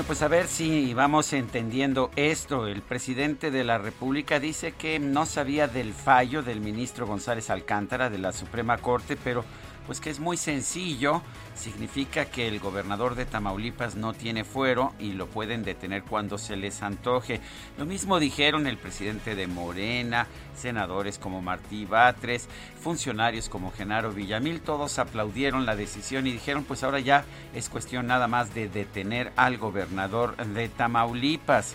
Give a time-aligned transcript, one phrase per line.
[0.00, 2.66] Bueno, pues a ver si vamos entendiendo esto.
[2.66, 8.08] El presidente de la República dice que no sabía del fallo del ministro González Alcántara
[8.08, 9.44] de la Suprema Corte, pero
[9.90, 11.20] pues que es muy sencillo.
[11.56, 16.54] Significa que el gobernador de Tamaulipas no tiene fuero y lo pueden detener cuando se
[16.54, 17.40] les antoje.
[17.76, 22.48] Lo mismo dijeron el presidente de Morena, senadores como Martí Batres,
[22.80, 24.60] funcionarios como Genaro Villamil.
[24.60, 29.32] Todos aplaudieron la decisión y dijeron pues ahora ya es cuestión nada más de detener
[29.34, 31.74] al gobernador de Tamaulipas.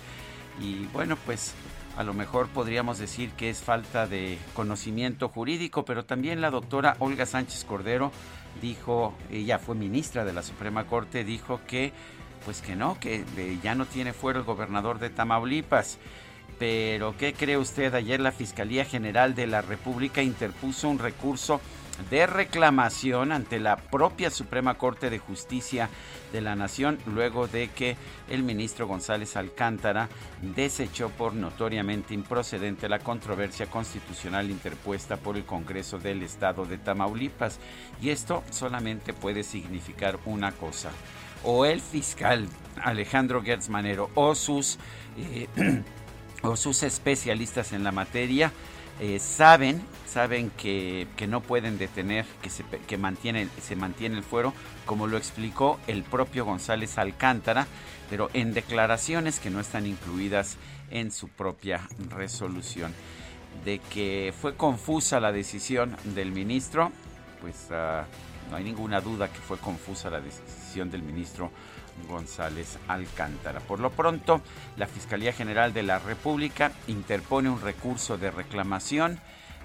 [0.62, 1.54] Y bueno, pues
[1.98, 6.98] a lo mejor podríamos decir que es falta de conocimiento jurídico, pero también la doctora
[7.00, 8.12] Olga Sánchez Cordero
[8.62, 11.94] dijo, ella fue ministra de la Suprema Corte, dijo que
[12.44, 15.98] pues que no, que eh, ya no tiene fuero el gobernador de Tamaulipas.
[16.60, 17.94] Pero ¿qué cree usted?
[17.96, 21.60] Ayer la Fiscalía General de la República interpuso un recurso
[22.10, 25.90] de reclamación ante la propia Suprema Corte de Justicia
[26.32, 27.96] de la Nación luego de que
[28.30, 30.10] el ministro González Alcántara
[30.42, 37.60] desechó por notoriamente improcedente la controversia constitucional interpuesta por el Congreso del Estado de Tamaulipas.
[38.02, 40.92] Y esto solamente puede significar una cosa.
[41.44, 42.48] O el fiscal
[42.84, 44.78] Alejandro Gertz Manero o sus,
[45.18, 45.48] eh,
[46.42, 48.52] o sus especialistas en la materia
[49.00, 54.54] eh, saben, saben que, no pueden detener, que, se, que mantiene, se mantiene el fuero,
[54.86, 57.68] como lo explicó el propio González Alcántara,
[58.10, 60.58] pero en declaraciones que no están incluidas
[60.92, 62.94] en su propia resolución.
[63.64, 66.92] De que fue confusa la decisión del ministro,
[67.42, 68.06] pues ah,
[68.50, 71.52] no hay ninguna duda que fue confusa la decisión del ministro
[72.08, 73.60] González Alcántara.
[73.60, 74.42] Por lo pronto,
[74.78, 79.20] la Fiscalía General de la República interpone un recurso de reclamación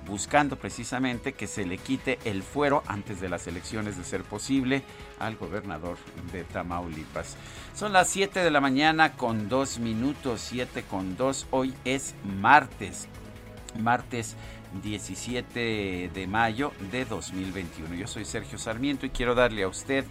[0.07, 4.83] buscando precisamente que se le quite el fuero antes de las elecciones de ser posible
[5.19, 5.99] al gobernador
[6.33, 7.37] de Tamaulipas.
[7.75, 11.49] Son las 7 de la mañana con 2 minutos, 7 con 2.
[11.51, 13.09] Hoy es martes,
[13.79, 14.37] martes
[14.83, 17.95] 17 de mayo de 2021.
[17.95, 20.05] Yo soy Sergio Sarmiento y quiero darle a usted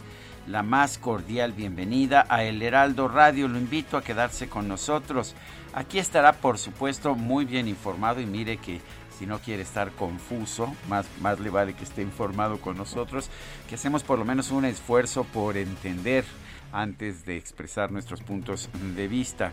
[0.47, 3.47] la más cordial bienvenida a El Heraldo Radio.
[3.47, 5.35] Lo invito a quedarse con nosotros.
[5.73, 8.81] Aquí estará, por supuesto, muy bien informado y mire que
[9.17, 13.29] si no quiere estar confuso, más, más le vale que esté informado con nosotros,
[13.67, 16.23] que hacemos por lo menos un esfuerzo por entender
[16.71, 19.51] antes de expresar nuestros puntos de vista.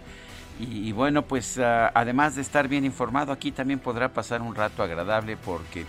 [0.59, 4.83] Y, bueno, pues ah, además de estar bien informado, aquí también podrá pasar un rato
[4.83, 5.85] agradable porque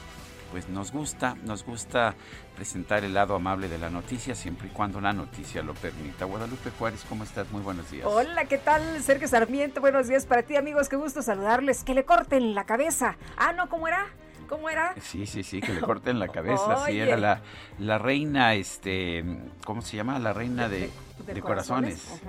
[0.52, 2.16] pues nos gusta, nos gusta
[2.58, 6.26] presentar el lado amable de la noticia siempre y cuando la noticia lo permita.
[6.26, 7.50] Guadalupe Juárez, ¿cómo estás?
[7.52, 8.08] Muy buenos días.
[8.10, 9.00] Hola, ¿qué tal?
[9.04, 11.84] Sergio Sarmiento, buenos días para ti amigos, qué gusto saludarles.
[11.84, 13.16] Que le corten la cabeza.
[13.38, 14.08] Ah, no, ¿cómo era?
[14.50, 14.96] ¿Cómo era?
[15.00, 16.84] Sí, sí, sí, que le corten la cabeza.
[16.88, 17.42] Sí, era la,
[17.78, 19.24] la reina, este,
[19.64, 20.18] ¿cómo se llama?
[20.18, 20.90] La reina de
[21.34, 22.22] de, corazones.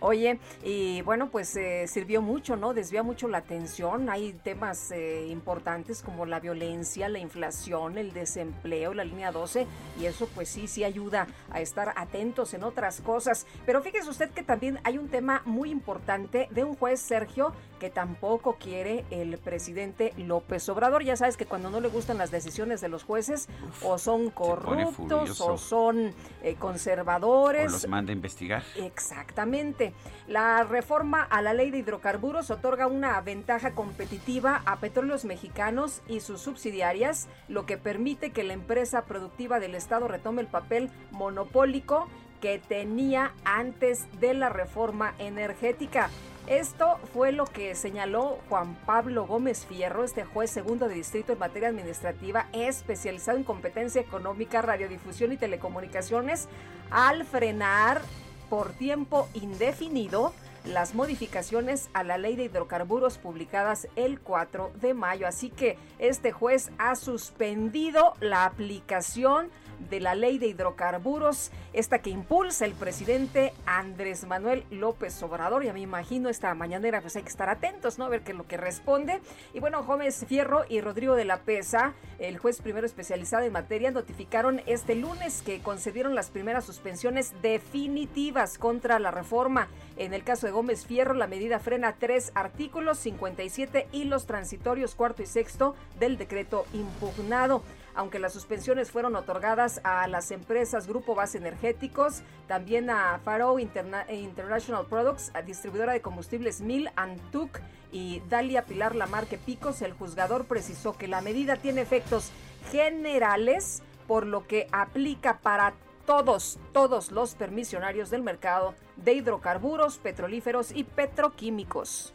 [0.00, 2.74] Oye, y bueno, pues eh, sirvió mucho, ¿no?
[2.74, 4.08] Desvía mucho la atención.
[4.08, 9.66] Hay temas eh, importantes como la violencia, la inflación, el desempleo, la línea 12,
[10.00, 13.46] y eso pues sí, sí ayuda a estar atentos en otras cosas.
[13.66, 17.90] Pero fíjese usted que también hay un tema muy importante de un juez, Sergio, que
[17.90, 21.02] tampoco quiere el presidente López Obrador.
[21.02, 23.48] Ya sabes que cuando no le gustan las decisiones de los jueces,
[23.82, 26.14] o son corruptos, o son
[26.44, 27.70] eh, conservadores.
[27.70, 28.62] O los manda a investigar.
[28.76, 29.94] Exactamente.
[30.28, 36.20] La reforma a la ley de hidrocarburos otorga una ventaja competitiva a petróleos mexicanos y
[36.20, 42.06] sus subsidiarias, lo que permite que la empresa productiva del Estado retome el papel monopólico
[42.40, 46.10] que tenía antes de la reforma energética.
[46.48, 51.38] Esto fue lo que señaló Juan Pablo Gómez Fierro, este juez segundo de distrito en
[51.38, 56.48] materia administrativa, especializado en competencia económica, radiodifusión y telecomunicaciones,
[56.90, 58.02] al frenar
[58.50, 60.32] por tiempo indefinido
[60.64, 65.28] las modificaciones a la ley de hidrocarburos publicadas el 4 de mayo.
[65.28, 69.50] Así que este juez ha suspendido la aplicación
[69.90, 75.64] de la ley de hidrocarburos, esta que impulsa el presidente Andrés Manuel López Obrador.
[75.64, 78.04] Ya me imagino esta mañanera, pues hay que estar atentos, ¿no?
[78.04, 79.20] A ver qué es lo que responde.
[79.54, 83.90] Y bueno, Gómez Fierro y Rodrigo de la Pesa, el juez primero especializado en materia,
[83.90, 89.68] notificaron este lunes que concedieron las primeras suspensiones definitivas contra la reforma.
[89.96, 94.94] En el caso de Gómez Fierro, la medida frena tres artículos, 57 y los transitorios
[94.94, 97.62] cuarto y sexto del decreto impugnado
[97.94, 104.86] aunque las suspensiones fueron otorgadas a las empresas Grupo Base Energéticos, también a Faro International
[104.86, 107.60] Products, a distribuidora de combustibles Mil, Antuc
[107.92, 112.30] y Dalia Pilar Lamarque Picos, el juzgador precisó que la medida tiene efectos
[112.70, 115.74] generales, por lo que aplica para
[116.06, 122.12] todos, todos los permisionarios del mercado de hidrocarburos, petrolíferos y petroquímicos.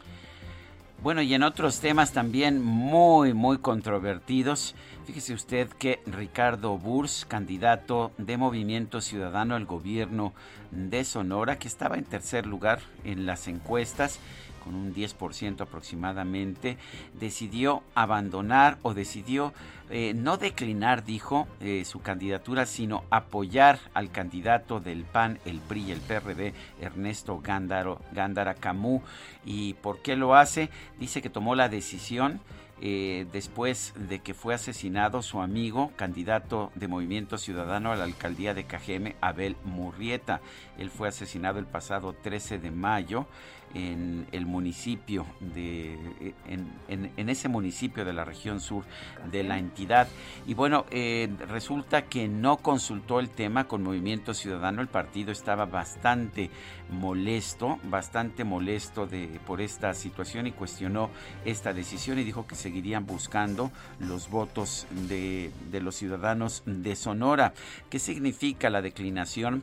[1.00, 4.74] Bueno, y en otros temas también muy, muy controvertidos,
[5.08, 10.34] fíjese usted que Ricardo Burs, candidato de Movimiento Ciudadano al gobierno
[10.70, 14.20] de Sonora, que estaba en tercer lugar en las encuestas,
[14.62, 16.76] con un 10% aproximadamente,
[17.18, 19.54] decidió abandonar o decidió
[19.88, 25.84] eh, no declinar, dijo, eh, su candidatura, sino apoyar al candidato del PAN, el PRI
[25.84, 26.52] y el PRD,
[26.82, 29.02] Ernesto Gándaro, Gándara Camú.
[29.46, 30.68] ¿Y por qué lo hace?
[30.98, 32.42] Dice que tomó la decisión
[32.80, 38.54] eh, después de que fue asesinado su amigo, candidato de Movimiento Ciudadano a la alcaldía
[38.54, 40.40] de Cajeme, Abel Murrieta.
[40.78, 43.26] Él fue asesinado el pasado 13 de mayo
[43.74, 45.98] en el municipio de
[46.46, 48.84] en, ese municipio de la región sur
[49.30, 50.08] de la entidad.
[50.46, 54.80] Y bueno eh, resulta que no consultó el tema con Movimiento Ciudadano.
[54.80, 56.50] El partido estaba bastante
[56.90, 61.10] molesto bastante molesto de por esta situación y cuestionó
[61.44, 67.52] esta decisión y dijo que seguirían buscando los votos de, de los ciudadanos de Sonora.
[67.90, 69.62] Qué significa la declinación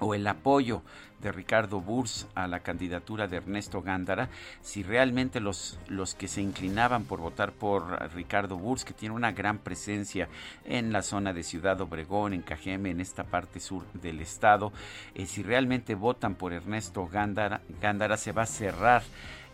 [0.00, 0.82] o el apoyo
[1.20, 4.28] de Ricardo Burs a la candidatura de Ernesto Gándara,
[4.62, 9.32] si realmente los, los que se inclinaban por votar por Ricardo Burs, que tiene una
[9.32, 10.28] gran presencia
[10.64, 14.72] en la zona de Ciudad Obregón, en Cajeme, en esta parte sur del estado,
[15.14, 19.02] eh, si realmente votan por Ernesto Gándara, Gándara se va a cerrar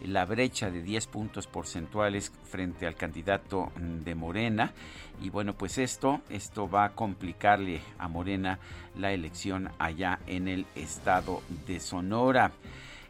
[0.05, 4.73] la brecha de 10 puntos porcentuales frente al candidato de Morena.
[5.23, 8.59] Y bueno pues esto esto va a complicarle a Morena
[8.97, 12.53] la elección allá en el estado de Sonora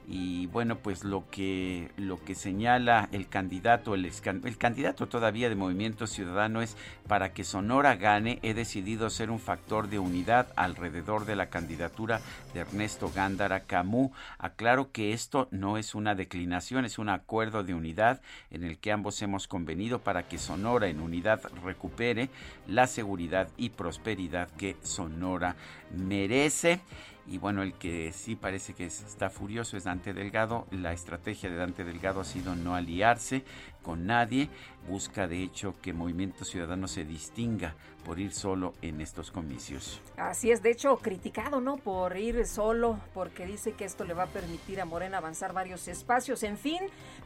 [0.06, 5.54] y bueno pues lo que lo que señala el candidato el, el, candidato todavía de
[5.54, 6.76] Movimiento Ciudadano es
[7.08, 12.20] para que Sonora gane he decidido ser un factor de unidad alrededor de la candidatura
[12.52, 14.12] de Ernesto Gándara Camú.
[14.38, 18.92] Aclaro que esto no es una declinación es un acuerdo de unidad en el que
[18.92, 22.28] ambos hemos convenido para que Sonora en unidad recupere
[22.66, 25.56] la seguridad y prosperidad que Sonora
[25.96, 26.80] merece
[27.26, 30.66] y bueno, el que sí parece que está furioso es Dante Delgado.
[30.70, 33.44] La estrategia de Dante Delgado ha sido no aliarse
[33.82, 34.50] con nadie.
[34.88, 40.02] Busca de hecho que Movimiento Ciudadano se distinga por ir solo en estos comicios.
[40.18, 41.78] Así es, de hecho, criticado, ¿no?
[41.78, 45.88] Por ir solo, porque dice que esto le va a permitir a Morena avanzar varios
[45.88, 46.42] espacios.
[46.42, 46.80] En fin,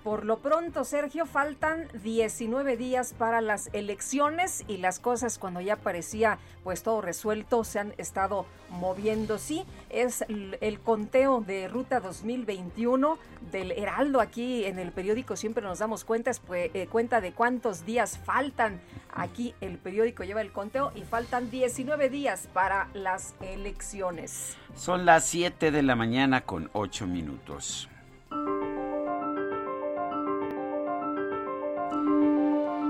[0.05, 5.75] por lo pronto, Sergio, faltan 19 días para las elecciones y las cosas cuando ya
[5.75, 9.39] parecía pues todo resuelto se han estado moviendo.
[9.39, 13.19] Sí, es el conteo de Ruta 2021
[13.51, 17.87] del Heraldo aquí en el periódico siempre nos damos cuenta, pues, eh, cuenta de cuántos
[17.87, 18.79] días faltan.
[19.11, 24.59] Aquí el periódico lleva el conteo y faltan 19 días para las elecciones.
[24.77, 27.89] Son las 7 de la mañana con 8 minutos.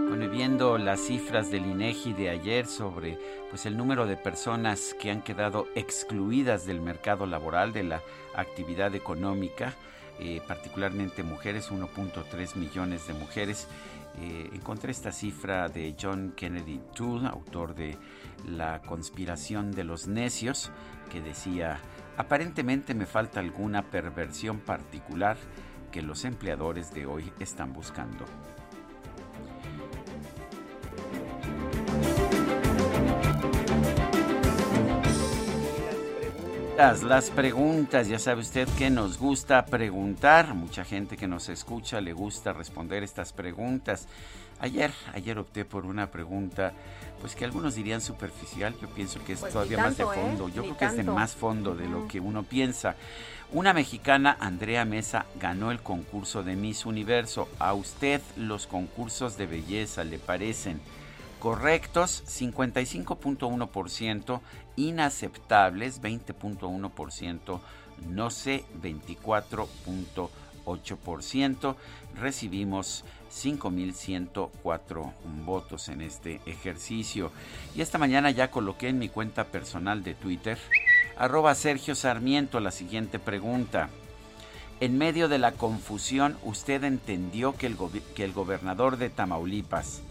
[0.08, 3.16] Bueno, viendo las cifras del INEGI de ayer sobre
[3.50, 8.02] pues el número de personas que han quedado excluidas del mercado laboral, de la
[8.34, 9.74] actividad económica,
[10.18, 13.68] eh, particularmente mujeres, 1.3 millones de mujeres.
[14.20, 17.96] Eh, encontré esta cifra de John Kennedy Toole, autor de
[18.46, 20.72] La conspiración de los necios,
[21.08, 21.78] que decía,
[22.16, 25.36] aparentemente me falta alguna perversión particular
[25.92, 28.24] que los empleadores de hoy están buscando.
[36.78, 42.12] Las preguntas, ya sabe usted que nos gusta preguntar, mucha gente que nos escucha le
[42.12, 44.06] gusta responder estas preguntas.
[44.60, 46.72] Ayer, ayer opté por una pregunta,
[47.20, 50.06] pues que algunos dirían superficial, yo pienso que es pues todavía más de ¿eh?
[50.06, 52.94] fondo, yo creo que es de más fondo de lo que uno piensa.
[53.50, 57.48] Una mexicana, Andrea Mesa, ganó el concurso de Miss Universo.
[57.58, 60.80] ¿A usted los concursos de belleza le parecen
[61.38, 62.24] correctos?
[62.26, 64.40] 55.1%,
[64.76, 67.60] inaceptables 20.1%,
[68.08, 71.76] no sé 24.8%.
[72.20, 75.12] Recibimos 5.104
[75.44, 77.30] votos en este ejercicio.
[77.74, 80.58] Y esta mañana ya coloqué en mi cuenta personal de Twitter,
[81.16, 83.90] arroba Sergio Sarmiento, la siguiente pregunta.
[84.80, 87.76] En medio de la confusión, ¿usted entendió que el,
[88.14, 90.02] que el gobernador de Tamaulipas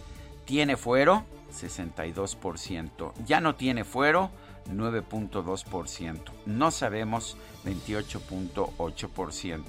[0.48, 1.26] tiene fuero?
[1.54, 3.14] 62%.
[3.26, 4.32] ¿Ya no tiene fuero?
[4.72, 6.22] 9.2%.
[6.48, 9.64] No sabemos 28.8%.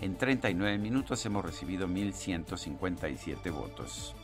[0.00, 4.14] En 39 minutos hemos recibido 1.157 votos.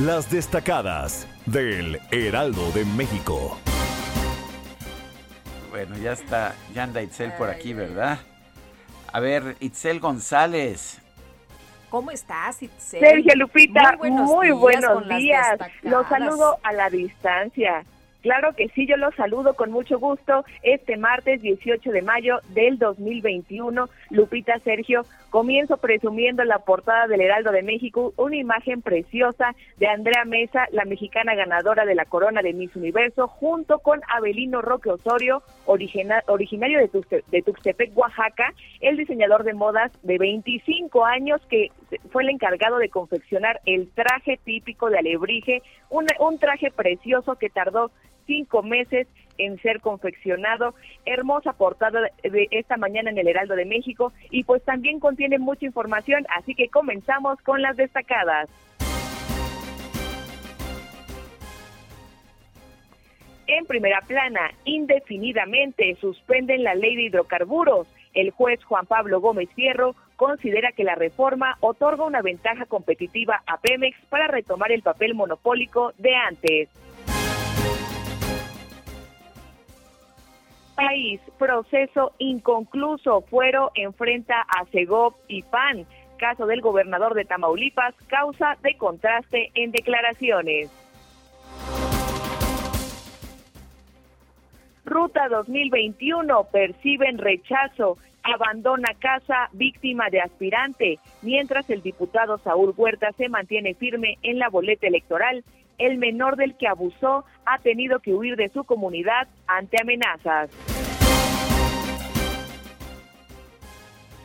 [0.00, 3.56] Las destacadas del Heraldo de México.
[5.70, 8.18] Bueno, ya está, ya anda Itzel por aquí, ¿verdad?
[9.12, 10.98] A ver, Itzel González,
[11.94, 12.98] ¿Cómo estás, Itzel?
[12.98, 15.56] Sergio Lupita, muy buenos días.
[15.82, 17.84] Los saludo a la distancia.
[18.24, 22.78] Claro que sí, yo los saludo con mucho gusto este martes 18 de mayo del
[22.78, 23.86] 2021.
[24.08, 30.24] Lupita Sergio, comienzo presumiendo la portada del Heraldo de México, una imagen preciosa de Andrea
[30.24, 35.42] Mesa, la mexicana ganadora de la corona de Miss Universo, junto con Abelino Roque Osorio,
[35.66, 41.72] originario de, de Tuxtepec, Oaxaca, el diseñador de modas de 25 años que
[42.10, 47.90] fue el encargado de confeccionar el traje típico de Alebrije, un traje precioso que tardó
[48.26, 49.06] cinco meses
[49.38, 50.74] en ser confeccionado.
[51.04, 55.66] Hermosa portada de esta mañana en el Heraldo de México y pues también contiene mucha
[55.66, 58.48] información, así que comenzamos con las destacadas.
[63.46, 67.86] En primera plana, indefinidamente suspenden la ley de hidrocarburos.
[68.14, 73.58] El juez Juan Pablo Gómez Fierro considera que la reforma otorga una ventaja competitiva a
[73.58, 76.83] Pemex para retomar el papel monopólico de antes.
[80.74, 83.22] País, proceso inconcluso.
[83.22, 85.86] Fuero enfrenta a Segov y PAN.
[86.18, 90.70] Caso del gobernador de Tamaulipas, causa de contraste en declaraciones.
[94.84, 103.28] Ruta 2021, perciben rechazo, abandona casa víctima de aspirante, mientras el diputado Saúl Huerta se
[103.28, 105.42] mantiene firme en la boleta electoral
[105.78, 110.50] el menor del que abusó ha tenido que huir de su comunidad ante amenazas.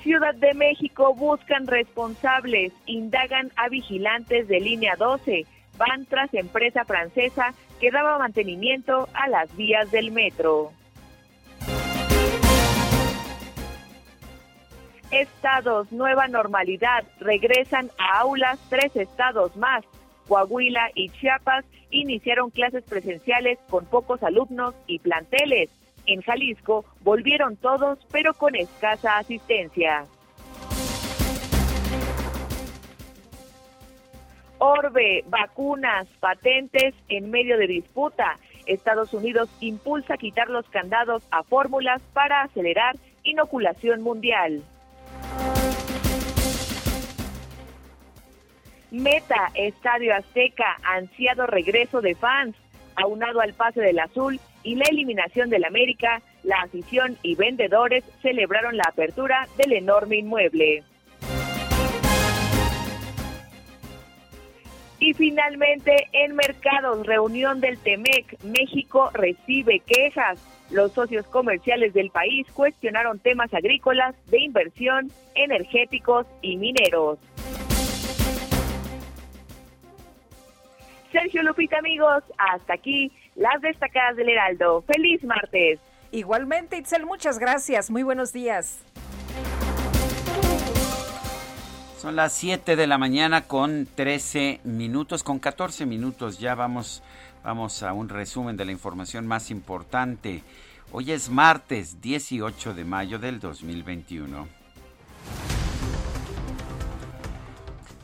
[0.04, 5.46] Ciudad de México buscan responsables, indagan a vigilantes de línea 12,
[5.78, 10.72] van tras empresa francesa que daba mantenimiento a las vías del metro.
[15.12, 19.84] Estados, nueva normalidad, regresan a aulas tres estados más,
[20.30, 25.72] Coahuila y Chiapas iniciaron clases presenciales con pocos alumnos y planteles.
[26.06, 30.06] En Jalisco volvieron todos, pero con escasa asistencia.
[34.60, 38.38] Orbe, vacunas, patentes en medio de disputa.
[38.68, 44.62] Estados Unidos impulsa quitar los candados a fórmulas para acelerar inoculación mundial.
[48.92, 52.56] Meta, Estadio Azteca, ansiado regreso de fans,
[52.96, 58.78] aunado al pase del azul y la eliminación del América, la afición y vendedores celebraron
[58.78, 60.84] la apertura del enorme inmueble.
[65.00, 70.40] Y finalmente, en mercados, reunión del TEMEC, México recibe quejas.
[70.72, 77.18] Los socios comerciales del país cuestionaron temas agrícolas, de inversión, energéticos y mineros.
[81.12, 84.84] Sergio Lupita, amigos, hasta aquí las destacadas del Heraldo.
[84.84, 85.80] Feliz martes.
[86.12, 87.90] Igualmente, Itzel, muchas gracias.
[87.90, 88.84] Muy buenos días.
[91.98, 97.04] Son las 7 de la mañana con 13 minutos, con 14 minutos ya vamos,
[97.44, 100.44] vamos a un resumen de la información más importante.
[100.92, 104.59] Hoy es martes 18 de mayo del 2021.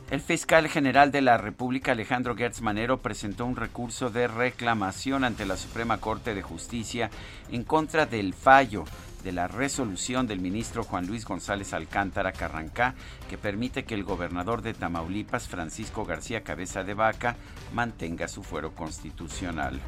[0.08, 5.44] El fiscal general de la República, Alejandro Gertz Manero, presentó un recurso de reclamación ante
[5.46, 7.10] la Suprema Corte de Justicia
[7.50, 8.84] en contra del fallo
[9.24, 12.94] de la resolución del ministro Juan Luis González Alcántara Carrancá,
[13.28, 17.34] que permite que el gobernador de Tamaulipas, Francisco García Cabeza de Vaca,
[17.74, 19.80] mantenga su fuero constitucional.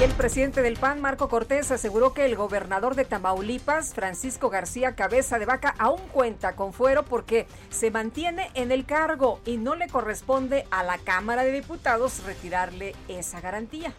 [0.00, 5.38] El presidente del PAN, Marco Cortés, aseguró que el gobernador de Tamaulipas, Francisco García Cabeza
[5.38, 9.88] de Vaca, aún cuenta con fuero porque se mantiene en el cargo y no le
[9.88, 13.92] corresponde a la Cámara de Diputados retirarle esa garantía.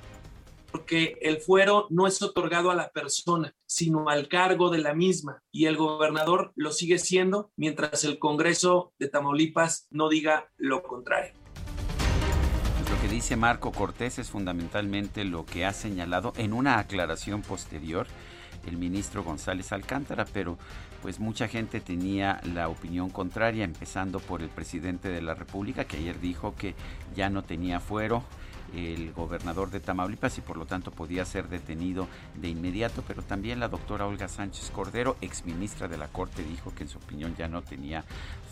[0.72, 5.44] Porque el fuero no es otorgado a la persona, sino al cargo de la misma.
[5.52, 11.41] Y el gobernador lo sigue siendo mientras el Congreso de Tamaulipas no diga lo contrario
[13.02, 18.06] que dice Marco Cortés es fundamentalmente lo que ha señalado en una aclaración posterior
[18.68, 20.60] el ministro González Alcántara, pero
[21.02, 25.98] pues mucha gente tenía la opinión contraria, empezando por el presidente de la República, que
[25.98, 26.76] ayer dijo que
[27.16, 28.24] ya no tenía fuero
[28.74, 33.60] el gobernador de Tamaulipas y por lo tanto podía ser detenido de inmediato, pero también
[33.60, 37.48] la doctora Olga Sánchez Cordero, exministra de la Corte, dijo que en su opinión ya
[37.48, 38.04] no tenía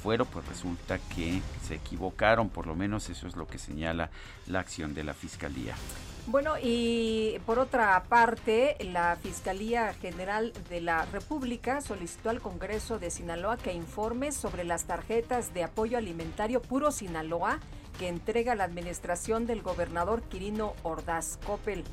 [0.01, 4.09] fuero, pues resulta que se equivocaron, por lo menos eso es lo que señala
[4.47, 5.75] la acción de la Fiscalía.
[6.27, 13.09] Bueno, y por otra parte, la Fiscalía General de la República solicitó al Congreso de
[13.09, 17.59] Sinaloa que informe sobre las tarjetas de apoyo alimentario Puro Sinaloa
[18.00, 21.84] que entrega la administración del gobernador Quirino Ordaz Coppel.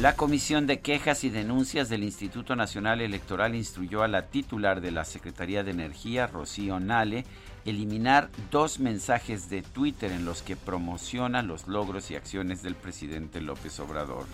[0.00, 4.92] La Comisión de Quejas y Denuncias del Instituto Nacional Electoral instruyó a la titular de
[4.92, 7.24] la Secretaría de Energía, Rocío Nale,
[7.64, 13.40] eliminar dos mensajes de Twitter en los que promociona los logros y acciones del presidente
[13.40, 14.26] López Obrador.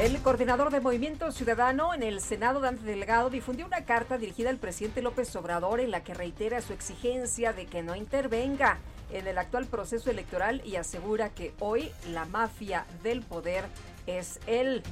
[0.00, 4.58] El coordinador de Movimiento Ciudadano en el Senado, Dante Delgado, difundió una carta dirigida al
[4.58, 8.78] presidente López Obrador en la que reitera su exigencia de que no intervenga
[9.10, 13.64] en el actual proceso electoral y asegura que hoy la mafia del poder
[14.06, 14.84] es él.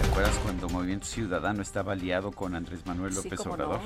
[0.00, 3.80] ¿Te acuerdas cuando Movimiento Ciudadano estaba aliado con Andrés Manuel López Obrador?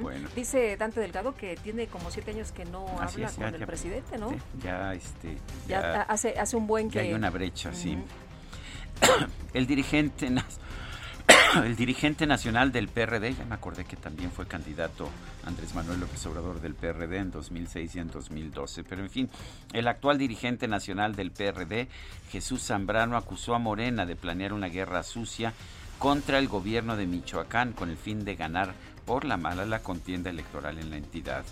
[0.00, 0.28] Bueno.
[0.36, 4.32] Dice Dante Delgado que tiene como siete años que no habla con el presidente, ¿no?
[4.62, 7.00] Ya, este, ya, hace, hace un buen que...
[7.00, 7.98] hay una brecha, sí.
[9.54, 10.30] el dirigente
[11.64, 15.08] el dirigente nacional del PRD, ya me acordé que también fue candidato
[15.44, 19.30] Andrés Manuel López Obrador del PRD en 2006 y en 2012, pero en fin,
[19.72, 21.88] el actual dirigente nacional del PRD,
[22.30, 25.52] Jesús Zambrano, acusó a Morena de planear una guerra sucia
[25.98, 28.74] contra el gobierno de Michoacán con el fin de ganar
[29.06, 31.44] por la mala la contienda electoral en la entidad.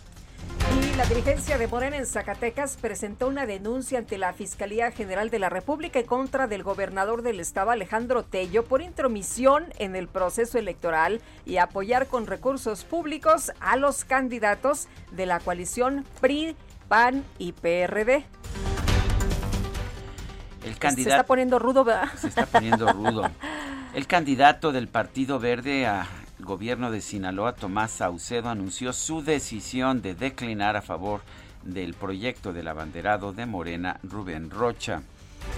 [0.92, 5.38] Y la dirigencia de Morena en Zacatecas presentó una denuncia ante la Fiscalía General de
[5.38, 10.58] la República en contra del gobernador del estado Alejandro Tello por intromisión en el proceso
[10.58, 16.56] electoral y apoyar con recursos públicos a los candidatos de la coalición PRI,
[16.88, 18.24] PAN y PRD.
[20.64, 22.08] El candidato, se está poniendo rudo, ¿verdad?
[22.16, 23.30] Se está poniendo rudo.
[23.94, 26.06] El candidato del Partido Verde a
[26.44, 31.22] gobierno de Sinaloa, Tomás Saucedo, anunció su decisión de declinar a favor
[31.64, 35.02] del proyecto del abanderado de Morena, Rubén Rocha.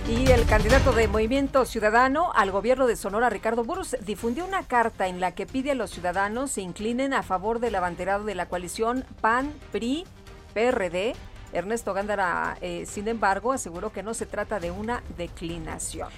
[0.08, 5.08] Y el candidato de Movimiento Ciudadano al gobierno de Sonora, Ricardo Burros, difundió una carta
[5.08, 8.46] en la que pide a los ciudadanos se inclinen a favor del abanderado de la
[8.46, 10.04] coalición PAN, PRI,
[10.52, 11.14] PRD.
[11.52, 16.08] Ernesto Gándara, eh, sin embargo, aseguró que no se trata de una declinación.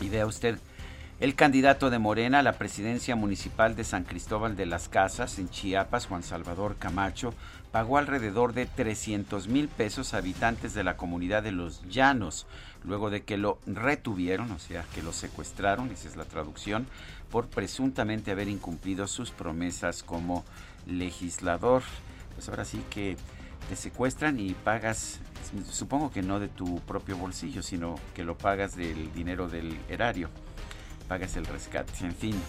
[0.00, 0.58] Y vea usted,
[1.18, 5.48] el candidato de Morena a la presidencia municipal de San Cristóbal de las Casas, en
[5.48, 7.32] Chiapas, Juan Salvador Camacho,
[7.72, 12.46] pagó alrededor de 300 mil pesos a habitantes de la comunidad de Los Llanos,
[12.84, 16.86] luego de que lo retuvieron, o sea, que lo secuestraron, esa es la traducción,
[17.30, 20.44] por presuntamente haber incumplido sus promesas como
[20.86, 21.82] legislador.
[22.34, 23.16] Pues ahora sí que
[23.70, 25.20] te secuestran y pagas,
[25.70, 30.28] supongo que no de tu propio bolsillo, sino que lo pagas del dinero del erario
[31.08, 32.42] pagas el rescate, en fin.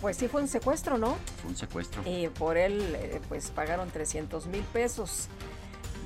[0.00, 1.16] Pues sí fue un secuestro, ¿no?
[1.40, 2.02] Fue un secuestro.
[2.04, 5.28] Y por él, eh, pues pagaron 300 mil pesos.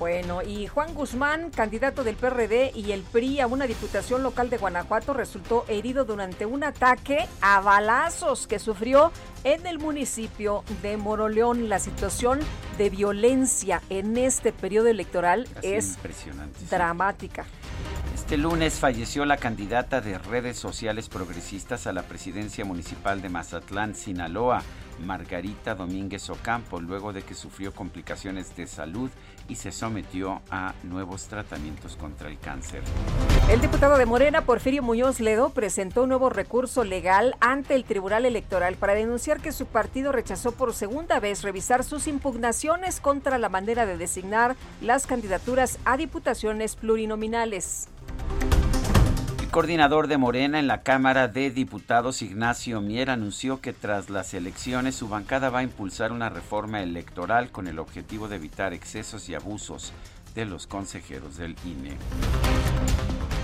[0.01, 4.57] Bueno, y Juan Guzmán, candidato del PRD y el PRI a una diputación local de
[4.57, 9.11] Guanajuato, resultó herido durante un ataque a balazos que sufrió
[9.43, 11.69] en el municipio de Moroleón.
[11.69, 12.39] La situación
[12.79, 15.99] de violencia en este periodo electoral es
[16.67, 17.45] dramática.
[18.31, 23.93] Este lunes falleció la candidata de redes sociales progresistas a la presidencia municipal de Mazatlán,
[23.93, 24.63] Sinaloa,
[25.05, 29.11] Margarita Domínguez Ocampo luego de que sufrió complicaciones de salud
[29.49, 32.83] y se sometió a nuevos tratamientos contra el cáncer.
[33.49, 38.25] El diputado de Morena, Porfirio Muñoz Ledo, presentó un nuevo recurso legal ante el Tribunal
[38.25, 43.49] Electoral para denunciar que su partido rechazó por segunda vez revisar sus impugnaciones contra la
[43.49, 47.89] manera de designar las candidaturas a diputaciones plurinominales
[49.51, 54.95] coordinador de Morena en la Cámara de Diputados, Ignacio Mier, anunció que tras las elecciones
[54.95, 59.35] su bancada va a impulsar una reforma electoral con el objetivo de evitar excesos y
[59.35, 59.91] abusos
[60.35, 61.97] de los consejeros del INE.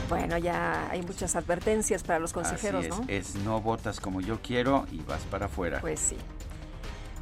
[0.07, 3.05] Bueno, ya hay muchas advertencias para los consejeros, es, ¿no?
[3.09, 5.81] Es no votas como yo quiero y vas para afuera.
[5.81, 6.15] Pues sí.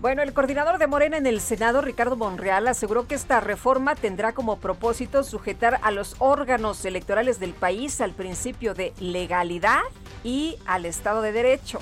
[0.02, 4.34] Bueno, el coordinador de Morena en el Senado, Ricardo Monreal, aseguró que esta reforma tendrá
[4.34, 9.82] como propósito sujetar a los órganos electorales del país al principio de legalidad
[10.24, 11.80] y al Estado de Derecho.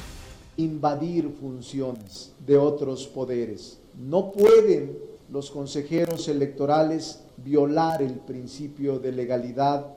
[0.57, 3.79] Invadir funciones de otros poderes.
[3.97, 4.95] No pueden
[5.31, 9.87] los consejeros electorales violar el principio de legalidad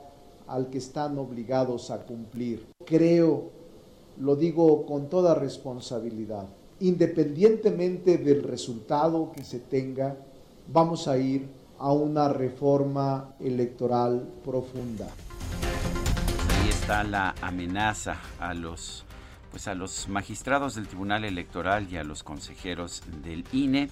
[0.47, 2.65] al que están obligados a cumplir.
[2.83, 3.51] Creo,
[4.17, 6.47] lo digo con toda responsabilidad,
[6.79, 10.15] independientemente del resultado que se tenga,
[10.71, 11.47] vamos a ir
[11.79, 15.07] a una reforma electoral profunda.
[16.49, 19.03] Ahí está la amenaza a los
[19.51, 23.89] pues a los magistrados del Tribunal Electoral y a los consejeros del INE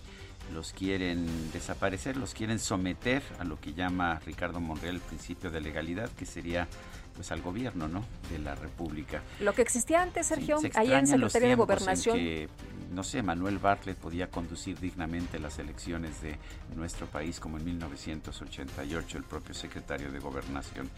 [0.53, 5.61] los quieren desaparecer, los quieren someter a lo que llama Ricardo Monreal el principio de
[5.61, 6.67] legalidad, que sería
[7.15, 8.04] pues al gobierno, ¿no?
[8.30, 9.21] De la República.
[9.39, 12.17] Lo que existía antes, Sergio, ahí en Secretaría de Gobernación.
[12.17, 12.49] que,
[12.91, 16.38] no sé, Manuel Bartlett podía conducir dignamente las elecciones de
[16.75, 20.89] nuestro país, como en 1988 el propio secretario de Gobernación.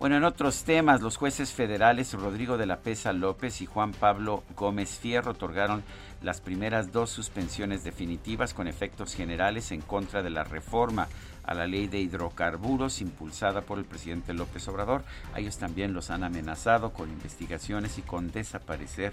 [0.00, 4.42] Bueno, en otros temas, los jueces federales Rodrigo de la Pesa López y Juan Pablo
[4.56, 5.84] Gómez Fierro otorgaron
[6.20, 11.06] las primeras dos suspensiones definitivas con efectos generales en contra de la reforma
[11.46, 15.04] a la ley de hidrocarburos impulsada por el presidente López Obrador.
[15.34, 19.12] A ellos también los han amenazado con investigaciones y con desaparecer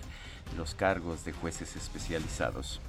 [0.57, 2.81] los cargos de jueces especializados.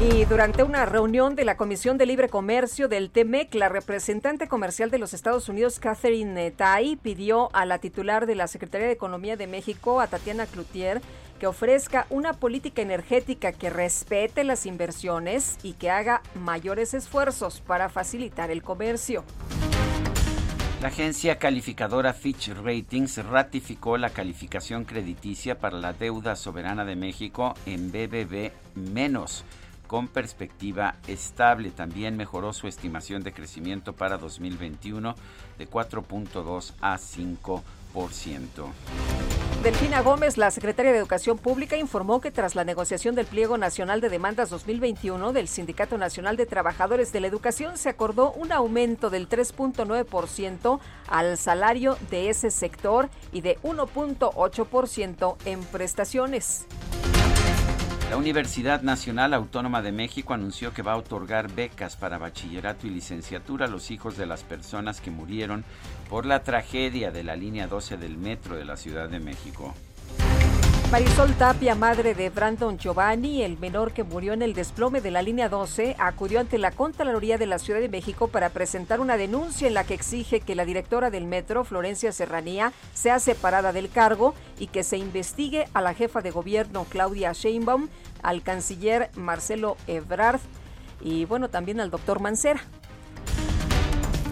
[0.00, 4.92] Y durante una reunión de la Comisión de Libre Comercio del TEMEC, la representante comercial
[4.92, 9.36] de los Estados Unidos, Catherine Tai, pidió a la titular de la Secretaría de Economía
[9.36, 11.00] de México, a Tatiana Cloutier,
[11.40, 17.88] que ofrezca una política energética que respete las inversiones y que haga mayores esfuerzos para
[17.88, 19.24] facilitar el comercio.
[20.80, 27.54] La agencia calificadora Fitch Ratings ratificó la calificación crediticia para la deuda soberana de México
[27.66, 29.44] en BBB menos
[29.88, 31.72] con perspectiva estable.
[31.72, 35.16] También mejoró su estimación de crecimiento para 2021
[35.58, 37.60] de 4.2 a 5%.
[39.62, 44.00] Delfina Gómez, la secretaria de Educación Pública, informó que tras la negociación del Pliego Nacional
[44.00, 49.10] de Demandas 2021 del Sindicato Nacional de Trabajadores de la Educación se acordó un aumento
[49.10, 56.66] del 3.9% al salario de ese sector y de 1.8% en prestaciones.
[58.10, 62.90] La Universidad Nacional Autónoma de México anunció que va a otorgar becas para bachillerato y
[62.90, 65.62] licenciatura a los hijos de las personas que murieron
[66.08, 69.74] por la tragedia de la línea 12 del metro de la Ciudad de México.
[70.90, 75.20] Marisol Tapia, madre de Brandon Giovanni, el menor que murió en el desplome de la
[75.20, 79.68] línea 12, acudió ante la Contraloría de la Ciudad de México para presentar una denuncia
[79.68, 84.34] en la que exige que la directora del metro, Florencia Serranía, sea separada del cargo
[84.58, 87.90] y que se investigue a la jefa de gobierno, Claudia Sheinbaum,
[88.22, 90.40] al canciller Marcelo Ebrard
[91.02, 92.62] y bueno, también al doctor Mancera.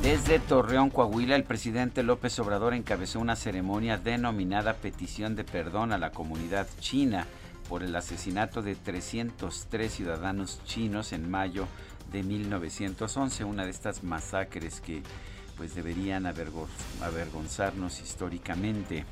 [0.07, 5.99] Desde Torreón, Coahuila, el presidente López Obrador encabezó una ceremonia denominada Petición de Perdón a
[5.99, 7.27] la Comunidad China
[7.69, 11.66] por el asesinato de 303 ciudadanos chinos en mayo
[12.12, 15.03] de 1911, una de estas masacres que
[15.57, 19.05] pues deberían avergonzarnos históricamente.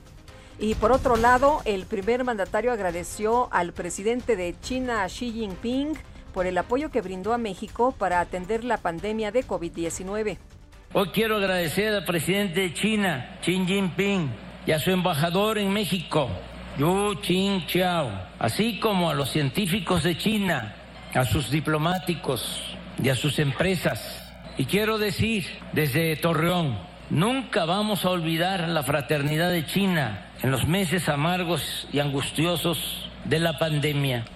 [0.60, 5.94] Y por otro lado, el primer mandatario agradeció al presidente de China, Xi Jinping,
[6.32, 10.38] por el apoyo que brindó a México para atender la pandemia de COVID-19.
[10.96, 14.30] Hoy quiero agradecer al presidente de China, Xi Jinping,
[14.64, 16.30] y a su embajador en México,
[16.78, 20.76] Yu Qingqiao, así como a los científicos de China,
[21.12, 24.22] a sus diplomáticos y a sus empresas.
[24.56, 26.78] Y quiero decir desde Torreón,
[27.10, 33.40] nunca vamos a olvidar la fraternidad de China en los meses amargos y angustiosos de
[33.40, 34.26] la pandemia.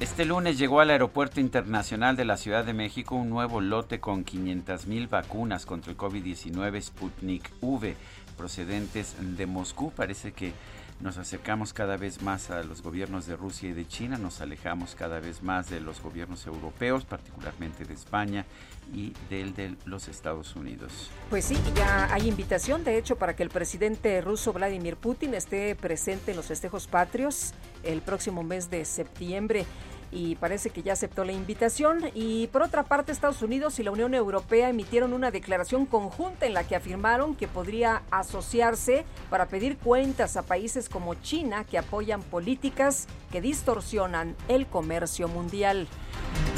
[0.00, 4.24] Este lunes llegó al Aeropuerto Internacional de la Ciudad de México un nuevo lote con
[4.24, 7.94] 500.000 vacunas contra el COVID-19 Sputnik V
[8.38, 9.92] procedentes de Moscú.
[9.92, 10.54] Parece que
[11.00, 14.94] nos acercamos cada vez más a los gobiernos de Rusia y de China, nos alejamos
[14.94, 18.46] cada vez más de los gobiernos europeos, particularmente de España
[18.94, 21.10] y del de los Estados Unidos.
[21.28, 25.74] Pues sí, ya hay invitación, de hecho, para que el presidente ruso Vladimir Putin esté
[25.74, 29.66] presente en los festejos patrios el próximo mes de septiembre
[30.12, 32.10] y parece que ya aceptó la invitación.
[32.14, 36.54] Y por otra parte, Estados Unidos y la Unión Europea emitieron una declaración conjunta en
[36.54, 42.22] la que afirmaron que podría asociarse para pedir cuentas a países como China que apoyan
[42.22, 45.86] políticas que distorsionan el comercio mundial.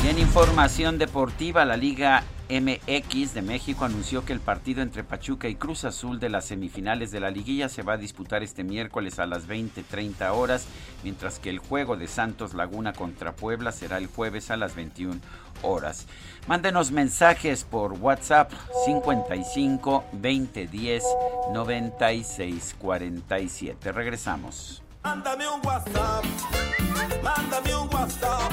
[0.04, 2.24] Y en información deportiva, la Liga
[2.60, 7.10] MX de México anunció que el partido entre Pachuca y Cruz Azul de las semifinales
[7.10, 10.66] de la liguilla se va a disputar este miércoles a las 20:30 horas,
[11.02, 15.20] mientras que el juego de Santos Laguna contra Puebla será el jueves a las 21
[15.62, 16.06] horas.
[16.46, 18.52] Mándenos mensajes por WhatsApp
[18.84, 21.04] 55 2010
[21.54, 23.92] 96 47.
[23.92, 24.82] Regresamos.
[25.02, 26.24] Mándame un WhatsApp.
[27.22, 28.52] Mándame un WhatsApp.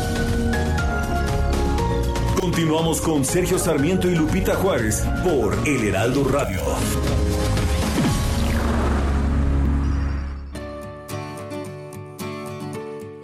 [2.51, 6.59] Continuamos con Sergio Sarmiento y Lupita Juárez por El Heraldo Radio.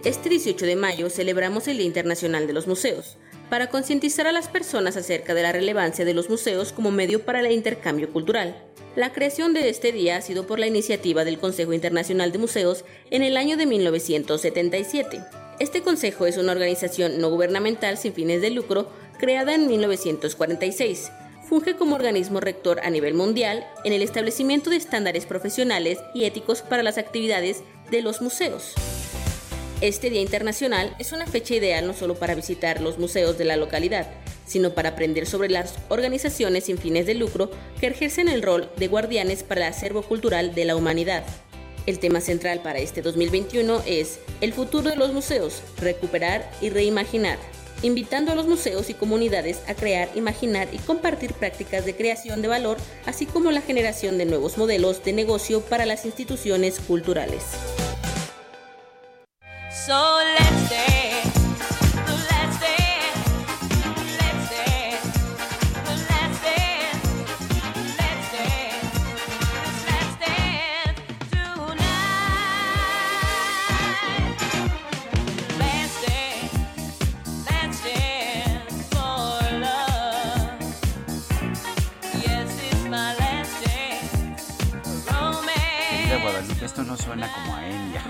[0.05, 3.17] Este 18 de mayo celebramos el Día Internacional de los Museos,
[3.49, 7.41] para concientizar a las personas acerca de la relevancia de los museos como medio para
[7.41, 8.55] el intercambio cultural.
[8.95, 12.85] La creación de este día ha sido por la iniciativa del Consejo Internacional de Museos
[13.11, 15.46] en el año de 1977.
[15.59, 21.11] Este consejo es una organización no gubernamental sin fines de lucro creada en 1946.
[21.49, 26.61] Funge como organismo rector a nivel mundial en el establecimiento de estándares profesionales y éticos
[26.61, 28.73] para las actividades de los museos.
[29.81, 33.55] Este Día Internacional es una fecha ideal no solo para visitar los museos de la
[33.55, 34.07] localidad,
[34.45, 38.89] sino para aprender sobre las organizaciones sin fines de lucro que ejercen el rol de
[38.89, 41.25] guardianes para el acervo cultural de la humanidad.
[41.87, 47.39] El tema central para este 2021 es el futuro de los museos, recuperar y reimaginar
[47.81, 52.47] invitando a los museos y comunidades a crear, imaginar y compartir prácticas de creación de
[52.47, 57.43] valor, así como la generación de nuevos modelos de negocio para las instituciones culturales.
[86.83, 88.03] No suena como a Enya.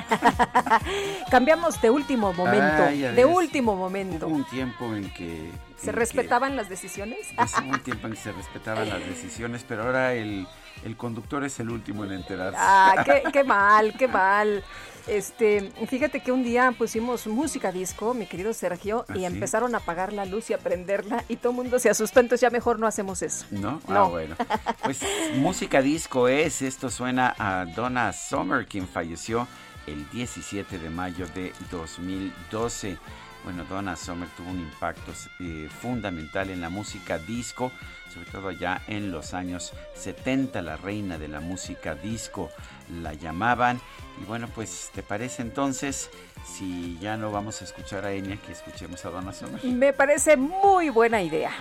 [1.31, 2.83] Cambiamos de último momento.
[3.15, 4.27] de último momento.
[4.27, 5.51] Hubo un tiempo en que.
[5.77, 7.27] ¿Se respetaban las decisiones?
[7.37, 10.47] Hubo un tiempo en que se respetaban las decisiones, pero ahora el,
[10.85, 12.57] el conductor es el último en enterarse.
[12.59, 14.63] Ah, qué, qué mal, qué mal.
[15.07, 19.77] Este, fíjate que un día pusimos música disco, mi querido Sergio, y ¿Ah, empezaron a
[19.77, 22.77] apagar la luz y a prenderla y todo el mundo se asustó, entonces ya mejor
[22.77, 23.45] no hacemos eso.
[23.51, 23.81] ¿No?
[23.87, 24.09] Ah, no.
[24.09, 24.35] bueno.
[24.83, 24.99] Pues
[25.35, 29.47] música disco es, esto suena a Donna Summer, quien falleció
[29.87, 32.97] el 17 de mayo de 2012.
[33.45, 37.71] Bueno, Donna Summer tuvo un impacto eh, fundamental en la música disco,
[38.17, 42.49] sobre todo allá en los años 70, la reina de la música disco
[43.01, 43.79] la llamaban.
[44.19, 46.09] Y bueno, pues, ¿te parece entonces
[46.43, 49.63] si ya no vamos a escuchar a Enya, que escuchemos a Donna Summer?
[49.63, 51.51] Me parece muy buena idea.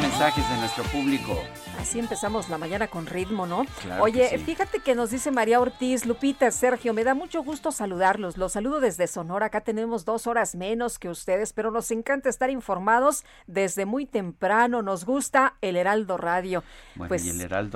[0.00, 1.42] mensajes de nuestro público.
[1.78, 3.64] Así empezamos la mañana con ritmo, ¿no?
[4.00, 8.38] Oye, fíjate que nos dice María Ortiz, Lupita, Sergio, me da mucho gusto saludarlos.
[8.38, 9.46] Los saludo desde Sonora.
[9.46, 14.80] Acá tenemos dos horas menos que ustedes, pero nos encanta estar informados desde muy temprano.
[14.82, 16.64] Nos gusta el Heraldo Radio.
[17.08, 17.22] pues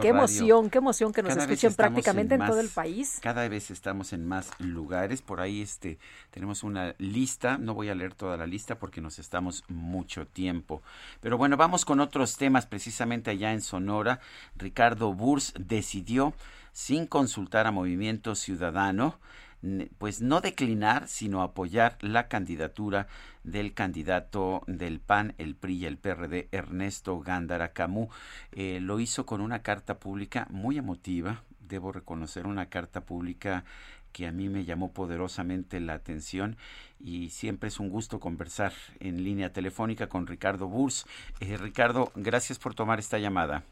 [0.00, 3.18] qué emoción, qué emoción que nos escuchen prácticamente en, todo el país.
[3.20, 5.20] Cada vez estamos en más lugares.
[5.20, 5.98] Por ahí este
[6.30, 7.58] tenemos una lista.
[7.58, 10.80] No voy a leer toda la lista porque nos estamos mucho tiempo.
[11.20, 13.90] Pero bueno, vamos con otros temas precisamente allá en Sonora
[14.56, 16.34] Ricardo Burs decidió,
[16.72, 19.18] sin consultar a Movimiento Ciudadano,
[19.98, 23.08] pues no declinar, sino apoyar la candidatura
[23.44, 28.08] del candidato del PAN, el PRI y el PRD, Ernesto Gándara Camú.
[28.52, 33.64] Eh, lo hizo con una carta pública muy emotiva, debo reconocer una carta pública
[34.12, 36.56] que a mí me llamó poderosamente la atención
[36.98, 41.06] y siempre es un gusto conversar en línea telefónica con Ricardo Burs.
[41.38, 43.62] Eh, Ricardo, gracias por tomar esta llamada.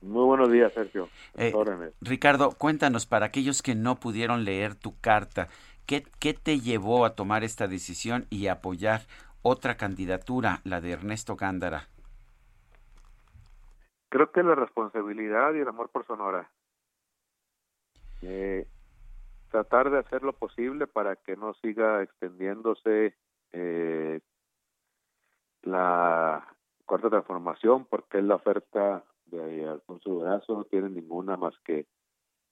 [0.00, 1.08] Muy buenos días, Sergio.
[1.34, 1.52] Eh,
[2.00, 5.48] Ricardo, cuéntanos, para aquellos que no pudieron leer tu carta,
[5.86, 9.02] ¿qué, ¿qué te llevó a tomar esta decisión y apoyar
[9.42, 11.88] otra candidatura, la de Ernesto Gándara?
[14.08, 16.48] Creo que la responsabilidad y el amor por Sonora.
[18.22, 18.66] Eh,
[19.50, 23.14] tratar de hacer lo posible para que no siga extendiéndose
[23.52, 24.20] eh,
[25.62, 26.46] la
[26.86, 31.86] cuarta transformación, porque es la oferta de Alfonso Durazo, no tiene ninguna más que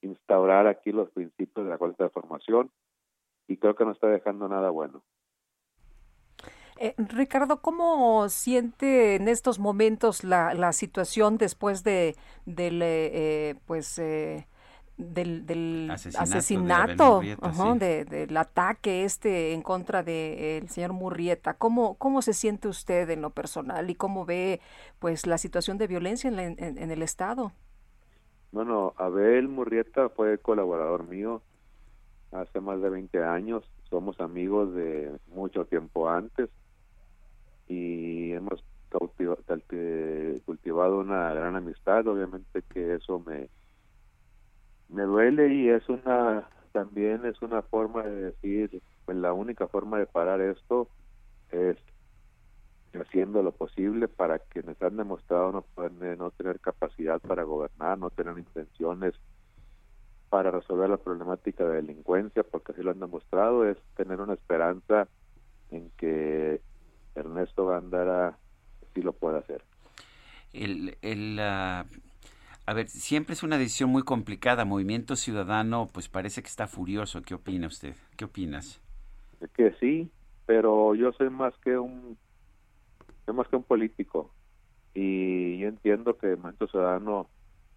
[0.02, 2.70] instaurar aquí los principios de la cuarta transformación
[3.48, 5.02] y creo que no está dejando nada bueno.
[6.78, 13.98] Eh, Ricardo, ¿cómo siente en estos momentos la, la situación después de del eh, pues
[13.98, 14.46] eh,
[14.96, 21.54] del, asesinato, del ataque este en contra del señor Murrieta.
[21.54, 24.60] ¿Cómo, ¿Cómo se siente usted en lo personal y cómo ve
[24.98, 27.52] pues la situación de violencia en, en, el Estado?
[28.52, 31.42] Bueno, Abel Murrieta fue colaborador mío
[32.32, 33.64] hace más de 20 años.
[33.90, 36.48] Somos amigos de mucho tiempo antes
[37.68, 38.64] y hemos
[40.44, 42.06] cultivado una gran amistad.
[42.06, 43.48] Obviamente que eso me
[44.88, 49.98] me duele y es una también es una forma de decir pues la única forma
[49.98, 50.88] de parar esto
[51.50, 51.76] es
[53.00, 55.64] haciendo lo posible para quienes han demostrado no,
[56.16, 59.14] no tener capacidad para gobernar, no tener intenciones
[60.28, 65.08] para resolver la problemática de delincuencia, porque así lo han demostrado, es tener una esperanza
[65.70, 66.60] en que
[67.14, 68.36] Ernesto Gándara
[68.94, 69.62] sí lo pueda hacer.
[70.52, 71.38] El, el,
[72.66, 74.64] a ver, siempre es una decisión muy complicada.
[74.64, 77.22] Movimiento Ciudadano, pues parece que está furioso.
[77.22, 77.94] ¿Qué opina usted?
[78.16, 78.80] ¿Qué opinas?
[79.54, 80.10] Que sí,
[80.46, 82.18] pero yo soy más que un,
[83.24, 84.32] soy más que un político
[84.94, 87.28] y yo entiendo que Movimiento Ciudadano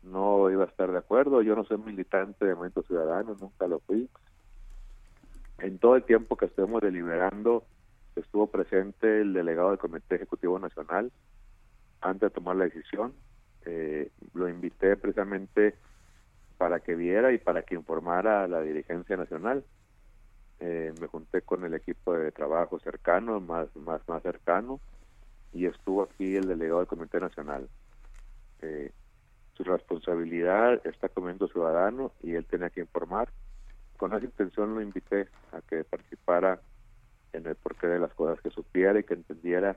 [0.02, 1.44] no iba a estar de acuerdo.
[1.44, 4.10] Yo no soy militante de Movimiento Ciudadano, nunca lo fui.
[5.60, 7.64] En todo el tiempo que estuvimos deliberando,
[8.16, 11.12] estuvo presente el delegado del Comité Ejecutivo Nacional
[12.02, 13.14] antes de tomar la decisión
[13.70, 15.76] eh, lo invité precisamente
[16.58, 19.64] para que viera y para que informara a la dirigencia nacional.
[20.60, 24.80] Eh, me junté con el equipo de trabajo cercano, más, más, más cercano,
[25.54, 27.70] y estuvo aquí el delegado del Comité Nacional.
[28.62, 28.92] Eh,
[29.54, 33.30] su responsabilidad está comiendo ciudadano y él tenía que informar.
[33.98, 36.60] Con esa intención lo invité a que participara
[37.34, 39.76] en el porqué de las cosas, que supiera y que entendiera.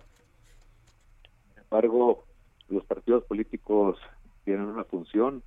[1.48, 2.24] Sin embargo,
[2.72, 3.98] los partidos políticos
[4.44, 5.42] tienen una función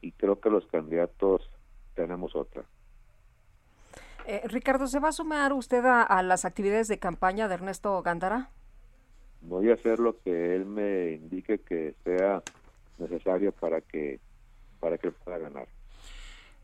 [0.00, 1.50] y creo que los candidatos
[1.94, 2.64] tenemos otra.
[4.26, 8.48] Eh, Ricardo, ¿se va a sumar usted a, las actividades de campaña de Ernesto Gándara?
[9.42, 12.42] Voy a hacer lo que él me indique que sea
[12.98, 14.20] necesario para que
[14.80, 15.66] para que pueda ganar.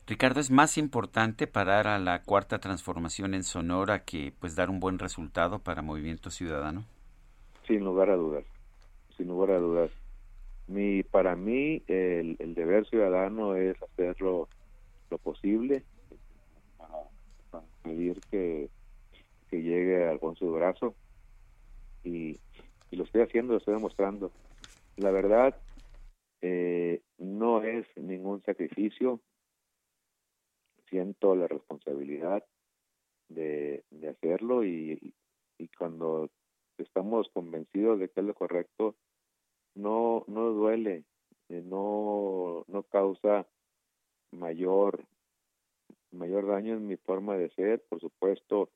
[0.07, 4.79] Ricardo, ¿es más importante parar a la cuarta transformación en Sonora que pues dar un
[4.79, 6.83] buen resultado para Movimiento Ciudadano?
[7.67, 8.43] Sin lugar a dudas
[9.21, 9.91] sin lugar a dudas.
[10.67, 14.49] Mi, para mí, el, deber ciudadano es hacerlo
[15.11, 15.83] lo posible
[16.77, 18.67] para, pedir que,
[19.49, 20.95] que llegue Alfonso Brazo
[22.03, 22.39] y,
[22.89, 24.31] y, lo estoy haciendo, lo estoy demostrando.
[24.97, 25.55] La verdad,
[26.41, 29.19] eh, no es ningún sacrificio,
[30.89, 32.43] siento la responsabilidad
[33.29, 35.13] de, de hacerlo y,
[35.59, 36.31] y cuando
[36.79, 38.95] estamos convencidos de que es lo correcto,
[39.75, 41.03] no, no duele,
[41.49, 43.47] eh, no, no causa
[44.31, 45.05] mayor,
[46.11, 48.69] mayor daño en mi forma de ser, por supuesto,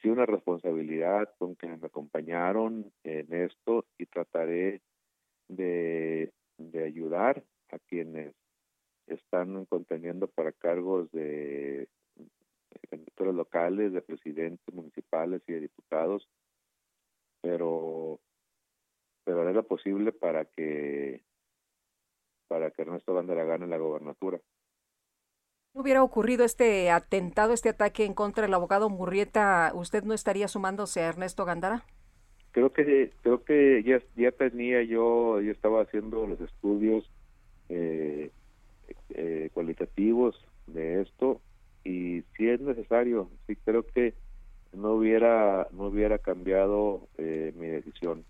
[0.00, 4.82] sí una responsabilidad con quienes me acompañaron en esto y trataré
[5.48, 8.34] de, de ayudar a quienes
[9.06, 11.88] están conteniendo para cargos de
[12.90, 16.28] candidatos locales, de presidentes municipales y de diputados,
[17.40, 18.20] pero
[19.26, 21.20] pero haré lo posible para que
[22.46, 24.40] para que Ernesto Gándara gane la gobernatura.
[25.74, 31.00] hubiera ocurrido este atentado, este ataque en contra del abogado Murrieta, ¿usted no estaría sumándose
[31.00, 31.84] a Ernesto Gándara?
[32.52, 37.10] Creo que creo que ya, ya tenía yo, ya estaba haciendo los estudios
[37.68, 38.30] eh,
[39.10, 41.40] eh, cualitativos de esto
[41.82, 44.14] y si es necesario, sí creo que
[44.72, 48.24] no hubiera no hubiera cambiado eh, mi decisión.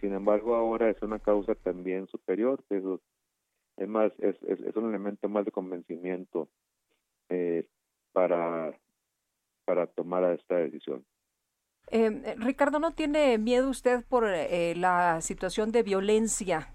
[0.00, 3.00] Sin embargo, ahora es una causa también superior, eso
[3.76, 6.48] es más es, es, un elemento más de convencimiento
[7.28, 7.68] eh,
[8.12, 8.78] para
[9.64, 11.04] para tomar esta decisión.
[11.90, 16.72] Eh, Ricardo, ¿no tiene miedo usted por eh, la situación de violencia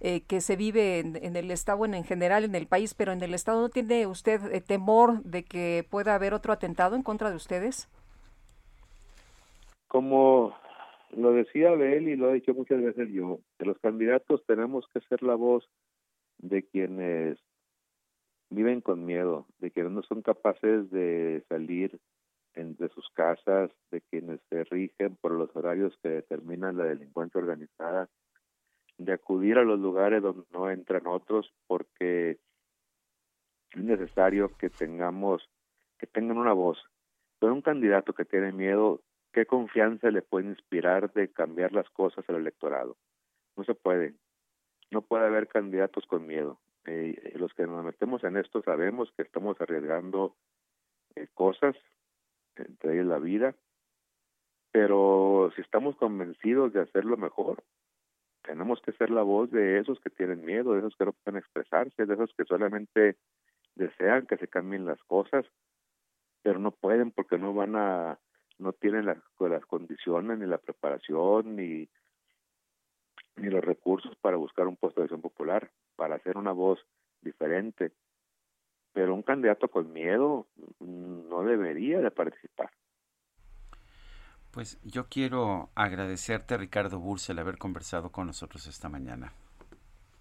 [0.00, 3.22] eh, que se vive en, el Estado, en, en general en el país, pero en
[3.22, 7.36] el Estado no tiene usted temor de que pueda haber otro atentado en contra de
[7.36, 7.88] ustedes?
[9.86, 10.54] Como
[11.16, 15.00] lo decía él y lo he dicho muchas veces yo, que los candidatos tenemos que
[15.00, 15.68] ser la voz
[16.38, 17.38] de quienes
[18.50, 21.98] viven con miedo, de quienes no son capaces de salir
[22.54, 28.08] de sus casas, de quienes se rigen por los horarios que determinan la delincuencia organizada,
[28.96, 32.38] de acudir a los lugares donde no entran otros, porque
[33.70, 35.48] es necesario que tengamos,
[35.98, 36.82] que tengan una voz.
[37.38, 39.02] Pero un candidato que tiene miedo,
[39.32, 42.96] ¿qué confianza le puede inspirar de cambiar las cosas al electorado?
[43.56, 44.14] No se puede.
[44.90, 46.58] No puede haber candidatos con miedo.
[46.86, 50.34] Eh, los que nos metemos en esto sabemos que estamos arriesgando
[51.14, 51.76] eh, cosas
[52.56, 53.54] entre ellas la vida,
[54.72, 57.62] pero si estamos convencidos de hacerlo mejor,
[58.42, 61.38] tenemos que ser la voz de esos que tienen miedo, de esos que no pueden
[61.38, 63.16] expresarse, de esos que solamente
[63.74, 65.44] desean que se cambien las cosas,
[66.42, 68.18] pero no pueden porque no van a,
[68.58, 69.18] no tienen las,
[69.66, 71.88] condiciones, ni la preparación, ni,
[73.36, 76.78] ni los recursos para buscar un puesto de acción popular, para hacer una voz
[77.20, 77.92] diferente
[78.98, 80.48] pero un candidato con miedo
[80.80, 82.68] no debería de participar.
[84.50, 89.32] Pues yo quiero agradecerte, Ricardo Bursel, haber conversado con nosotros esta mañana.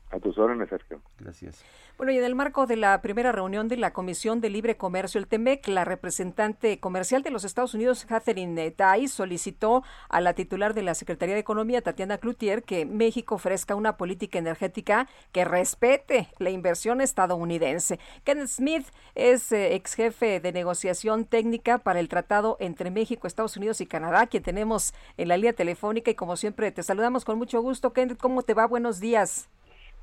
[0.09, 1.01] A tus órdenes, Sergio.
[1.19, 1.63] Gracias.
[1.97, 5.19] Bueno, y en el marco de la primera reunión de la Comisión de Libre Comercio,
[5.19, 10.73] el TEMEC, la representante comercial de los Estados Unidos, Catherine Tai, solicitó a la titular
[10.73, 16.29] de la Secretaría de Economía, Tatiana Cloutier, que México ofrezca una política energética que respete
[16.37, 17.99] la inversión estadounidense.
[18.23, 23.57] Ken Smith es eh, ex jefe de negociación técnica para el tratado entre México, Estados
[23.57, 27.37] Unidos y Canadá, que tenemos en la línea telefónica y como siempre te saludamos con
[27.37, 27.91] mucho gusto.
[27.91, 28.67] Ken, ¿cómo te va?
[28.67, 29.49] Buenos días.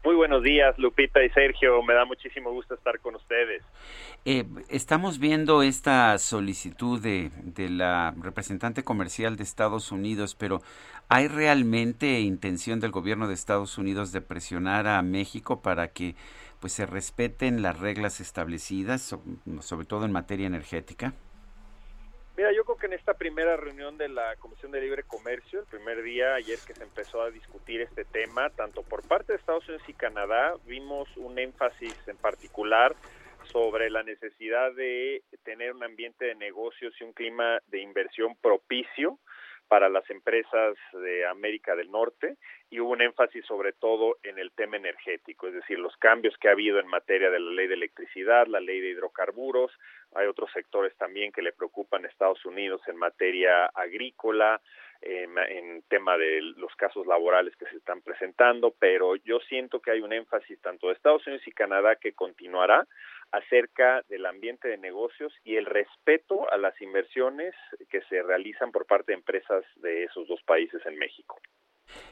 [0.05, 1.83] Muy buenos días, Lupita y Sergio.
[1.83, 3.63] Me da muchísimo gusto estar con ustedes.
[4.27, 10.61] Eh, estamos viendo esta solicitud de, de, la representante comercial de Estados Unidos, pero
[11.09, 16.17] ¿hay realmente intención del gobierno de Estados Unidos de presionar a México para que
[16.61, 19.17] pues se respeten las reglas establecidas,
[19.61, 21.15] sobre todo en materia energética?
[22.37, 25.67] Mira, yo creo que en esta primera reunión de la Comisión de Libre Comercio, el
[25.67, 29.69] primer día ayer que se empezó a discutir este tema, tanto por parte de Estados
[29.69, 32.97] Unidos y Canadá, vimos un énfasis en particular
[33.53, 39.21] sobre la necesidad de tener un ambiente de negocios y un clima de inversión propicio
[39.75, 42.37] para las empresas de América del Norte
[42.71, 46.47] y hubo un énfasis sobre todo en el tema energético, es decir, los cambios que
[46.47, 49.73] ha habido en materia de la ley de electricidad, la ley de hidrocarburos,
[50.15, 54.61] hay otros sectores también que le preocupan a Estados Unidos en materia agrícola,
[55.03, 59.91] en, en, tema de los casos laborales que se están presentando, pero yo siento que
[59.91, 62.87] hay un énfasis tanto de Estados Unidos y Canadá que continuará
[63.33, 67.55] acerca del ambiente de negocios y el respeto a las inversiones
[67.91, 71.39] que se realizan por parte de empresas de esos dos países en México.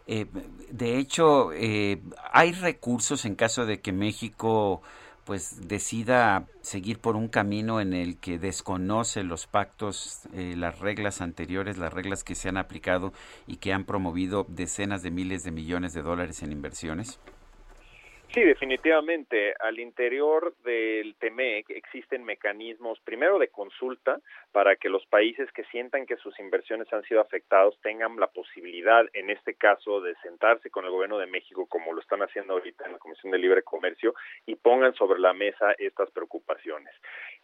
[0.07, 0.27] Eh,
[0.71, 1.99] de hecho, eh,
[2.33, 4.83] hay recursos en caso de que México
[5.25, 11.21] pues decida seguir por un camino en el que desconoce los pactos, eh, las reglas
[11.21, 13.13] anteriores, las reglas que se han aplicado
[13.47, 17.21] y que han promovido decenas de miles de millones de dólares en inversiones?
[18.33, 19.55] Sí, definitivamente.
[19.61, 24.21] Al interior del TEMEC existen mecanismos, primero de consulta,
[24.53, 29.05] para que los países que sientan que sus inversiones han sido afectados tengan la posibilidad,
[29.13, 32.87] en este caso, de sentarse con el gobierno de México, como lo están haciendo ahorita
[32.87, 34.15] en la Comisión de Libre Comercio,
[34.47, 36.95] y pongan sobre la mesa estas preocupaciones.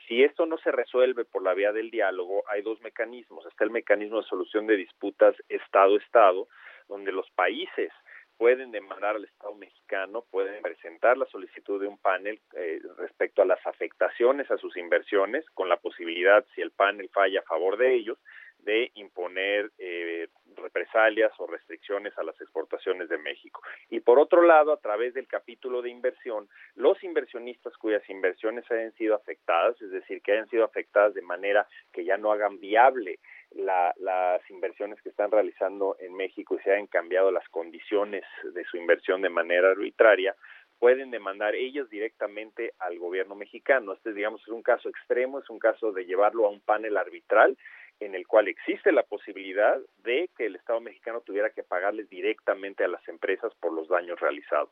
[0.06, 3.44] Si esto no se resuelve por la vía del diálogo, hay dos mecanismos.
[3.44, 6.48] Está el mecanismo de solución de disputas Estado-Estado,
[6.88, 7.92] donde los países
[8.38, 13.44] pueden demandar al Estado mexicano, pueden presentar la solicitud de un panel eh, respecto a
[13.44, 17.94] las afectaciones a sus inversiones, con la posibilidad, si el panel falla a favor de
[17.94, 18.16] ellos,
[18.60, 23.62] de imponer eh, represalias o restricciones a las exportaciones de México.
[23.90, 28.92] Y por otro lado, a través del capítulo de inversión, los inversionistas cuyas inversiones hayan
[28.94, 33.18] sido afectadas, es decir, que hayan sido afectadas de manera que ya no hagan viable
[33.54, 38.24] las inversiones que están realizando en México y se hayan cambiado las condiciones
[38.54, 40.34] de su inversión de manera arbitraria,
[40.78, 43.92] pueden demandar ellas directamente al gobierno mexicano.
[43.92, 47.56] Este, digamos, es un caso extremo, es un caso de llevarlo a un panel arbitral
[48.00, 52.84] en el cual existe la posibilidad de que el Estado mexicano tuviera que pagarles directamente
[52.84, 54.70] a las empresas por los daños realizados.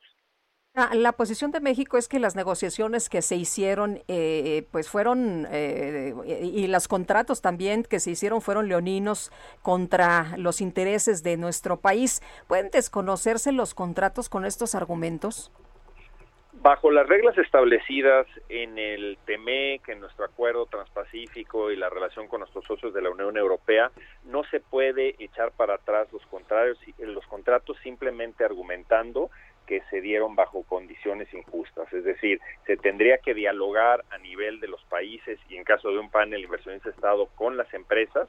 [0.79, 5.49] Ah, la posición de México es que las negociaciones que se hicieron, eh, pues fueron,
[5.51, 11.79] eh, y los contratos también que se hicieron fueron leoninos contra los intereses de nuestro
[11.79, 12.20] país.
[12.47, 15.51] ¿Pueden desconocerse los contratos con estos argumentos?
[16.53, 22.41] Bajo las reglas establecidas en el TEMEC, en nuestro acuerdo transpacífico y la relación con
[22.41, 23.91] nuestros socios de la Unión Europea,
[24.24, 29.31] no se puede echar para atrás los, contrarios, los contratos simplemente argumentando
[29.66, 31.92] que se dieron bajo condiciones injustas.
[31.92, 35.98] Es decir, se tendría que dialogar a nivel de los países y en caso de
[35.98, 38.28] un panel inversionista Estado con las empresas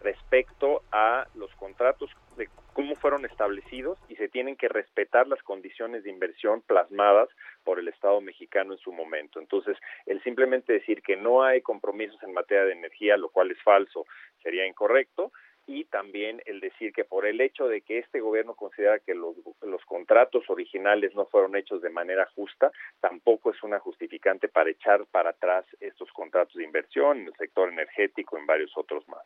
[0.00, 6.04] respecto a los contratos de cómo fueron establecidos y se tienen que respetar las condiciones
[6.04, 7.28] de inversión plasmadas
[7.64, 9.40] por el Estado mexicano en su momento.
[9.40, 13.62] Entonces, el simplemente decir que no hay compromisos en materia de energía, lo cual es
[13.62, 14.06] falso,
[14.42, 15.32] sería incorrecto,
[15.66, 19.36] y también el decir que por el hecho de que este gobierno considera que los,
[19.62, 25.06] los, contratos originales no fueron hechos de manera justa, tampoco es una justificante para echar
[25.06, 29.24] para atrás estos contratos de inversión en el sector energético y en varios otros más.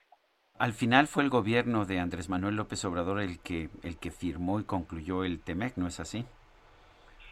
[0.59, 4.61] Al final fue el gobierno de Andrés Manuel López Obrador el que el que firmó
[4.61, 6.27] y concluyó el TEMEC, ¿no es así?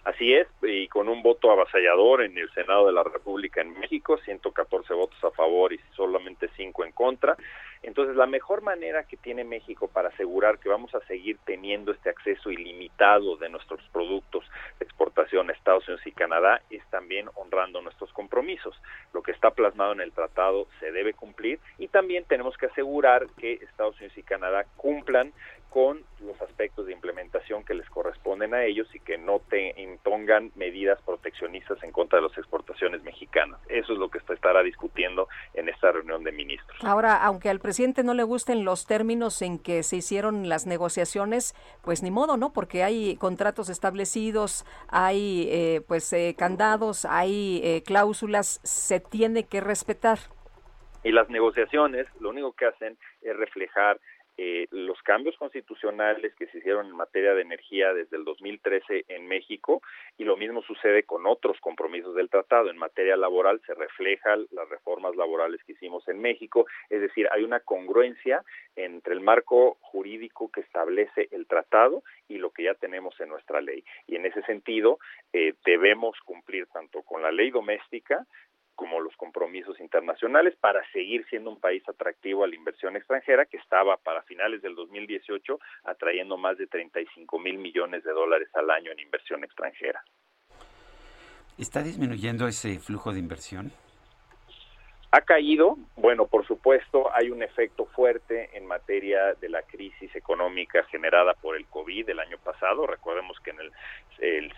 [0.09, 4.17] Así es, y con un voto avasallador en el Senado de la República en México,
[4.17, 7.37] 114 votos a favor y solamente 5 en contra.
[7.83, 12.09] Entonces, la mejor manera que tiene México para asegurar que vamos a seguir teniendo este
[12.09, 14.47] acceso ilimitado de nuestros productos
[14.79, 18.81] de exportación a Estados Unidos y Canadá es también honrando nuestros compromisos.
[19.13, 23.27] Lo que está plasmado en el tratado se debe cumplir y también tenemos que asegurar
[23.39, 25.35] que Estados Unidos y Canadá cumplan
[25.79, 30.51] con los aspectos de implementación que les corresponden a ellos y que no te impongan
[30.57, 33.61] medidas proteccionistas en contra de las exportaciones mexicanas.
[33.69, 36.83] Eso es lo que se estará discutiendo en esta reunión de ministros.
[36.83, 41.55] Ahora, aunque al presidente no le gusten los términos en que se hicieron las negociaciones,
[41.85, 42.53] pues ni modo, ¿no?
[42.53, 49.61] Porque hay contratos establecidos, hay eh, pues eh, candados, hay eh, cláusulas, se tiene que
[49.61, 50.19] respetar.
[51.05, 54.01] Y las negociaciones lo único que hacen es reflejar
[54.41, 59.27] eh, los cambios constitucionales que se hicieron en materia de energía desde el 2013 en
[59.27, 59.83] México
[60.17, 62.71] y lo mismo sucede con otros compromisos del tratado.
[62.71, 67.43] En materia laboral se reflejan las reformas laborales que hicimos en México, es decir, hay
[67.43, 68.45] una congruencia
[68.77, 73.61] entre el marco jurídico que establece el tratado y lo que ya tenemos en nuestra
[73.61, 73.83] ley.
[74.07, 75.01] Y en ese sentido,
[75.33, 78.25] eh, debemos cumplir tanto con la ley doméstica
[78.79, 83.57] como los compromisos internacionales para seguir siendo un país atractivo a la inversión extranjera que
[83.57, 88.93] estaba para finales del 2018 atrayendo más de 35 mil millones de dólares al año
[88.93, 90.01] en inversión extranjera.
[91.59, 93.73] ¿Está disminuyendo ese flujo de inversión?
[95.11, 100.85] Ha caído, bueno, por supuesto, hay un efecto fuerte en materia de la crisis económica
[100.85, 102.87] generada por el COVID el año pasado.
[102.87, 103.73] Recordemos que en el,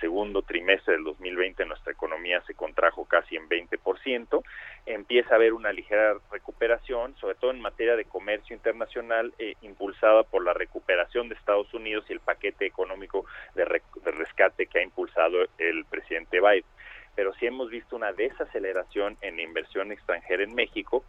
[0.00, 4.42] segundo trimestre del 2020 nuestra economía se contrajo casi en 20%.
[4.86, 10.24] Empieza a haber una ligera recuperación, sobre todo en materia de comercio internacional, eh, impulsada
[10.24, 13.24] por la recuperación de Estados Unidos y el paquete económico
[13.54, 16.64] de rescate que ha impulsado el presidente Biden
[17.20, 21.04] pero sí hemos visto una desaceleración en inversión extranjera en México,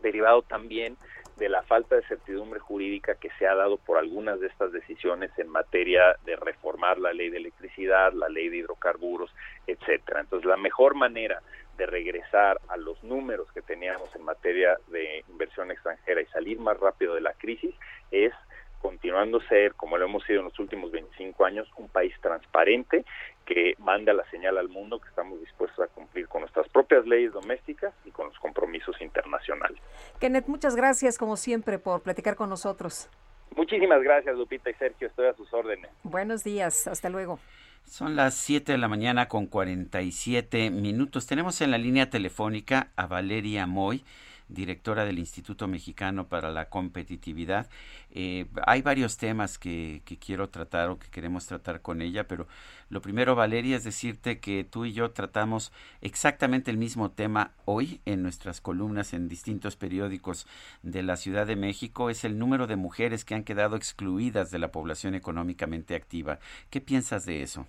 [0.00, 0.96] derivado también
[1.36, 5.30] de la falta de certidumbre jurídica que se ha dado por algunas de estas decisiones
[5.38, 9.30] en materia de reformar la ley de electricidad, la ley de hidrocarburos,
[9.66, 10.20] etcétera.
[10.20, 11.42] Entonces, la mejor manera
[11.76, 16.80] de regresar a los números que teníamos en materia de inversión extranjera y salir más
[16.80, 17.74] rápido de la crisis
[18.10, 18.32] es
[18.80, 23.04] continuando a ser, como lo hemos sido en los últimos 25 años, un país transparente
[23.50, 27.32] que manda la señal al mundo que estamos dispuestos a cumplir con nuestras propias leyes
[27.32, 29.76] domésticas y con los compromisos internacionales.
[30.20, 33.10] Kenneth, muchas gracias como siempre por platicar con nosotros.
[33.56, 35.90] Muchísimas gracias Lupita y Sergio, estoy a sus órdenes.
[36.04, 37.40] Buenos días, hasta luego.
[37.84, 41.26] Son las 7 de la mañana con 47 minutos.
[41.26, 44.04] Tenemos en la línea telefónica a Valeria Moy
[44.50, 47.68] directora del Instituto Mexicano para la Competitividad.
[48.10, 52.46] Eh, hay varios temas que, que, quiero tratar o que queremos tratar con ella, pero
[52.88, 58.00] lo primero, Valeria, es decirte que tú y yo tratamos exactamente el mismo tema hoy
[58.04, 60.46] en nuestras columnas en distintos periódicos
[60.82, 62.10] de la Ciudad de México.
[62.10, 66.40] Es el número de mujeres que han quedado excluidas de la población económicamente activa.
[66.70, 67.66] ¿Qué piensas de eso?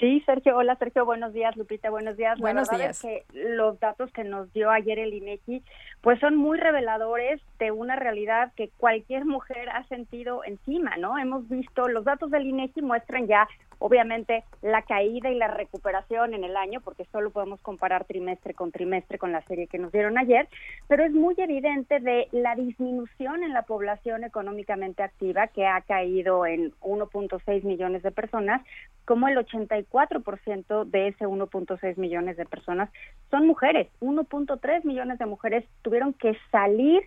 [0.00, 0.56] Sí, Sergio.
[0.56, 1.04] Hola, Sergio.
[1.04, 1.90] Buenos días, Lupita.
[1.90, 2.38] Buenos días.
[2.38, 3.00] Buenos días.
[3.00, 5.62] que los datos que nos dio ayer el INEGI,
[6.02, 11.16] pues son muy reveladores de una realidad que cualquier mujer ha sentido encima, ¿no?
[11.16, 13.46] Hemos visto, los datos del INEGI muestran ya,
[13.78, 18.72] obviamente, la caída y la recuperación en el año, porque solo podemos comparar trimestre con
[18.72, 20.48] trimestre con la serie que nos dieron ayer,
[20.88, 26.46] pero es muy evidente de la disminución en la población económicamente activa, que ha caído
[26.46, 28.60] en 1.6 millones de personas,
[29.04, 32.90] como el 84% de ese 1.6 millones de personas
[33.30, 33.88] son mujeres.
[34.00, 37.02] 1.3 millones de mujeres tuvieron que salir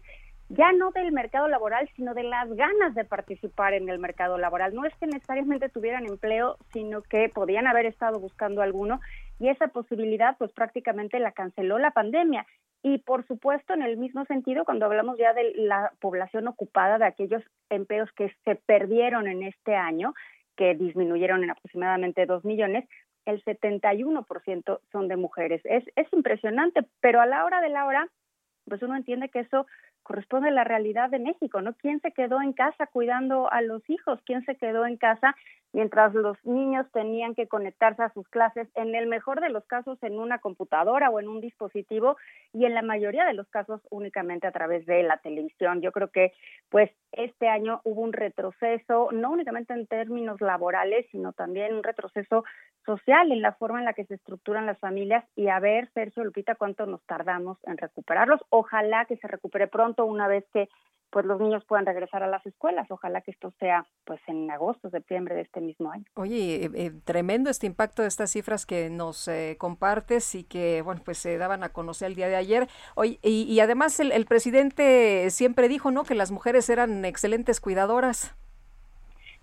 [0.49, 4.75] ya no del mercado laboral, sino de las ganas de participar en el mercado laboral.
[4.75, 9.01] No es que necesariamente tuvieran empleo, sino que podían haber estado buscando alguno
[9.39, 12.45] y esa posibilidad pues prácticamente la canceló la pandemia.
[12.83, 17.05] Y por supuesto, en el mismo sentido, cuando hablamos ya de la población ocupada, de
[17.05, 20.13] aquellos empleos que se perdieron en este año,
[20.55, 22.87] que disminuyeron en aproximadamente 2 millones,
[23.25, 25.61] el 71% son de mujeres.
[25.63, 28.07] Es, es impresionante, pero a la hora de la hora,
[28.67, 29.65] pues uno entiende que eso
[30.03, 31.73] corresponde a la realidad de México, ¿no?
[31.73, 34.19] ¿Quién se quedó en casa cuidando a los hijos?
[34.25, 35.35] ¿Quién se quedó en casa
[35.75, 40.01] mientras los niños tenían que conectarse a sus clases, en el mejor de los casos
[40.03, 42.15] en una computadora o en un dispositivo
[42.53, 45.81] y en la mayoría de los casos únicamente a través de la televisión?
[45.81, 46.31] Yo creo que
[46.69, 52.45] pues este año hubo un retroceso, no únicamente en términos laborales, sino también un retroceso
[52.85, 56.23] social en la forma en la que se estructuran las familias y a ver, Sergio
[56.23, 58.39] Lupita, cuánto nos tardamos en recuperarlos.
[58.57, 60.69] Ojalá que se recupere pronto una vez que
[61.09, 62.89] pues los niños puedan regresar a las escuelas.
[62.89, 66.05] Ojalá que esto sea pues en agosto, septiembre de este mismo año.
[66.15, 70.81] Oye, eh, eh, tremendo este impacto de estas cifras que nos eh, compartes y que
[70.81, 72.67] bueno pues se daban a conocer el día de ayer.
[72.95, 78.35] Oye, y, además el, el presidente siempre dijo no que las mujeres eran excelentes cuidadoras.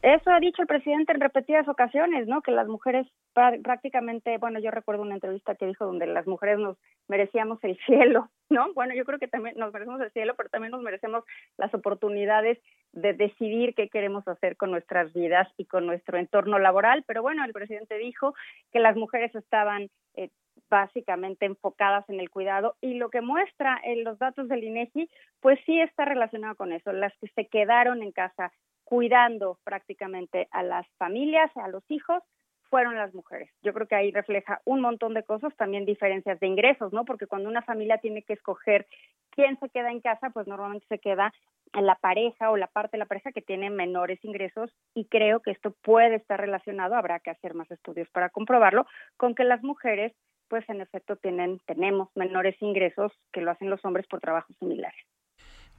[0.02, 2.42] Eso ha dicho el presidente en repetidas ocasiones, ¿no?
[2.42, 6.76] Que las mujeres prácticamente, bueno, yo recuerdo una entrevista que dijo donde las mujeres nos
[7.06, 8.74] merecíamos el cielo, ¿no?
[8.74, 11.22] Bueno, yo creo que también nos merecemos el cielo, pero también nos merecemos
[11.56, 12.58] las oportunidades
[12.90, 17.04] de decidir qué queremos hacer con nuestras vidas y con nuestro entorno laboral.
[17.06, 18.34] Pero bueno, el presidente dijo
[18.72, 20.30] que las mujeres estaban eh,
[20.68, 25.08] básicamente enfocadas en el cuidado y lo que muestra en los datos del INEGI,
[25.40, 28.52] pues sí está relacionado con eso, las que se quedaron en casa
[28.92, 32.22] cuidando prácticamente a las familias, a los hijos,
[32.68, 33.48] fueron las mujeres.
[33.62, 37.06] Yo creo que ahí refleja un montón de cosas, también diferencias de ingresos, ¿no?
[37.06, 38.86] Porque cuando una familia tiene que escoger
[39.30, 41.32] quién se queda en casa, pues normalmente se queda
[41.72, 45.40] en la pareja o la parte de la pareja que tiene menores ingresos y creo
[45.40, 48.84] que esto puede estar relacionado, habrá que hacer más estudios para comprobarlo,
[49.16, 50.12] con que las mujeres
[50.48, 55.02] pues en efecto tienen tenemos menores ingresos que lo hacen los hombres por trabajos similares.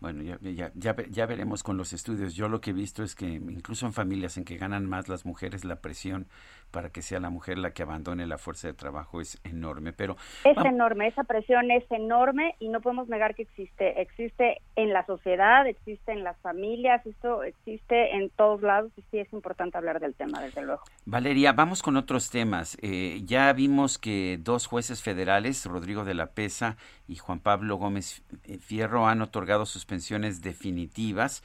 [0.03, 2.35] Bueno, ya, ya, ya, ya, veremos con los estudios.
[2.35, 5.25] Yo lo que he visto es que incluso en familias en que ganan más las
[5.25, 6.27] mujeres, la presión
[6.71, 9.93] para que sea la mujer la que abandone la fuerza de trabajo es enorme.
[9.93, 14.01] Pero es enorme, esa presión es enorme y no podemos negar que existe.
[14.01, 19.19] Existe en la sociedad, existe en las familias, esto existe en todos lados y sí
[19.19, 20.81] es importante hablar del tema, desde luego.
[21.05, 22.77] Valeria, vamos con otros temas.
[22.81, 26.75] Eh, ya vimos que dos jueces federales, Rodrigo de la Pesa
[27.07, 28.23] y Juan Pablo Gómez
[28.59, 29.85] Fierro, han otorgado sus
[30.41, 31.43] definitivas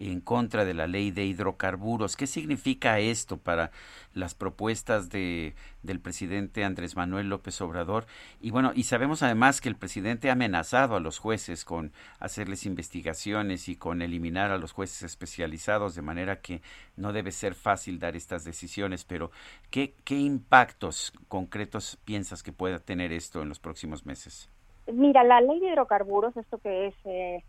[0.00, 2.16] en contra de la ley de hidrocarburos.
[2.16, 3.70] ¿Qué significa esto para
[4.14, 8.06] las propuestas de, del presidente Andrés Manuel López Obrador?
[8.40, 12.64] Y bueno, y sabemos además que el presidente ha amenazado a los jueces con hacerles
[12.64, 16.62] investigaciones y con eliminar a los jueces especializados, de manera que
[16.96, 19.04] no debe ser fácil dar estas decisiones.
[19.04, 19.30] Pero,
[19.70, 24.48] ¿qué, qué impactos concretos piensas que pueda tener esto en los próximos meses?
[24.90, 27.44] Mira, la ley de hidrocarburos, esto que es eh,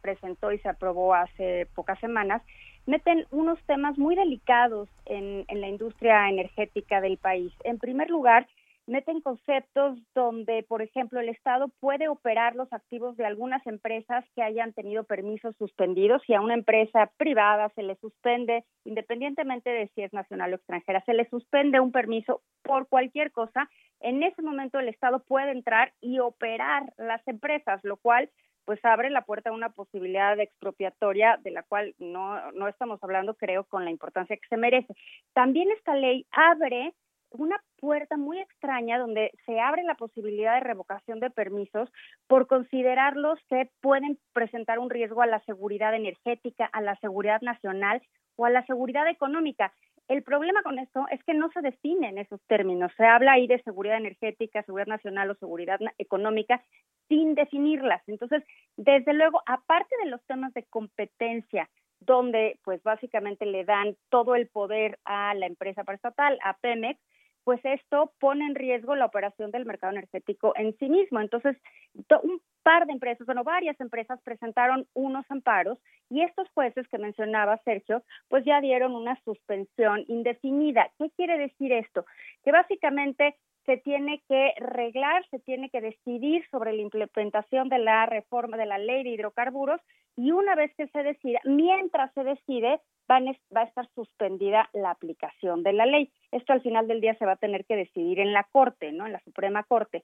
[0.00, 2.42] presentó y se aprobó hace pocas semanas,
[2.86, 7.52] meten unos temas muy delicados en, en la industria energética del país.
[7.64, 8.46] En primer lugar,
[8.86, 14.42] meten conceptos donde, por ejemplo, el Estado puede operar los activos de algunas empresas que
[14.42, 20.02] hayan tenido permisos suspendidos y a una empresa privada se le suspende, independientemente de si
[20.02, 23.68] es nacional o extranjera, se le suspende un permiso por cualquier cosa,
[24.00, 28.30] en ese momento el Estado puede entrar y operar las empresas, lo cual
[28.66, 33.02] pues abre la puerta a una posibilidad de expropiatoria de la cual no, no estamos
[33.02, 34.92] hablando, creo, con la importancia que se merece.
[35.32, 36.92] También esta ley abre
[37.30, 41.90] una puerta muy extraña donde se abre la posibilidad de revocación de permisos
[42.26, 48.02] por considerarlos que pueden presentar un riesgo a la seguridad energética, a la seguridad nacional
[48.36, 49.72] o a la seguridad económica.
[50.08, 52.92] El problema con esto es que no se definen esos términos.
[52.96, 56.62] Se habla ahí de seguridad energética, seguridad nacional o seguridad económica
[57.08, 58.02] sin definirlas.
[58.06, 58.44] Entonces,
[58.76, 61.68] desde luego, aparte de los temas de competencia,
[62.00, 67.00] donde pues básicamente le dan todo el poder a la empresa paraestatal, a Pemex,
[67.46, 71.20] pues esto pone en riesgo la operación del mercado energético en sí mismo.
[71.20, 71.56] Entonces,
[71.94, 75.78] un par de empresas, bueno, varias empresas presentaron unos amparos
[76.10, 80.90] y estos jueces que mencionaba Sergio, pues ya dieron una suspensión indefinida.
[80.98, 82.04] ¿Qué quiere decir esto?
[82.42, 83.36] Que básicamente
[83.66, 88.66] se tiene que reglar, se tiene que decidir sobre la implementación de la reforma de
[88.66, 89.80] la ley de hidrocarburos
[90.16, 95.62] y una vez que se decida, mientras se decide, va a estar suspendida la aplicación
[95.62, 96.10] de la ley.
[96.32, 99.06] Esto al final del día se va a tener que decidir en la Corte, ¿no?
[99.06, 100.02] En la Suprema Corte.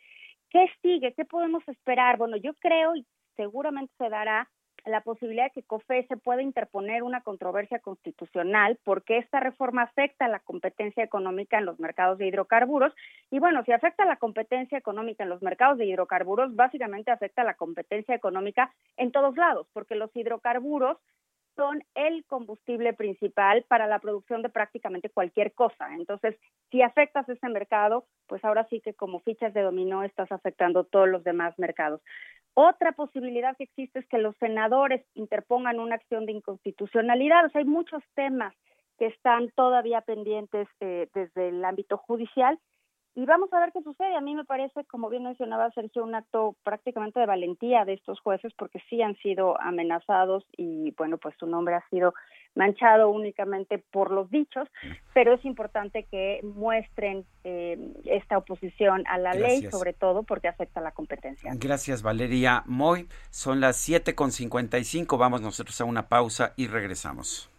[0.51, 1.15] ¿Qué sigue?
[1.15, 2.19] ¿Qué podemos esperar?
[2.19, 3.07] Bueno, yo creo y
[3.37, 4.49] seguramente se dará
[4.85, 10.25] la posibilidad de que COFE se pueda interponer una controversia constitucional porque esta reforma afecta
[10.25, 12.93] a la competencia económica en los mercados de hidrocarburos.
[13.31, 17.43] Y bueno, si afecta a la competencia económica en los mercados de hidrocarburos, básicamente afecta
[17.43, 20.99] a la competencia económica en todos lados, porque los hidrocarburos
[21.57, 25.95] son el combustible principal para la producción de prácticamente cualquier cosa.
[25.95, 26.37] Entonces,
[26.71, 31.09] si afectas ese mercado, pues ahora sí que como fichas de dominó estás afectando todos
[31.09, 32.01] los demás mercados.
[32.55, 37.47] Otra posibilidad que existe es que los senadores interpongan una acción de inconstitucionalidad.
[37.47, 38.55] O sea, hay muchos temas
[38.99, 42.59] que están todavía pendientes eh, desde el ámbito judicial
[43.15, 44.17] y vamos a ver qué sucede.
[44.17, 48.21] A mí me parece, como bien mencionaba Sergio, un acto prácticamente de valentía de estos
[48.21, 52.15] jueces porque sí han sido amenazados y bueno, pues su nombre ha sido
[52.55, 54.69] manchado únicamente por los dichos,
[55.15, 60.81] pero es importante que muestren eh, esta oposición a la ley, sobre todo porque afecta
[60.81, 61.53] a la competencia.
[61.57, 63.09] Gracias, Valeria Moy.
[63.31, 65.19] Son las 7.55.
[65.19, 67.52] Vamos nosotros a una pausa y regresamos.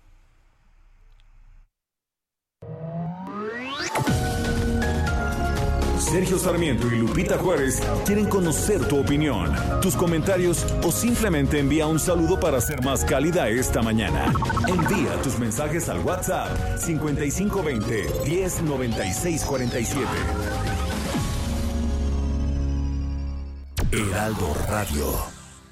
[6.13, 9.51] Sergio Sarmiento y Lupita Juárez quieren conocer tu opinión,
[9.81, 14.31] tus comentarios o simplemente envía un saludo para ser más cálida esta mañana.
[14.67, 20.07] Envía tus mensajes al WhatsApp 5520 109647.
[23.91, 25.05] Heraldo Radio.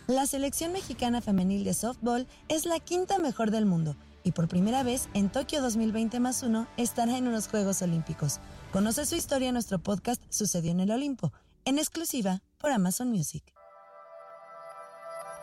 [0.07, 4.81] La selección mexicana femenil de softball es la quinta mejor del mundo y por primera
[4.81, 8.39] vez en Tokio 2020 más uno estará en unos Juegos Olímpicos.
[8.71, 11.33] Conoce su historia en nuestro podcast Sucedió en el Olimpo,
[11.65, 13.43] en exclusiva por Amazon Music.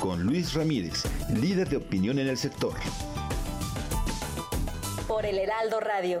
[0.00, 2.74] con Luis Ramírez, líder de opinión en el sector.
[5.06, 6.20] Por el Heraldo Radio.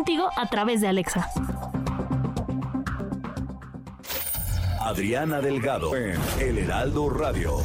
[0.00, 1.28] contigo a través de Alexa.
[4.80, 7.58] Adriana Delgado en El Heraldo Radio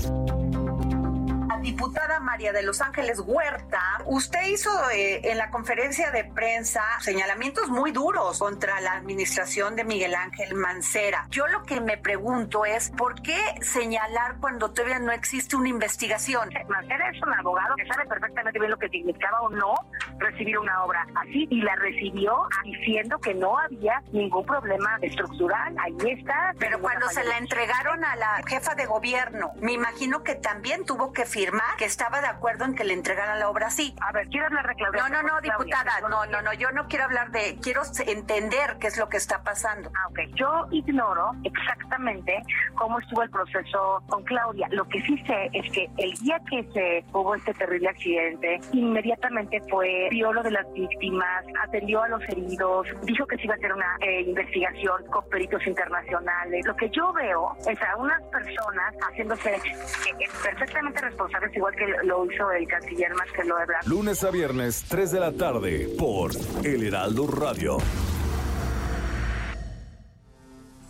[1.66, 7.70] diputada María de Los Ángeles Huerta, usted hizo eh, en la conferencia de prensa señalamientos
[7.70, 11.26] muy duros contra la administración de Miguel Ángel Mancera.
[11.32, 16.50] Yo lo que me pregunto es, ¿por qué señalar cuando todavía no existe una investigación?
[16.70, 19.74] Mancera es un abogado que sabe perfectamente bien lo que significaba o no
[20.20, 25.76] recibir una obra así y la recibió diciendo que no había ningún problema estructural.
[25.80, 26.54] Ahí está.
[26.60, 31.12] Pero cuando se la entregaron a la jefa de gobierno, me imagino que también tuvo
[31.12, 33.96] que firmar que estaba de acuerdo en que le entregaran la obra así.
[34.02, 35.02] A ver, quiero hablar de Claudia.
[35.02, 38.88] No, no, no, diputada, no, no, no, yo no quiero hablar de, quiero entender qué
[38.88, 39.92] es lo que está pasando.
[39.96, 40.20] Ah, ok.
[40.36, 42.42] Yo ignoro exactamente
[42.76, 44.68] cómo estuvo el proceso con Claudia.
[44.72, 49.62] Lo que sí sé es que el día que se hubo este terrible accidente, inmediatamente
[49.70, 53.58] fue, vio lo de las víctimas, atendió a los heridos, dijo que se iba a
[53.58, 56.66] hacer una eh, investigación con peritos internacionales.
[56.66, 62.26] Lo que yo veo es a unas personas haciéndose eh, perfectamente responsables igual que lo
[62.26, 63.86] hizo el canciller Marcelo Ebrard.
[63.88, 66.32] Lunes a viernes, 3 de la tarde, por
[66.64, 67.78] El Heraldo Radio.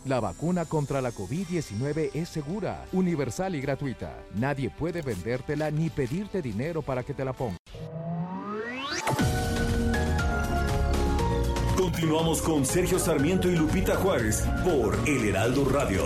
[0.05, 4.13] La vacuna contra la COVID-19 es segura, universal y gratuita.
[4.35, 7.57] Nadie puede vendértela ni pedirte dinero para que te la pongas.
[11.75, 16.03] Continuamos con Sergio Sarmiento y Lupita Juárez por El Heraldo Radio.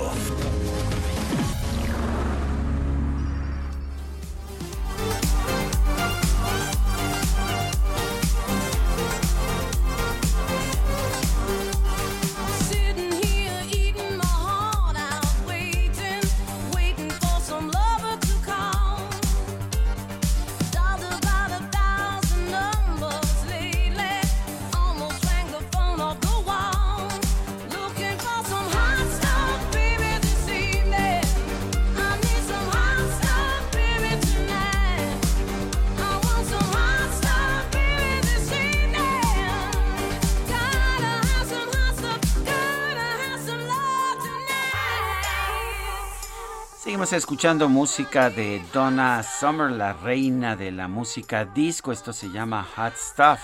[47.13, 51.91] Escuchando música de Donna Summer, la reina de la música disco.
[51.91, 53.39] Esto se llama Hot Stuff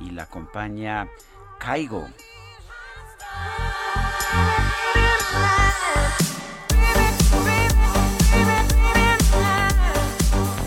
[0.00, 1.08] y la acompaña
[1.58, 2.08] Caigo.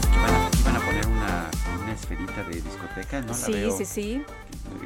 [0.07, 0.17] Aquí
[0.63, 1.49] van a, poner una,
[1.81, 3.33] una esferita de discoteca, ¿no?
[3.33, 4.25] sí, sí, sí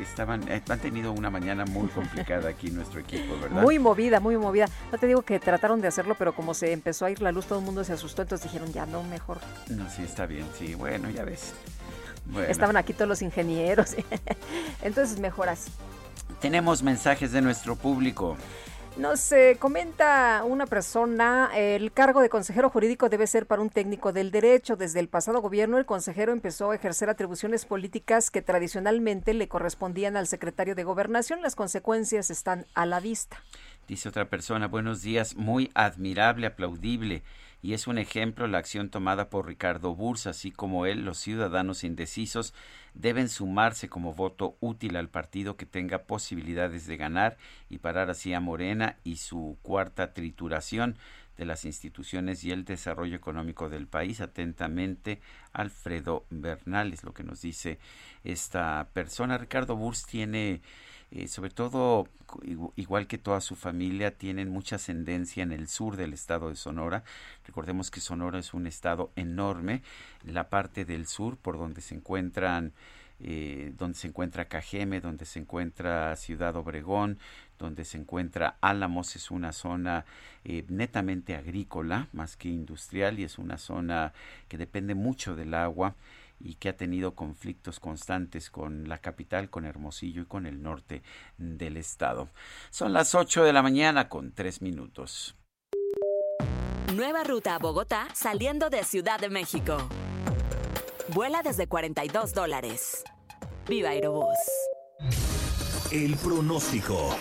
[0.01, 3.61] estaban, eh, han tenido una mañana muy complicada aquí nuestro equipo, ¿verdad?
[3.61, 4.67] Muy movida, muy movida.
[4.91, 7.45] No te digo que trataron de hacerlo, pero como se empezó a ir la luz,
[7.45, 9.39] todo el mundo se asustó, entonces dijeron, ya no, mejor.
[9.69, 11.53] No, sí, está bien, sí, bueno, ya ves.
[12.47, 13.95] Estaban aquí todos los ingenieros,
[14.81, 15.67] entonces mejoras.
[16.39, 18.38] Tenemos mensajes de nuestro público.
[18.95, 24.29] Nos comenta una persona, el cargo de consejero jurídico debe ser para un técnico del
[24.29, 24.75] derecho.
[24.75, 30.15] Desde el pasado gobierno, el consejero empezó a ejercer atribuciones políticas que tradicionalmente le correspondían
[30.15, 31.41] al secretario de gobernación.
[31.41, 33.37] Las consecuencias están a la vista.
[33.87, 37.23] Dice otra persona, buenos días, muy admirable, aplaudible
[37.64, 41.86] y es un ejemplo la acción tomada por Ricardo Burs, así como él, los ciudadanos
[41.86, 42.53] indecisos
[42.93, 47.38] deben sumarse como voto útil al partido que tenga posibilidades de ganar
[47.70, 50.97] y parar así a Morena y su cuarta trituración
[51.38, 54.20] de las instituciones y el desarrollo económico del país.
[54.20, 55.22] Atentamente,
[55.53, 57.80] Alfredo Bernal es lo que nos dice
[58.26, 59.38] esta persona.
[59.38, 60.61] Ricardo Burs tiene
[61.16, 62.07] eh, sobre todo,
[62.76, 67.03] igual que toda su familia, tienen mucha ascendencia en el sur del estado de Sonora.
[67.45, 69.84] Recordemos que Sonora es un estado enorme.
[70.24, 72.74] La parte del sur, por donde se encuentran
[73.20, 77.20] eh, donde se encuentra Cajeme, donde se encuentra Ciudad Obregón,
[77.59, 80.03] donde se encuentra Álamos, es una zona
[80.43, 84.14] eh, netamente agrícola más que industrial y es una zona
[84.47, 85.95] que depende mucho del agua
[86.43, 91.01] y que ha tenido conflictos constantes con la capital, con Hermosillo y con el norte
[91.37, 92.29] del estado.
[92.69, 95.35] Son las 8 de la mañana con 3 minutos.
[96.93, 99.77] Nueva ruta a Bogotá saliendo de Ciudad de México.
[101.07, 103.03] Vuela desde 42 dólares.
[103.67, 104.37] Viva Aerobús.
[105.91, 107.17] El pronóstico.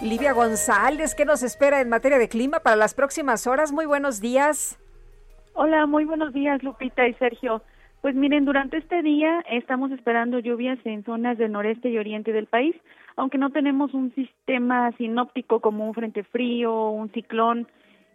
[0.00, 3.72] Livia González, ¿qué nos espera en materia de clima para las próximas horas?
[3.72, 4.78] Muy buenos días.
[5.60, 7.62] Hola, muy buenos días, Lupita y Sergio.
[8.00, 12.46] Pues miren, durante este día estamos esperando lluvias en zonas del noreste y oriente del
[12.46, 12.76] país,
[13.16, 17.66] aunque no tenemos un sistema sinóptico como un frente frío un ciclón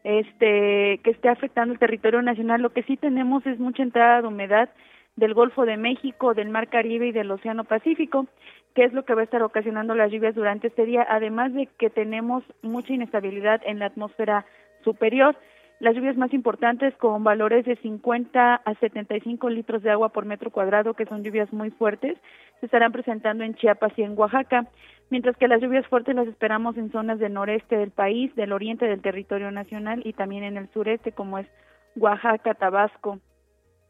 [0.05, 4.29] este que esté afectando el territorio nacional, lo que sí tenemos es mucha entrada de
[4.29, 4.69] humedad
[5.17, 8.25] del Golfo de México, del Mar Caribe y del Océano Pacífico,
[8.73, 11.67] que es lo que va a estar ocasionando las lluvias durante este día, además de
[11.77, 14.45] que tenemos mucha inestabilidad en la atmósfera
[14.85, 15.35] superior.
[15.79, 20.51] Las lluvias más importantes con valores de 50 a 75 litros de agua por metro
[20.51, 22.17] cuadrado, que son lluvias muy fuertes,
[22.59, 24.67] se estarán presentando en Chiapas y en Oaxaca,
[25.09, 28.85] mientras que las lluvias fuertes las esperamos en zonas del noreste del país, del oriente
[28.85, 31.47] del territorio nacional y también en el sureste, como es
[31.95, 33.19] Oaxaca, Tabasco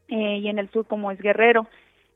[0.08, 1.68] eh, y en el sur, como es Guerrero.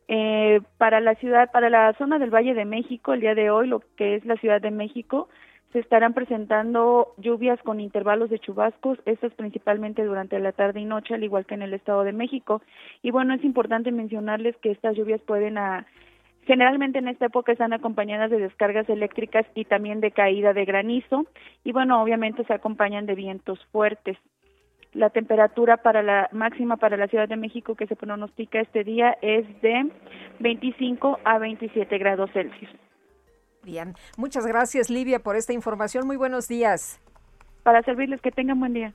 [0.08, 3.68] Eh, para la ciudad, para la zona del Valle de México, el día de hoy,
[3.68, 5.28] lo que es la Ciudad de México,
[5.72, 11.14] se estarán presentando lluvias con intervalos de chubascos, estas principalmente durante la tarde y noche,
[11.14, 12.62] al igual que en el Estado de México.
[13.02, 15.58] Y bueno, es importante mencionarles que estas lluvias pueden
[16.46, 21.26] Generalmente en esta época están acompañadas de descargas eléctricas y también de caída de granizo
[21.62, 24.16] y bueno, obviamente se acompañan de vientos fuertes.
[24.94, 29.18] La temperatura para la máxima para la Ciudad de México que se pronostica este día
[29.20, 29.90] es de
[30.40, 32.70] 25 a 27 grados Celsius.
[33.62, 36.06] Bien, muchas gracias Livia por esta información.
[36.06, 37.00] Muy buenos días.
[37.62, 38.94] Para servirles, que tengan buen día.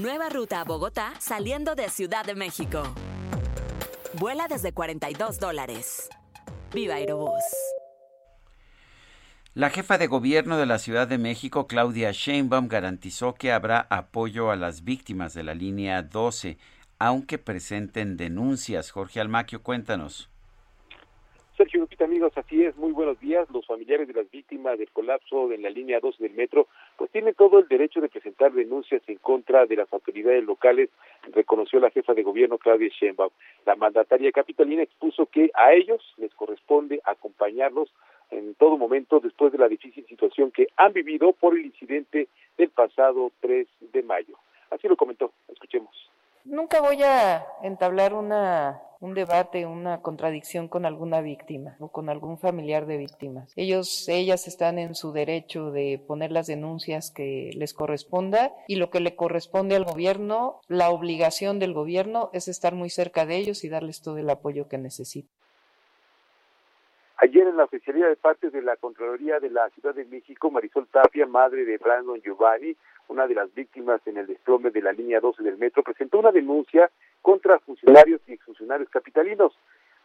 [0.00, 2.82] Nueva ruta a Bogotá saliendo de Ciudad de México.
[4.14, 6.08] Vuela desde 42 dólares.
[6.72, 7.42] Viva Aerobús.
[9.52, 14.50] La jefa de gobierno de la Ciudad de México, Claudia Sheinbaum, garantizó que habrá apoyo
[14.50, 16.56] a las víctimas de la línea 12,
[16.98, 18.92] aunque presenten denuncias.
[18.92, 20.29] Jorge Almaquio, cuéntanos.
[21.60, 23.46] Sergio Lupita, amigos, así es, muy buenos días.
[23.50, 27.34] Los familiares de las víctimas del colapso en la línea 12 del metro, pues tienen
[27.34, 30.88] todo el derecho de presentar denuncias en contra de las autoridades locales,
[31.34, 33.28] reconoció la jefa de gobierno Claudia Sheinbaum.
[33.66, 37.92] La mandataria capitalina expuso que a ellos les corresponde acompañarlos
[38.30, 42.70] en todo momento después de la difícil situación que han vivido por el incidente del
[42.70, 44.38] pasado 3 de mayo.
[44.70, 46.09] Así lo comentó, escuchemos.
[46.44, 52.38] Nunca voy a entablar una, un debate, una contradicción con alguna víctima o con algún
[52.38, 53.52] familiar de víctimas.
[53.56, 58.88] Ellos, ellas están en su derecho de poner las denuncias que les corresponda y lo
[58.90, 63.62] que le corresponde al gobierno, la obligación del gobierno es estar muy cerca de ellos
[63.64, 65.30] y darles todo el apoyo que necesitan.
[67.22, 70.88] Ayer en la oficialía de partes de la Contraloría de la Ciudad de México, Marisol
[70.88, 72.74] Tapia, madre de Brandon Giovanni,
[73.10, 76.30] una de las víctimas en el desplome de la línea 12 del metro, presentó una
[76.30, 76.90] denuncia
[77.20, 79.52] contra funcionarios y exfuncionarios capitalinos.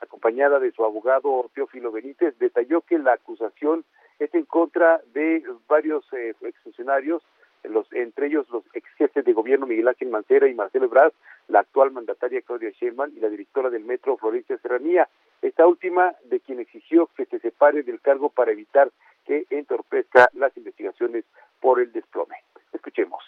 [0.01, 3.86] Acompañada de su abogado Teófilo Benítez, detalló que la acusación
[4.18, 7.22] es en contra de varios eh, exfuncionarios,
[7.64, 11.14] los, entre ellos los ex jefes de gobierno Miguel Ángel Mancera y Marcelo Ebrard,
[11.47, 15.08] la actual mandataria Claudia Sheinbaum y la directora del metro Florencia Serranía.
[15.41, 18.91] Esta última de quien exigió que se separe del cargo para evitar
[19.26, 21.24] que entorpezca las investigaciones
[21.60, 22.36] por el desplome.
[22.76, 23.23] Escuchemos.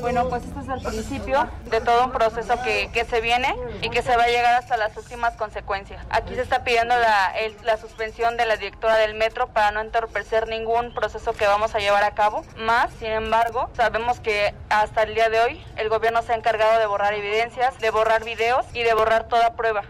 [0.00, 3.90] Bueno, pues esto es el principio de todo un proceso que, que, se viene y
[3.90, 6.02] que se va a llegar hasta las últimas consecuencias.
[6.08, 7.34] Aquí se está pidiendo la,
[7.64, 11.80] la suspensión de la directora del metro para no entorpecer ningún proceso que vamos a
[11.80, 12.44] llevar a cabo.
[12.56, 16.80] Más, sin embargo, sabemos que hasta el día de hoy el gobierno se ha encargado
[16.80, 19.84] de borrar evidencias, de borrar videos y de borrar toda prueba.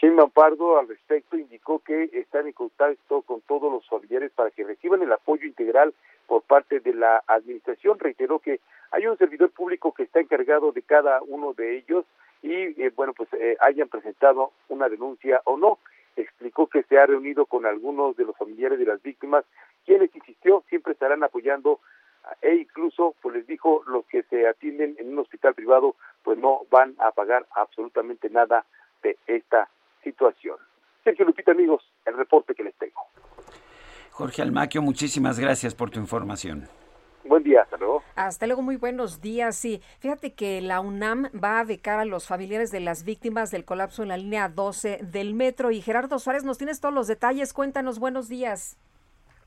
[0.00, 4.64] Sheinbaum Pardo al respecto indicó que están en contacto con todos los familiares para que
[4.64, 5.92] reciban el apoyo integral
[6.26, 7.98] por parte de la administración.
[7.98, 8.60] Reiteró que
[8.92, 12.06] hay un servidor público que está encargado de cada uno de ellos
[12.42, 15.78] y, eh, bueno, pues eh, hayan presentado una denuncia o no.
[16.16, 19.44] Explicó que se ha reunido con algunos de los familiares de las víctimas,
[19.84, 21.78] quienes insistió siempre estarán apoyando
[22.40, 26.62] e incluso pues les dijo los que se atienden en un hospital privado pues no
[26.70, 28.66] van a pagar absolutamente nada
[29.02, 29.68] de esta
[30.02, 30.56] situación.
[31.04, 33.00] Sergio Lupita, amigos, el reporte que les tengo.
[34.10, 36.68] Jorge Almaquio, muchísimas gracias por tu información.
[37.24, 38.02] Buen día, hasta luego.
[38.16, 39.56] Hasta luego, muy buenos días.
[39.56, 43.64] Sí, fíjate que la UNAM va a becar a los familiares de las víctimas del
[43.64, 45.70] colapso en la línea 12 del metro.
[45.70, 47.52] Y Gerardo Suárez, nos tienes todos los detalles.
[47.52, 48.78] Cuéntanos, buenos días.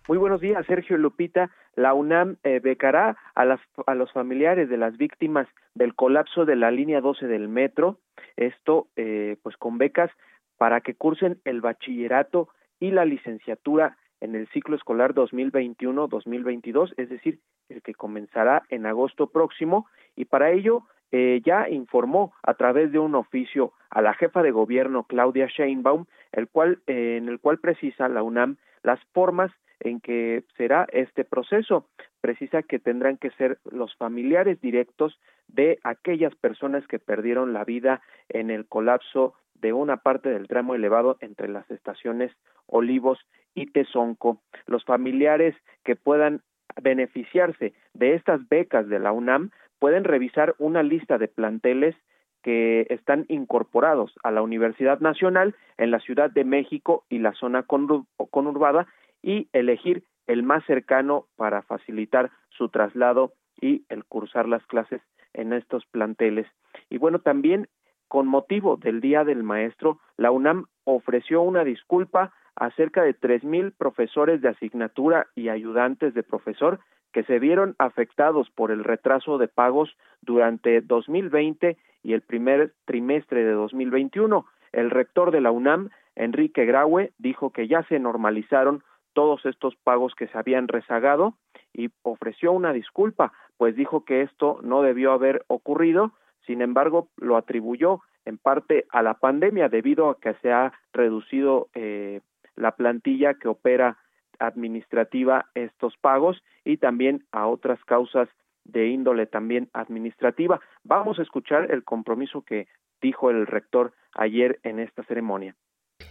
[0.08, 1.50] Muy buenos días, Sergio Lupita.
[1.76, 6.56] La UNAM eh, becará a, las, a los familiares de las víctimas del colapso de
[6.56, 7.98] la línea 12 del metro.
[8.36, 10.12] Esto, eh, pues, con becas
[10.58, 12.50] para que cursen el bachillerato
[12.80, 17.40] y la licenciatura en el ciclo escolar 2021-2022, es decir,
[17.70, 23.00] el que comenzará en agosto próximo, y para ello eh, ya informó a través de
[23.00, 27.60] un oficio a la jefa de gobierno Claudia Sheinbaum, el cual, eh, en el cual
[27.60, 31.88] precisa la UNAM las formas en que será este proceso.
[32.22, 38.02] Precisa que tendrán que ser los familiares directos de aquellas personas que perdieron la vida
[38.30, 42.32] en el colapso de una parte del tramo elevado entre las estaciones
[42.68, 43.18] Olivos
[43.56, 44.42] y Tezonco.
[44.68, 45.56] Los familiares
[45.86, 46.42] que puedan
[46.82, 51.96] beneficiarse de estas becas de la UNAM pueden revisar una lista de planteles
[52.42, 57.64] que están incorporados a la Universidad Nacional en la Ciudad de México y la zona
[57.64, 58.88] conurbada
[59.22, 65.02] y elegir el más cercano para facilitar su traslado y el cursar las clases
[65.34, 66.48] en estos planteles.
[66.90, 67.70] Y bueno, también
[68.14, 73.44] con motivo del Día del Maestro, la UNAM ofreció una disculpa a cerca de tres
[73.44, 76.80] mil profesores de asignatura y ayudantes de profesor
[77.12, 83.44] que se vieron afectados por el retraso de pagos durante 2020 y el primer trimestre
[83.44, 84.46] de 2021.
[84.74, 88.84] El rector de la UNAM, Enrique Graue, dijo que ya se normalizaron
[89.14, 91.34] todos estos pagos que se habían rezagado
[91.74, 96.12] y ofreció una disculpa, pues dijo que esto no debió haber ocurrido
[96.46, 101.70] sin embargo, lo atribuyó en parte a la pandemia debido a que se ha reducido
[101.74, 102.22] eh,
[102.56, 103.98] la plantilla que opera
[104.40, 108.30] administrativa estos pagos y también a otras causas
[108.64, 110.62] de índole también administrativa.
[110.84, 112.68] Vamos a escuchar el compromiso que
[113.02, 115.56] dijo el rector ayer en esta ceremonia.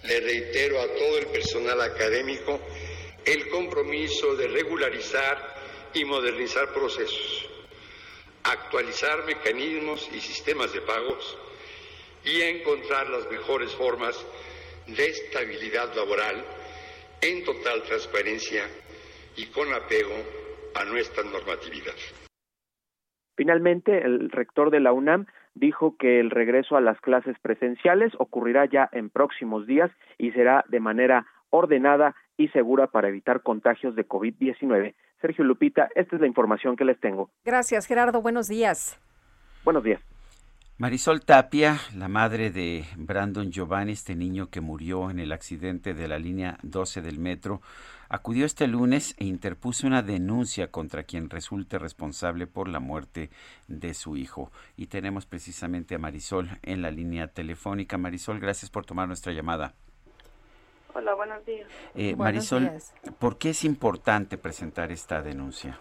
[0.06, 2.58] Le reitero a todo el personal académico
[3.24, 5.38] el compromiso de regularizar
[5.94, 7.51] y modernizar procesos
[8.44, 11.38] actualizar mecanismos y sistemas de pagos
[12.24, 14.14] y encontrar las mejores formas
[14.86, 16.44] de estabilidad laboral
[17.20, 18.64] en total transparencia
[19.36, 20.14] y con apego
[20.74, 21.94] a nuestra normatividad.
[23.36, 28.66] Finalmente, el rector de la UNAM dijo que el regreso a las clases presenciales ocurrirá
[28.66, 34.08] ya en próximos días y será de manera ordenada y segura para evitar contagios de
[34.08, 34.94] COVID-19.
[35.20, 37.30] Sergio Lupita, esta es la información que les tengo.
[37.44, 38.20] Gracias, Gerardo.
[38.20, 38.98] Buenos días.
[39.64, 40.00] Buenos días.
[40.78, 46.08] Marisol Tapia, la madre de Brandon Giovanni, este niño que murió en el accidente de
[46.08, 47.60] la línea 12 del metro,
[48.08, 53.30] acudió este lunes e interpuso una denuncia contra quien resulte responsable por la muerte
[53.68, 54.50] de su hijo.
[54.76, 57.96] Y tenemos precisamente a Marisol en la línea telefónica.
[57.96, 59.74] Marisol, gracias por tomar nuestra llamada.
[60.94, 61.66] Hola, buenos días.
[61.94, 62.70] Eh, Marisol,
[63.18, 65.78] ¿por qué es importante presentar esta denuncia?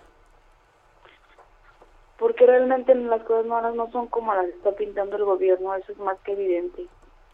[2.18, 5.97] Porque realmente las cosas no, no son como las está pintando el gobierno, eso es
[5.97, 6.88] más que evidente.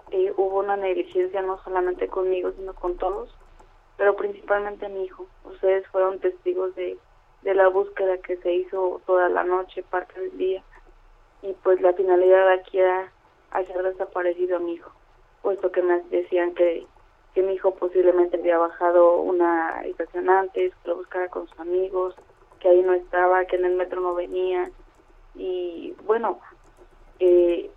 [0.10, 3.30] Eh, hubo una negligencia no solamente conmigo, sino con todos,
[3.96, 5.28] pero principalmente mi hijo.
[5.44, 6.98] Ustedes fueron testigos de,
[7.44, 10.64] de la búsqueda que se hizo toda la noche, parte del día,
[11.44, 13.12] y pues la finalidad aquí era
[13.52, 14.92] hacer desaparecido a mi hijo,
[15.44, 16.88] puesto que me decían que
[17.38, 22.16] que mi hijo posiblemente había bajado una estación antes, que lo buscara con sus amigos,
[22.60, 24.72] que ahí no estaba, que en el metro no venía.
[25.36, 26.40] Y bueno,
[27.20, 27.70] eh,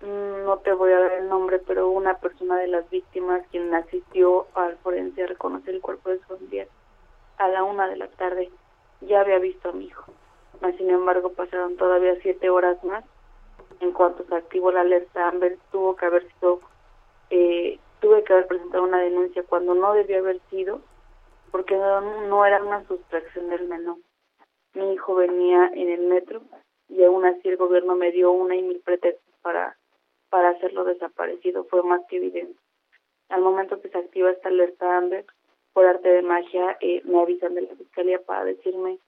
[0.00, 4.48] no te voy a dar el nombre, pero una persona de las víctimas quien asistió
[4.54, 6.66] al forense a reconocer el cuerpo de su familia
[7.38, 8.50] a la una de la tarde
[9.02, 10.12] ya había visto a mi hijo.
[10.78, 13.04] sin embargo, pasaron todavía siete horas más.
[13.78, 16.58] En cuanto se activó la alerta Amber, tuvo que haber sido
[17.30, 20.80] eh, tuve que haber presentado una denuncia cuando no debió haber sido,
[21.50, 23.96] porque no, era una sustracción del menor.
[24.74, 26.42] Mi hijo venía en el metro
[26.88, 29.76] y aún así el gobierno me dio una y mil pretextos para,
[30.28, 32.58] para hacerlo desaparecido, fue más que evidente.
[33.28, 35.24] Al momento que se activa esta alerta Amber,
[35.72, 38.98] por arte de magia, eh, me avisan de la fiscalía para decirme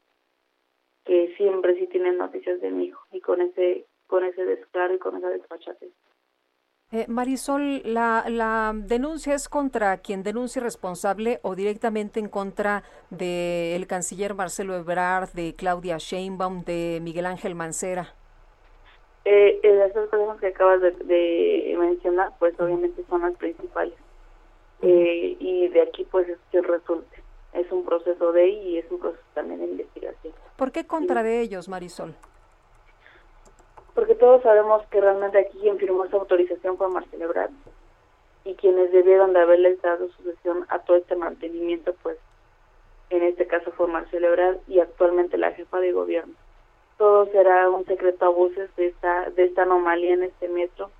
[1.04, 4.98] que siempre sí tienen noticias de mi hijo y con ese con ese descaro y
[4.98, 5.90] con esa desfachatez.
[6.94, 13.86] Eh, Marisol, la, la, denuncia es contra quien denuncie responsable o directamente en contra del
[13.86, 18.14] canciller Marcelo Ebrard, de Claudia Sheinbaum, de Miguel Ángel Mancera.
[19.24, 23.94] Eh, eh las dos personas que acabas de, mencionar, pues obviamente son las principales.
[24.82, 27.22] Eh, y de aquí pues es que resulte.
[27.54, 30.34] Es un proceso de y es un proceso también de investigación.
[30.56, 32.14] ¿Por qué contra de ellos, Marisol?
[33.94, 37.50] Porque todos sabemos que realmente aquí quien firmó esa autorización fue Marcelo Ebrard
[38.44, 42.18] y quienes debieron de haberle dado sucesión a todo este mantenimiento, pues
[43.10, 46.34] en este caso fue Marcelo Ebrard y actualmente la jefa de gobierno.
[46.96, 50.90] Todo será un secreto a voces de esta, de esta anomalía en este metro.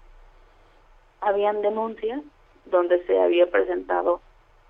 [1.21, 2.21] Habían denuncias
[2.67, 4.21] donde se había presentado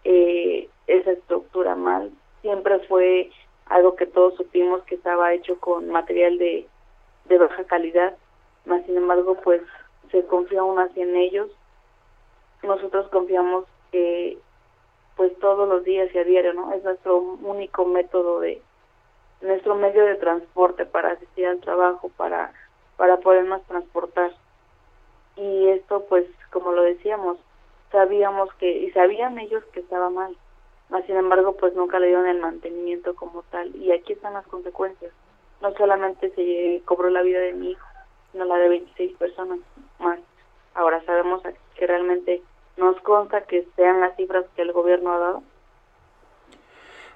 [0.04, 2.12] eh, esa estructura mal.
[2.42, 3.30] Siempre fue
[3.66, 6.68] algo que todos supimos que estaba hecho con material de
[7.33, 8.14] de baja calidad,
[8.66, 9.62] más sin embargo pues
[10.11, 11.51] se confía aún así en ellos.
[12.62, 14.39] Nosotros confiamos que
[15.16, 16.72] pues todos los días y a diario, ¿no?
[16.72, 18.62] Es nuestro único método de
[19.41, 22.53] nuestro medio de transporte para asistir al trabajo, para
[22.97, 24.33] para podernos transportar.
[25.37, 27.39] Y esto pues como lo decíamos,
[27.91, 30.37] sabíamos que y sabían ellos que estaba mal.
[30.91, 34.47] Más sin embargo, pues nunca le dieron el mantenimiento como tal y aquí están las
[34.47, 35.12] consecuencias
[35.62, 37.86] no solamente se cobró la vida de mi hijo,
[38.32, 39.60] sino la de 26 personas
[40.00, 40.18] más.
[40.74, 41.40] Ahora sabemos
[41.76, 42.42] que realmente
[42.76, 45.42] nos consta que sean las cifras que el gobierno ha dado.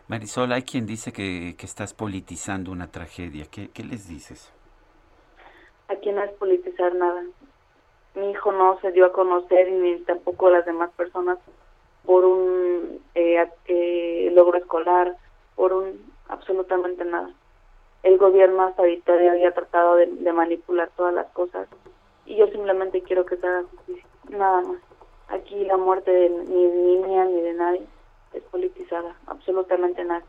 [0.07, 3.47] Marisol, hay quien dice que, que estás politizando una tragedia.
[3.51, 4.53] ¿Qué, ¿Qué les dices?
[5.89, 7.25] Aquí no es politizar nada.
[8.15, 11.39] Mi hijo no se dio a conocer ni tampoco las demás personas
[12.05, 15.17] por un eh, eh, logro escolar,
[15.57, 17.35] por un absolutamente nada
[18.03, 21.69] el gobierno hasta ahorita había tratado de, manipular todas las cosas
[22.25, 24.79] y yo simplemente quiero que se haga justicia, nada más.
[25.29, 27.87] Aquí la muerte de, ni, ni mía ni de nadie
[28.33, 30.25] es politizada, absolutamente nada.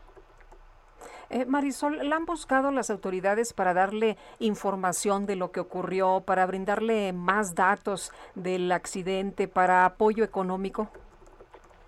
[1.30, 6.46] Eh, Marisol, ¿la han buscado las autoridades para darle información de lo que ocurrió, para
[6.46, 10.88] brindarle más datos del accidente, para apoyo económico?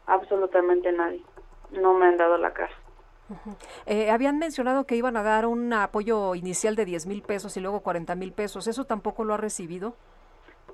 [0.06, 1.22] Absolutamente nadie.
[1.70, 2.72] No me han dado la cara.
[3.86, 7.60] Eh, habían mencionado que iban a dar un apoyo inicial de 10 mil pesos y
[7.60, 8.66] luego 40 mil pesos.
[8.66, 9.94] ¿Eso tampoco lo ha recibido?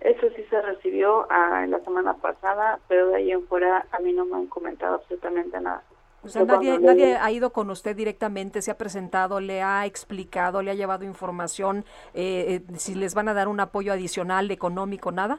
[0.01, 3.99] Eso sí se recibió ah, en la semana pasada, pero de ahí en fuera a
[4.01, 5.83] mí no me han comentado absolutamente nada.
[6.23, 10.61] O sea, nadie, nadie ha ido con usted directamente, se ha presentado, le ha explicado,
[10.61, 15.13] le ha llevado información, eh, eh, si les van a dar un apoyo adicional económico,
[15.13, 15.39] nada.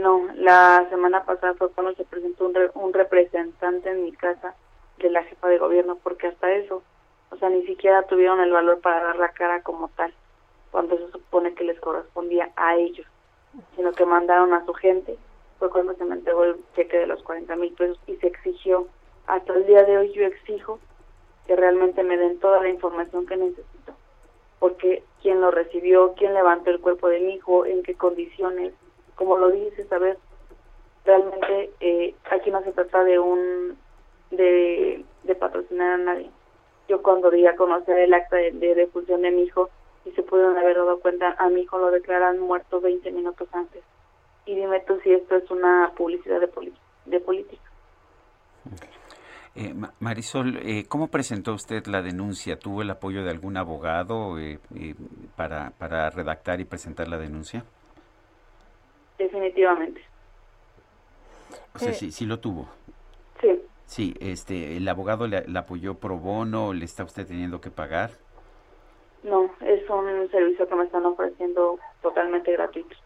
[0.00, 4.54] no, la semana pasada fue cuando se presentó un, un representante en mi casa
[4.98, 6.82] de la jefa de gobierno, porque hasta eso,
[7.30, 10.12] o sea, ni siquiera tuvieron el valor para dar la cara como tal.
[10.70, 13.06] cuando se supone que les correspondía a ellos,
[13.76, 15.16] sino que mandaron a su gente,
[15.58, 18.86] fue cuando se me entregó el cheque de los 40 mil pesos y se exigió.
[19.26, 20.78] Hasta el día de hoy yo exijo
[21.46, 23.94] que realmente me den toda la información que necesito,
[24.58, 28.74] porque quién lo recibió, quién levantó el cuerpo de mi hijo, en qué condiciones,
[29.14, 30.18] como lo dices, saber
[31.04, 33.78] realmente eh, aquí no se trata de un
[34.30, 36.30] de, de patrocinar a nadie.
[36.88, 39.70] Yo cuando di a conocer el acta de, de defunción de mi hijo
[40.04, 43.82] y se pudieron haber dado cuenta, a mi hijo lo declaran muerto 20 minutos antes.
[44.46, 46.48] Y dime tú si esto es una publicidad de,
[47.06, 47.62] de política.
[49.56, 52.58] Eh, Marisol, eh, ¿cómo presentó usted la denuncia?
[52.58, 54.58] ¿Tuvo el apoyo de algún abogado eh,
[55.34, 57.64] para, para redactar y presentar la denuncia?
[59.18, 60.02] Definitivamente.
[61.74, 62.68] O sea, sí, sí lo tuvo.
[63.40, 63.62] Sí.
[63.86, 66.72] Sí, este, ¿el abogado le, apoyó pro bono?
[66.72, 68.10] ¿Le está usted teniendo que pagar?
[69.22, 72.96] No, es un servicio que me están ofreciendo totalmente gratuito.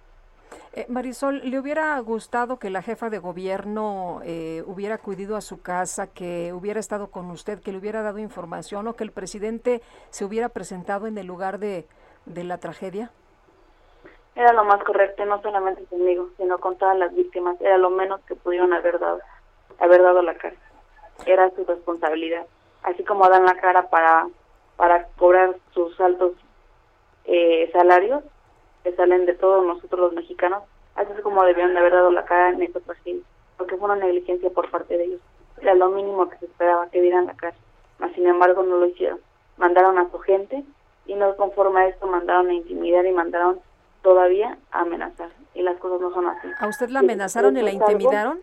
[0.73, 5.61] Eh, Marisol, ¿le hubiera gustado que la jefa de gobierno eh, hubiera acudido a su
[5.61, 9.82] casa, que hubiera estado con usted, que le hubiera dado información o que el presidente
[10.11, 11.86] se hubiera presentado en el lugar de,
[12.24, 13.11] de la tragedia?
[14.35, 17.61] Era lo más correcto, no solamente conmigo, sino con todas las víctimas.
[17.61, 19.20] Era lo menos que pudieron haber dado,
[19.78, 20.57] haber dado la cara
[21.27, 22.47] era su responsabilidad.
[22.83, 24.27] Así como dan la cara para,
[24.77, 26.33] para cobrar sus altos
[27.25, 28.23] eh, salarios,
[28.83, 30.63] que salen de todos nosotros los mexicanos,
[30.95, 33.27] así es como debían de haber dado la cara en estos pacientes,
[33.59, 35.21] porque fue una negligencia por parte de ellos.
[35.61, 37.57] Era lo mínimo que se esperaba, que dieran la cara.
[37.99, 39.21] Mas, sin embargo, no lo hicieron.
[39.59, 40.65] Mandaron a su gente
[41.05, 43.61] y no conforme a esto mandaron a intimidar y mandaron
[44.03, 45.29] todavía a amenazar.
[45.55, 46.49] Y las cosas no son así.
[46.59, 48.41] ¿A usted la amenazaron y la intimidaron?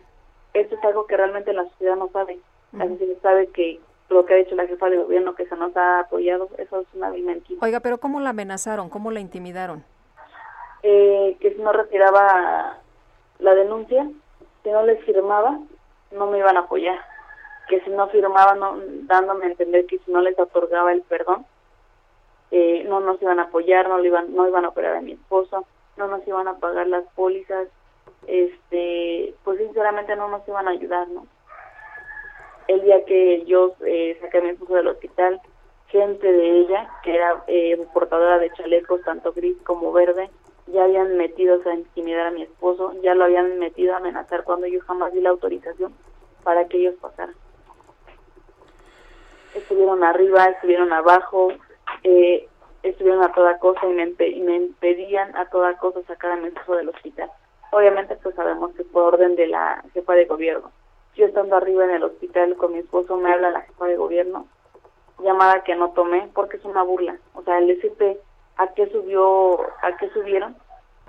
[0.54, 2.38] esto es algo que realmente la sociedad no sabe.
[2.78, 3.80] Así se sabe que
[4.10, 6.86] lo que ha dicho la jefa de gobierno que se nos ha apoyado, eso es
[6.94, 7.60] una mentira.
[7.62, 8.88] Oiga, pero ¿cómo la amenazaron?
[8.88, 9.84] ¿Cómo la intimidaron?
[10.82, 12.78] Eh, que si no retiraba
[13.38, 14.08] la denuncia,
[14.62, 15.58] si no les firmaba,
[16.12, 16.98] no me iban a apoyar.
[17.68, 21.44] Que si no firmaba, no, dándome a entender que si no les otorgaba el perdón,
[22.50, 25.12] eh, no nos iban a apoyar, no, le iban, no iban a operar a mi
[25.12, 25.66] esposo,
[25.98, 27.68] no nos iban a pagar las pólizas,
[28.26, 31.26] este, pues sinceramente no nos iban a ayudar, ¿no?
[32.68, 35.40] El día que yo eh, saqué a mi esposo del hospital,
[35.88, 40.30] gente de ella, que era eh, portadora de chalecos tanto gris como verde,
[40.66, 44.66] ya habían metido a intimidar a mi esposo, ya lo habían metido a amenazar cuando
[44.66, 45.94] yo jamás di la autorización
[46.44, 47.34] para que ellos pasaran.
[49.54, 51.48] Estuvieron arriba, estuvieron abajo,
[52.04, 52.48] eh,
[52.82, 56.90] estuvieron a toda cosa y me, impedían a toda cosa sacar a mi esposo del
[56.90, 57.30] hospital.
[57.72, 60.70] Obviamente pues sabemos que fue orden de la jefa de gobierno
[61.16, 64.46] yo estando arriba en el hospital con mi esposo me habla la jefa de gobierno,
[65.20, 67.18] llamada que no tomé porque es una burla.
[67.34, 68.18] O sea, el SP,
[68.56, 70.56] ¿a qué subió, a qué subieron?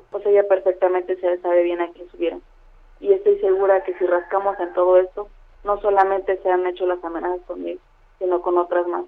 [0.10, 2.42] Pues ella perfectamente se sabe bien a qué subieron.
[3.00, 5.28] Y estoy segura que si rascamos en todo esto,
[5.64, 7.80] no solamente se han hecho las amenazas conmigo,
[8.18, 9.06] sino con otras más.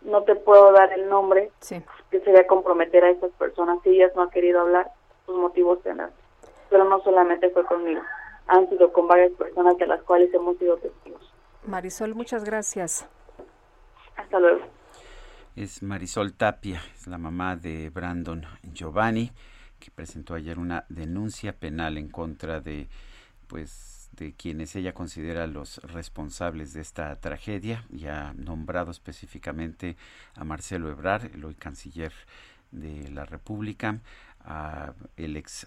[0.00, 1.50] No te puedo dar el nombre
[2.10, 3.78] que sería comprometer a estas personas.
[3.82, 4.90] Si ellas no han querido hablar,
[5.26, 6.10] sus motivos tendrán.
[6.70, 8.02] Pero no solamente fue conmigo
[8.46, 11.32] han sido con varias personas de las cuales hemos sido testigos.
[11.66, 13.08] Marisol, muchas gracias.
[14.16, 14.60] Hasta luego.
[15.56, 19.30] Es Marisol Tapia, es la mamá de Brandon Giovanni,
[19.78, 22.88] que presentó ayer una denuncia penal en contra de,
[23.46, 29.96] pues, de quienes ella considera los responsables de esta tragedia y ha nombrado específicamente
[30.36, 32.12] a Marcelo Ebrar, el hoy canciller
[32.70, 34.00] de la República,
[35.16, 35.66] el ex,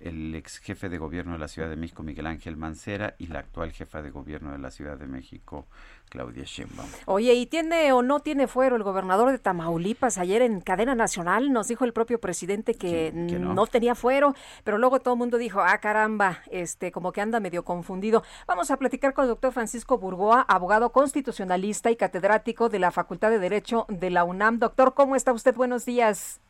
[0.00, 3.38] el ex jefe de gobierno de la Ciudad de México, Miguel Ángel Mancera, y la
[3.38, 5.66] actual jefa de gobierno de la Ciudad de México,
[6.10, 6.88] Claudia Sheinbaum.
[7.06, 10.18] Oye, ¿y tiene o no tiene fuero el gobernador de Tamaulipas?
[10.18, 13.66] Ayer en cadena nacional nos dijo el propio presidente que, no.
[13.66, 17.64] tenía fuero, pero luego todo el mundo dijo, ah, caramba, este, como que anda medio
[17.64, 18.22] confundido.
[18.46, 23.30] Vamos a platicar con el doctor Francisco Burgoa, abogado constitucionalista y catedrático de la Facultad
[23.30, 24.58] de Derecho de la UNAM.
[24.58, 25.54] Doctor, ¿cómo está usted?
[25.54, 26.40] Buenos días.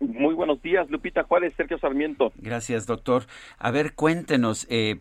[0.00, 2.32] Muy buenos días, Lupita Juárez, Sergio Sarmiento.
[2.36, 3.24] Gracias, doctor.
[3.58, 4.96] A ver, cuéntenos, eh,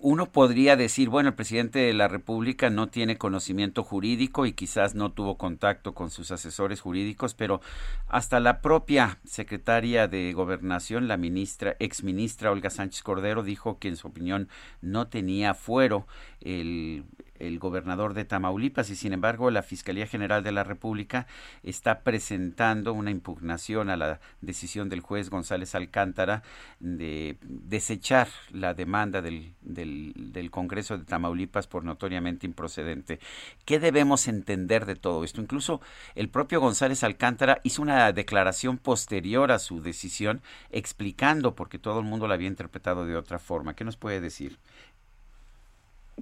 [0.00, 4.94] uno podría decir, bueno, el presidente de la República no tiene conocimiento jurídico y quizás
[4.94, 7.60] no tuvo contacto con sus asesores jurídicos, pero
[8.08, 13.96] hasta la propia secretaria de Gobernación, la ministra, exministra Olga Sánchez Cordero, dijo que en
[13.96, 14.48] su opinión
[14.82, 16.06] no tenía fuero
[16.40, 17.04] el
[17.38, 21.26] el gobernador de Tamaulipas y sin embargo la Fiscalía General de la República
[21.62, 26.42] está presentando una impugnación a la decisión del juez González Alcántara
[26.80, 33.20] de desechar la demanda del, del, Congreso de Tamaulipas por notoriamente improcedente.
[33.64, 35.40] ¿Qué debemos entender de todo esto?
[35.40, 35.80] Incluso
[36.14, 40.40] el propio González Alcántara hizo una declaración posterior a su decisión
[40.70, 43.74] explicando porque todo el mundo la había interpretado de otra forma.
[43.74, 44.58] ¿Qué nos puede decir?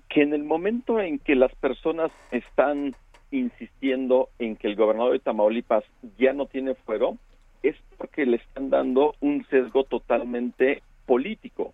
[0.08, 2.94] Que en el momento en que las personas están
[3.30, 5.84] insistiendo en que el gobernador de Tamaulipas
[6.18, 7.16] ya no tiene fuero,
[7.62, 11.72] es porque le están dando un sesgo totalmente político.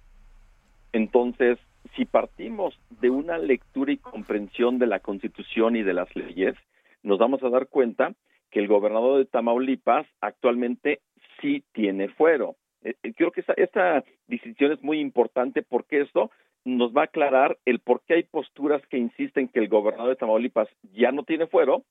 [0.93, 1.59] Entonces,
[1.97, 6.55] si partimos de una lectura y comprensión de la Constitución y de las leyes,
[7.03, 8.15] nos vamos a dar cuenta
[8.51, 11.01] que el gobernador de Tamaulipas actualmente
[11.41, 12.57] sí tiene fuero.
[12.85, 16.31] Eh, eh, creo que esta, esta distinción es muy importante porque esto
[16.65, 20.17] nos va a aclarar el por qué hay posturas que insisten que el gobernador de
[20.17, 21.85] Tamaulipas ya no tiene fuero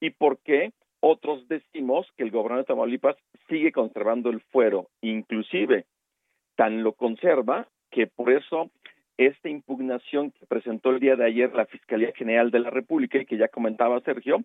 [0.00, 3.16] y por qué otros decimos que el gobernador de Tamaulipas
[3.48, 5.86] sigue conservando el fuero, inclusive
[6.56, 8.70] tan lo conserva que por eso
[9.18, 13.26] esta impugnación que presentó el día de ayer la Fiscalía General de la República y
[13.26, 14.42] que ya comentaba Sergio,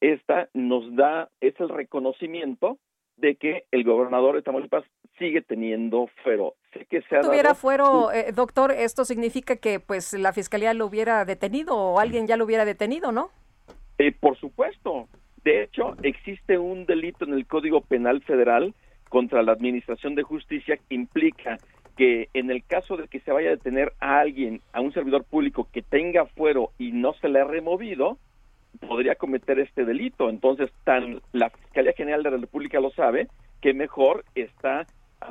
[0.00, 2.78] esta nos da, es el reconocimiento
[3.22, 4.84] de que el gobernador de Tamaulipas
[5.16, 6.54] sigue teniendo fuero.
[6.72, 10.86] Sé que se ha tuviera fuero, eh, doctor, esto significa que pues la fiscalía lo
[10.86, 13.30] hubiera detenido o alguien ya lo hubiera detenido, ¿no?
[13.98, 15.08] Eh, por supuesto.
[15.44, 18.74] De hecho, existe un delito en el Código Penal Federal
[19.08, 21.58] contra la Administración de Justicia que implica
[21.96, 25.24] que en el caso de que se vaya a detener a alguien, a un servidor
[25.24, 28.18] público que tenga fuero y no se le ha removido,
[28.86, 30.28] podría cometer este delito.
[30.28, 33.28] Entonces, tan la Fiscalía General de la República lo sabe,
[33.60, 34.86] que mejor está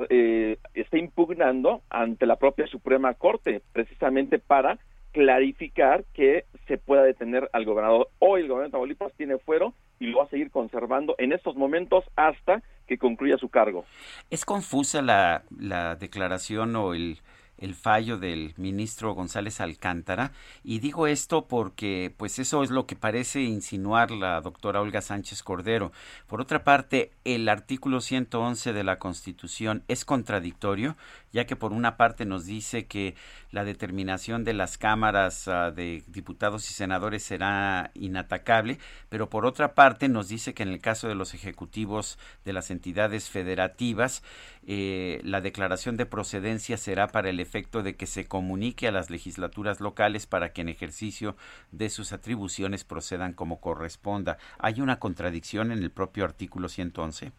[0.09, 4.79] eh, está impugnando ante la propia Suprema Corte, precisamente para
[5.11, 8.09] clarificar que se pueda detener al gobernador.
[8.19, 11.57] Hoy el gobernador de Tamaulipas tiene fuero y lo va a seguir conservando en estos
[11.57, 13.83] momentos hasta que concluya su cargo.
[14.29, 17.19] Es confusa la, la declaración o el,
[17.61, 20.33] el fallo del ministro González Alcántara
[20.63, 25.43] y digo esto porque pues eso es lo que parece insinuar la doctora Olga Sánchez
[25.43, 25.93] Cordero.
[26.27, 30.97] Por otra parte, el artículo 111 de la Constitución es contradictorio,
[31.31, 33.15] ya que por una parte nos dice que
[33.51, 38.77] la determinación de las cámaras uh, de diputados y senadores será inatacable,
[39.09, 42.71] pero por otra parte nos dice que en el caso de los ejecutivos de las
[42.71, 44.23] entidades federativas,
[44.67, 49.09] eh, la declaración de procedencia será para el efecto de que se comunique a las
[49.09, 51.35] legislaturas locales para que en ejercicio
[51.71, 54.37] de sus atribuciones procedan como corresponda.
[54.59, 57.31] ¿Hay una contradicción en el propio artículo 111?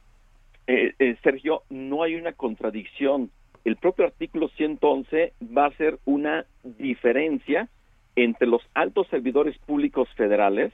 [0.67, 3.31] Eh, eh, Sergio, no hay una contradicción
[3.65, 7.69] el propio artículo 111 va a hacer una diferencia
[8.17, 10.73] entre los altos servidores públicos federales,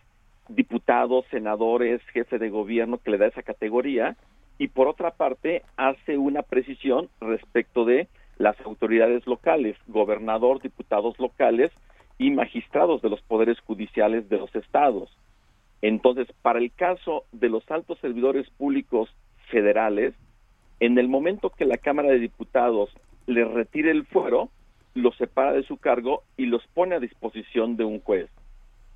[0.49, 4.17] diputados, senadores, jefe de gobierno que le da esa categoría,
[4.59, 8.09] y por otra parte hace una precisión respecto de
[8.39, 11.71] las autoridades locales, gobernador, diputados locales
[12.19, 15.17] y magistrados de los poderes judiciales de los estados.
[15.83, 19.15] Entonces, para el caso de los altos servidores públicos
[19.51, 20.15] federales,
[20.81, 22.91] en el momento que la Cámara de Diputados
[23.27, 24.49] le retire el fuero,
[24.95, 28.29] los separa de su cargo y los pone a disposición de un juez.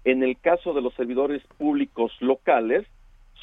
[0.04, 2.86] En el caso de los servidores públicos locales,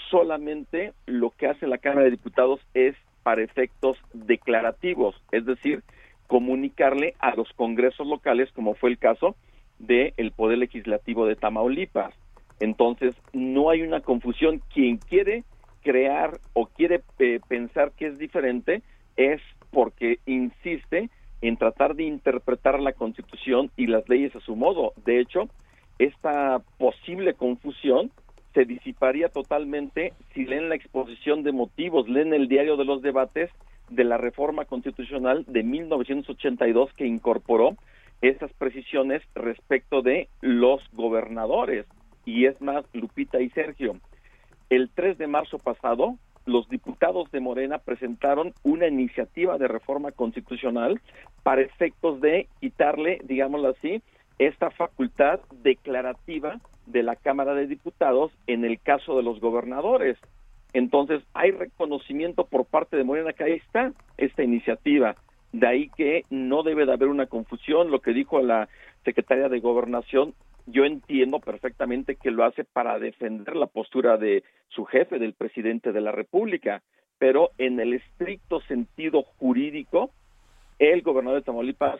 [0.10, 5.84] solamente lo que hace la Cámara de Diputados es para efectos declarativos, es decir,
[6.28, 9.36] comunicarle a los congresos locales, como fue el caso
[9.80, 12.14] del el Poder Legislativo de Tamaulipas.
[12.60, 14.61] Entonces, no hay una confusión.
[14.74, 15.44] Quien quiere
[15.81, 18.81] crear o quiere eh, pensar que es diferente
[19.18, 19.41] es
[19.72, 21.10] porque insiste
[21.41, 24.93] en tratar de interpretar la Constitución y las leyes a su modo.
[25.06, 25.49] De hecho,
[25.99, 28.11] esta posible confusión
[28.53, 33.49] se disiparía totalmente si leen la exposición de motivos, leen el diario de los debates
[33.89, 37.76] de la reforma constitucional de 1982 que incorporó
[38.22, 41.85] esas precisiones respecto de los gobernadores.
[42.26, 43.95] Y es más, Lupita y Sergio,
[44.69, 46.15] el 3 de marzo pasado,
[46.45, 50.99] los diputados de Morena presentaron una iniciativa de reforma constitucional
[51.43, 54.01] para efectos de quitarle, digámoslo así,
[54.39, 60.17] esta facultad declarativa de la Cámara de Diputados en el caso de los gobernadores.
[60.73, 65.15] Entonces, hay reconocimiento por parte de Morena que ahí está esta iniciativa.
[65.51, 67.89] De ahí que no debe de haber una confusión.
[67.91, 68.69] Lo que dijo la
[69.03, 70.33] secretaria de Gobernación
[70.71, 75.91] yo entiendo perfectamente que lo hace para defender la postura de su jefe, del presidente
[75.91, 76.81] de la República,
[77.17, 80.11] pero en el estricto sentido jurídico,
[80.79, 81.99] el gobernador de Tamaulipas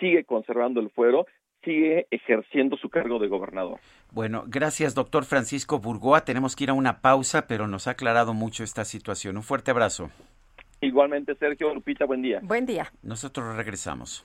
[0.00, 1.26] sigue conservando el fuero,
[1.64, 3.78] sigue ejerciendo su cargo de gobernador.
[4.12, 6.24] Bueno, gracias, doctor Francisco Burgoa.
[6.24, 9.36] Tenemos que ir a una pausa, pero nos ha aclarado mucho esta situación.
[9.36, 10.10] Un fuerte abrazo.
[10.80, 12.40] Igualmente, Sergio Lupita, buen día.
[12.42, 12.92] Buen día.
[13.02, 14.24] Nosotros regresamos.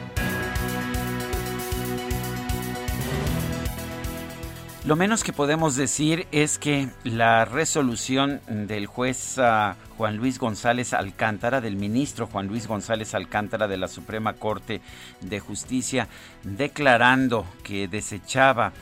[4.83, 10.93] Lo menos que podemos decir es que la resolución del juez uh, Juan Luis González
[10.93, 14.81] Alcántara, del ministro Juan Luis González Alcántara de la Suprema Corte
[15.21, 16.07] de Justicia,
[16.43, 18.73] declarando que desechaba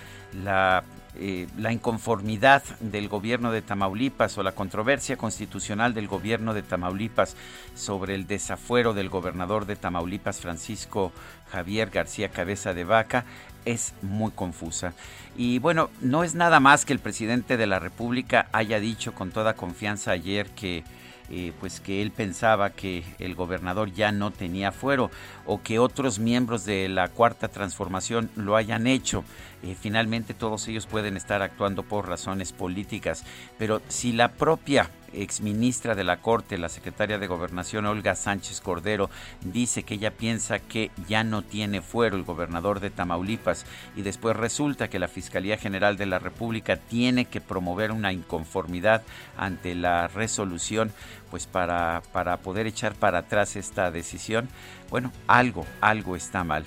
[0.42, 0.86] la
[1.22, 7.36] eh, la inconformidad del gobierno de Tamaulipas o la controversia constitucional del gobierno de Tamaulipas
[7.76, 11.12] sobre el desafuero del gobernador de Tamaulipas, Francisco
[11.52, 13.26] Javier García Cabeza de Vaca,
[13.66, 14.94] es muy confusa.
[15.38, 19.32] Y bueno, no es nada más que el presidente de la República haya dicho con
[19.32, 20.84] toda confianza ayer que
[21.32, 25.12] eh, pues que él pensaba que el gobernador ya no tenía fuero
[25.46, 29.24] o que otros miembros de la cuarta transformación lo hayan hecho.
[29.62, 33.26] Eh, finalmente todos ellos pueden estar actuando por razones políticas,
[33.60, 39.10] pero si la propia exministra de la Corte, la secretaria de Gobernación Olga Sánchez Cordero,
[39.42, 43.66] dice que ella piensa que ya no tiene fuero el gobernador de Tamaulipas
[43.96, 49.04] y después resulta que la Fiscalía General de la República tiene que promover una inconformidad
[49.38, 50.92] ante la resolución,
[51.30, 54.50] pues para, para poder echar para atrás esta decisión,
[54.90, 56.66] bueno, algo, algo está mal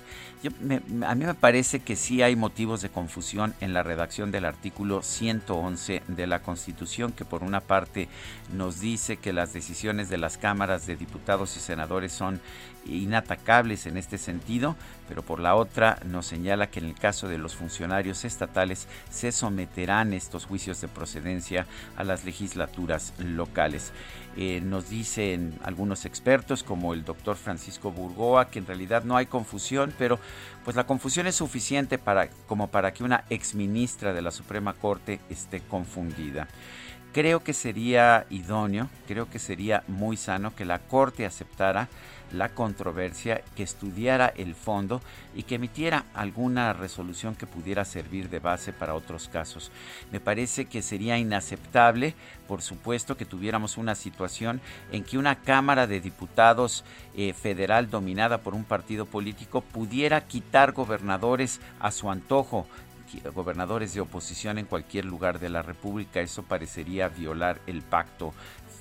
[0.48, 5.02] a mí me parece que sí hay motivos de confusión en la redacción del artículo
[5.02, 8.08] 111 de la Constitución, que por una parte
[8.52, 12.40] nos dice que las decisiones de las cámaras de diputados y senadores son
[12.86, 14.76] inatacables en este sentido,
[15.08, 19.30] pero por la otra nos señala que en el caso de los funcionarios estatales se
[19.30, 21.66] someterán estos juicios de procedencia
[21.96, 23.92] a las legislaturas locales.
[24.36, 29.26] Eh, nos dicen algunos expertos como el doctor Francisco Burgoa que en realidad no hay
[29.26, 30.18] confusión, pero
[30.64, 35.20] pues la confusión es suficiente para, como para que una exministra de la Suprema Corte
[35.28, 36.48] esté confundida.
[37.12, 41.90] Creo que sería idóneo, creo que sería muy sano que la Corte aceptara
[42.32, 45.00] la controversia, que estudiara el fondo
[45.34, 49.70] y que emitiera alguna resolución que pudiera servir de base para otros casos.
[50.10, 52.14] Me parece que sería inaceptable,
[52.48, 54.60] por supuesto, que tuviéramos una situación
[54.90, 56.84] en que una Cámara de Diputados
[57.16, 62.66] eh, federal dominada por un partido político pudiera quitar gobernadores a su antojo
[63.34, 66.20] gobernadores de oposición en cualquier lugar de la República.
[66.20, 68.32] Eso parecería violar el pacto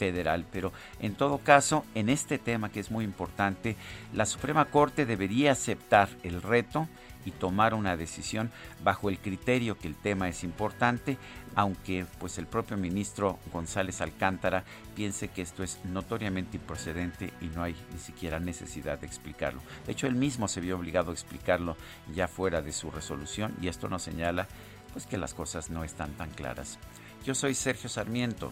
[0.01, 0.47] federal.
[0.51, 3.75] Pero en todo caso, en este tema que es muy importante,
[4.15, 6.87] la Suprema Corte debería aceptar el reto
[7.23, 8.49] y tomar una decisión
[8.83, 11.19] bajo el criterio que el tema es importante,
[11.53, 14.63] aunque pues el propio ministro González Alcántara
[14.95, 19.61] piense que esto es notoriamente improcedente y no hay ni siquiera necesidad de explicarlo.
[19.85, 21.77] De hecho, él mismo se vio obligado a explicarlo
[22.11, 24.47] ya fuera de su resolución y esto nos señala
[24.93, 26.79] pues que las cosas no están tan claras.
[27.23, 28.51] Yo soy Sergio Sarmiento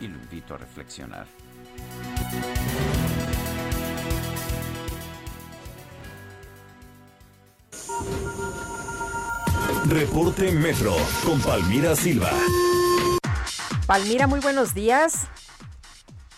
[0.00, 1.26] y lo invito a reflexionar.
[9.88, 10.94] Reporte Metro
[11.24, 12.30] con Palmira Silva.
[13.86, 15.28] Palmira, muy buenos días.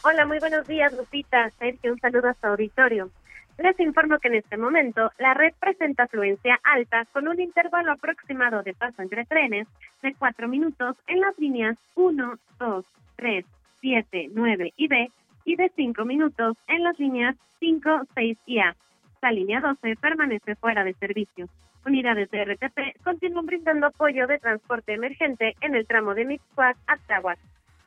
[0.02, 1.50] Hola, muy buenos días, Lupita.
[1.58, 3.10] Sergio, un saludo a su auditorio.
[3.58, 8.62] Les informo que en este momento la red presenta afluencia alta con un intervalo aproximado
[8.62, 9.66] de paso entre trenes
[10.02, 12.84] de 4 minutos en las líneas 1, 2,
[13.16, 13.46] 3,
[13.80, 15.10] 7, 9 y B
[15.46, 18.76] y de 5 minutos en las líneas 5, 6 y A.
[19.22, 21.48] La línea 12 permanece fuera de servicio.
[21.86, 26.96] Unidades de RTP continúan brindando apoyo de transporte emergente en el tramo de Mixcoac a
[26.98, 27.38] Tláhuac.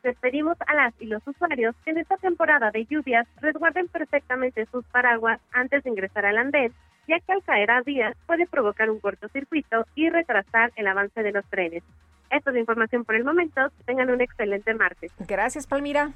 [0.03, 4.85] Despedimos a las y los usuarios que en esta temporada de lluvias resguarden perfectamente sus
[4.85, 6.73] paraguas antes de ingresar al andén,
[7.07, 11.31] ya que al caer a días puede provocar un cortocircuito y retrasar el avance de
[11.31, 11.83] los trenes.
[12.29, 13.61] Esto es información por el momento.
[13.85, 15.11] Tengan un excelente martes.
[15.27, 16.11] Gracias, Palmira.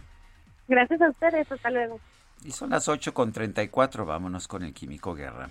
[0.68, 1.52] Gracias a ustedes.
[1.52, 2.00] Hasta luego.
[2.46, 4.06] Y son las 8 con 34.
[4.06, 5.50] Vámonos con el Químico Guerra.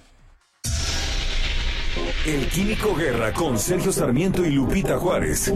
[2.27, 5.53] El Químico Guerra con Sergio Sarmiento y Lupita Juárez.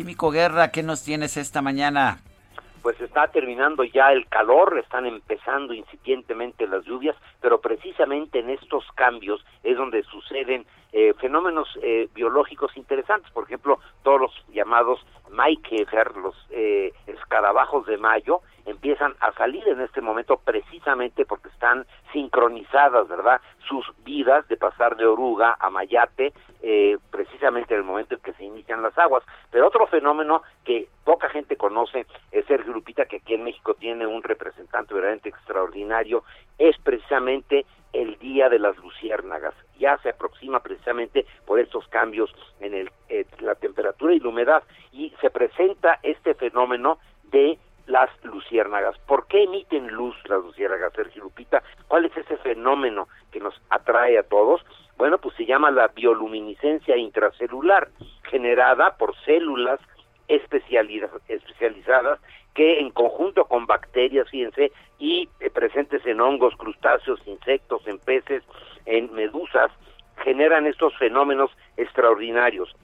[0.00, 2.20] Químico Guerra, ¿qué nos tienes esta mañana?
[2.82, 8.84] pues está terminando ya el calor, están empezando incipientemente las lluvias, pero precisamente en estos
[8.94, 15.00] cambios es donde suceden eh, fenómenos eh, biológicos interesantes, por ejemplo, todos los llamados
[15.30, 21.86] Maikefer, los eh, escarabajos de mayo, empiezan a salir en este momento precisamente porque están
[22.12, 23.40] sincronizadas, ¿verdad?
[23.68, 28.32] Sus vidas de pasar de oruga a mayate, eh, precisamente en el momento en que
[28.34, 29.22] se inician las aguas.
[29.50, 34.06] Pero otro fenómeno que poca gente conoce es Sergio Lupita, que aquí en México tiene
[34.06, 36.24] un representante verdaderamente extraordinario,
[36.58, 39.54] es precisamente el Día de las Luciérnagas.
[39.78, 42.30] Ya se aproxima precisamente por estos cambios
[42.60, 44.62] en el, eh, la temperatura y la humedad
[44.92, 48.96] y se presenta este fenómeno de las luciérnagas.
[49.00, 51.62] ¿Por qué emiten luz las luciérnagas, Sergio Lupita?
[51.88, 54.64] ¿Cuál es ese fenómeno que nos atrae a todos?
[54.96, 57.88] Bueno, pues se llama la bioluminiscencia intracelular,
[58.24, 59.80] generada por células
[60.30, 62.20] especializadas
[62.54, 68.42] que en conjunto con bacterias, fíjense, y eh, presentes en hongos, crustáceos, insectos, en peces,
[68.86, 69.70] en medusas,
[70.24, 72.74] generan estos fenómenos extraordinarios.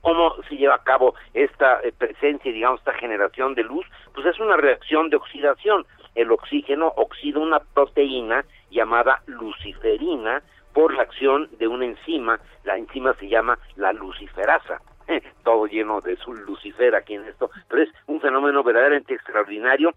[0.00, 3.86] ¿Cómo se lleva a cabo esta eh, presencia digamos, esta generación de luz?
[4.14, 5.86] Pues es una reacción de oxidación.
[6.14, 10.42] El oxígeno oxida una proteína llamada luciferina
[10.74, 12.40] por la acción de una enzima.
[12.64, 14.80] La enzima se llama la luciferasa.
[15.44, 19.92] Todo lleno de su lucifer aquí en esto, pero es un fenómeno verdaderamente extraordinario.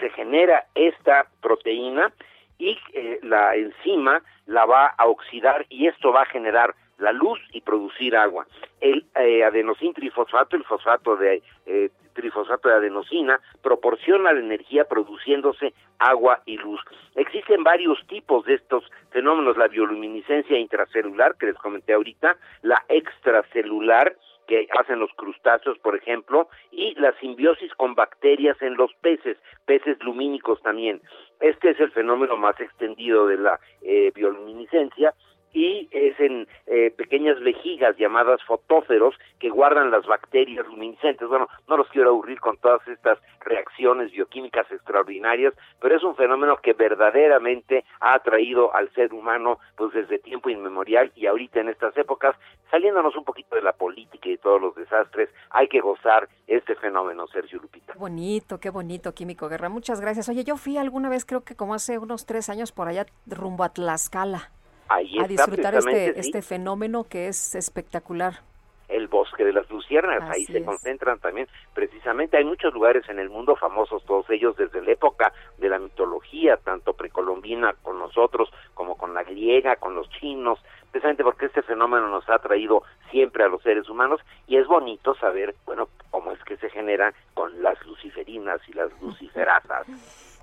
[0.00, 2.12] Se genera esta proteína
[2.58, 7.38] y eh, la enzima la va a oxidar y esto va a generar la luz
[7.52, 8.46] y producir agua.
[8.80, 15.72] El eh, adenosin trifosfato, el fosfato de eh, trifosfato de adenosina, proporciona la energía produciéndose
[15.98, 16.80] agua y luz.
[17.14, 24.16] Existen varios tipos de estos fenómenos, la bioluminiscencia intracelular, que les comenté ahorita, la extracelular,
[24.48, 30.02] que hacen los crustáceos, por ejemplo, y la simbiosis con bacterias en los peces, peces
[30.02, 31.00] lumínicos también.
[31.40, 35.14] Este es el fenómeno más extendido de la eh, bioluminiscencia
[35.52, 41.28] y es en eh, pequeñas vejigas llamadas fotóferos que guardan las bacterias luminiscentes.
[41.28, 46.56] Bueno, no los quiero aburrir con todas estas reacciones bioquímicas extraordinarias, pero es un fenómeno
[46.58, 51.96] que verdaderamente ha atraído al ser humano pues desde tiempo inmemorial y ahorita en estas
[51.96, 52.36] épocas,
[52.70, 57.26] saliéndonos un poquito de la política y todos los desastres, hay que gozar este fenómeno,
[57.28, 57.92] Sergio Lupita.
[57.92, 59.68] Qué bonito, qué bonito, Químico Guerra.
[59.68, 60.28] Muchas gracias.
[60.28, 63.64] Oye, yo fui alguna vez, creo que como hace unos tres años por allá rumbo
[63.64, 64.50] a Tlaxcala
[64.88, 68.40] a disfrutar este, este fenómeno que es espectacular.
[68.88, 71.46] El bosque de las luciernas, ahí se concentran también.
[71.74, 75.78] Precisamente hay muchos lugares en el mundo famosos, todos ellos desde la época de la
[75.78, 80.58] mitología, tanto precolombina con nosotros como con la griega, con los chinos,
[80.90, 85.14] precisamente porque este fenómeno nos ha traído siempre a los seres humanos y es bonito
[85.16, 89.86] saber, bueno, cómo es que se genera con las luciferinas y las luciferasas.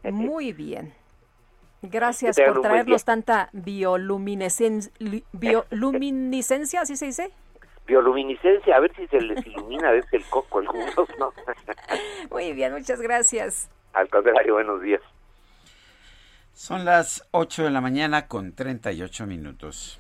[0.04, 0.94] Muy bien.
[1.90, 4.92] Gracias por traernos tanta bioluminescencia,
[5.34, 7.32] bioluminiscencia, ¿así se dice?
[7.88, 11.34] Bioluminiscencia, a ver si se les ilumina desde el coco algunos, ¿no?
[12.32, 13.70] Muy bien, muchas gracias.
[13.94, 15.02] Al contrario, buenos días.
[16.54, 20.00] Son las 8 de la mañana con 38 minutos.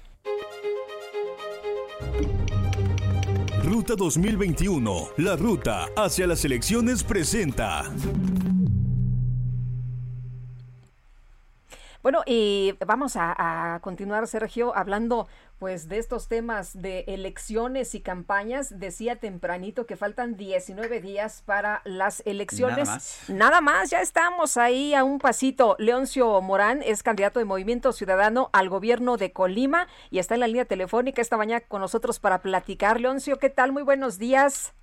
[3.63, 7.83] Ruta 2021, la ruta hacia las elecciones presenta.
[12.05, 15.27] Bueno, y vamos a, continuar, Sergio, hablando
[15.57, 18.77] pues de estos temas de elecciones y campañas.
[18.77, 22.85] Decía tempranito que faltan 19 días para las elecciones.
[22.85, 23.29] Nada más.
[23.29, 25.75] Nada más, ya estamos ahí a un pasito.
[25.79, 30.47] Leoncio Morán es candidato de Movimiento Ciudadano al gobierno de Colima y está en la
[30.47, 33.01] línea telefónica esta mañana con nosotros para platicar.
[33.01, 33.71] Leoncio, ¿qué tal?
[33.71, 34.75] Muy buenos días.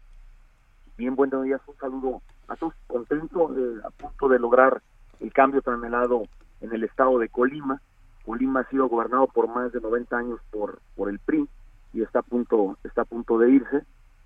[0.97, 1.61] Bien, buenos días.
[1.69, 2.75] Un saludo a todos.
[2.89, 4.83] Contento, eh, a punto de lograr
[5.21, 6.25] el cambio tan anhelado
[6.63, 7.81] en el estado de Colima.
[8.25, 11.49] Colima ha sido gobernado por más de 90 años por, por el PRI
[11.93, 13.85] y está a punto, está a punto de irse.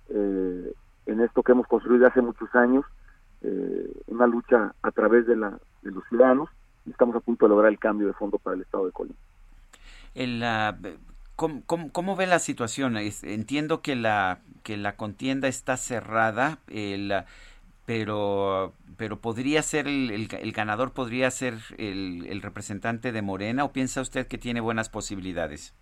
[0.09, 0.73] Eh,
[1.07, 2.85] en esto que hemos construido hace muchos años,
[3.41, 6.49] eh, una lucha a través de, la, de los ciudadanos
[6.85, 9.17] y estamos a punto de lograr el cambio de fondo para el estado de Colima.
[10.15, 10.43] El,
[11.35, 12.97] ¿cómo, cómo, ve la situación?
[12.97, 16.59] Entiendo que la, que la contienda está cerrada.
[16.67, 17.13] El,
[17.87, 23.71] pero pero podría ser el, el, ganador podría ser el, el, representante de Morena o
[23.71, 25.73] piensa usted que tiene buenas posibilidades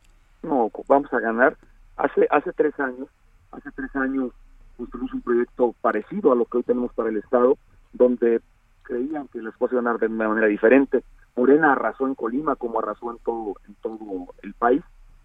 [0.43, 1.57] no vamos a ganar.
[1.97, 3.09] Hace hace tres años
[3.51, 4.31] hace tres años
[4.77, 7.57] construimos un proyecto parecido a lo que hoy tenemos para el estado
[7.93, 8.41] donde
[8.83, 11.03] creían que las cosas dar de una manera diferente.
[11.35, 14.83] Morena arrasó en Colima como arrasó en todo, en todo el país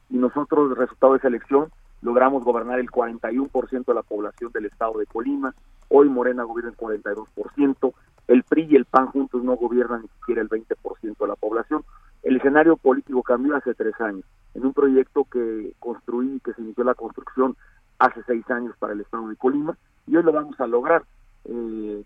[0.08, 1.70] y nosotros, el resultado de esa elección,
[2.02, 5.54] logramos gobernar el 41% de la población del estado de Colima,
[5.88, 7.92] hoy Morena gobierna el 42%,
[8.28, 11.84] el PRI y el PAN juntos no gobiernan ni siquiera el 20% de la población.
[12.22, 14.24] El escenario político cambió hace tres años,
[14.54, 17.56] en un proyecto que construí, que se inició la construcción
[17.98, 21.02] hace seis años para el estado de Colima, y hoy lo vamos a lograr.
[21.44, 22.04] Eh,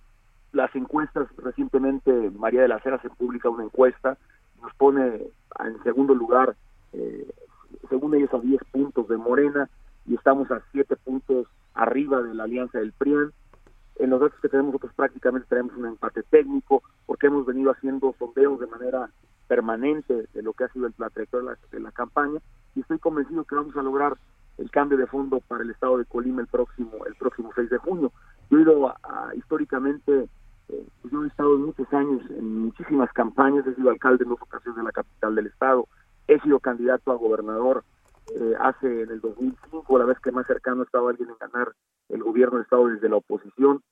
[0.53, 4.17] las encuestas, recientemente María de la Cera se publica una encuesta,
[4.63, 6.57] nos pone en segundo lugar,
[6.93, 7.29] eh,
[7.89, 9.69] según ellos, a 10 puntos de Morena,
[10.07, 13.33] y estamos a 7 puntos arriba de la alianza del PRIAN.
[13.97, 18.15] En los datos que tenemos nosotros prácticamente tenemos un empate técnico, porque hemos venido haciendo
[18.19, 19.11] sondeos de manera
[19.47, 22.41] permanente de lo que ha sido la trayectoria de la, campaña,
[22.75, 24.17] y estoy convencido que vamos a lograr
[24.59, 27.79] el cambio de fondo para el estado de Colima el próximo el próximo 6 de
[27.79, 28.13] junio.
[28.51, 28.95] Yo he ido
[29.37, 30.29] históricamente
[30.69, 34.41] eh, pues yo he estado muchos años en muchísimas campañas, he sido alcalde en dos
[34.41, 35.87] ocasiones de la capital del estado,
[36.27, 37.85] he sido candidato a gobernador
[38.35, 41.73] eh, hace en el 2005, la vez que más cercano estaba alguien en ganar
[42.09, 43.83] el gobierno del estado desde la oposición,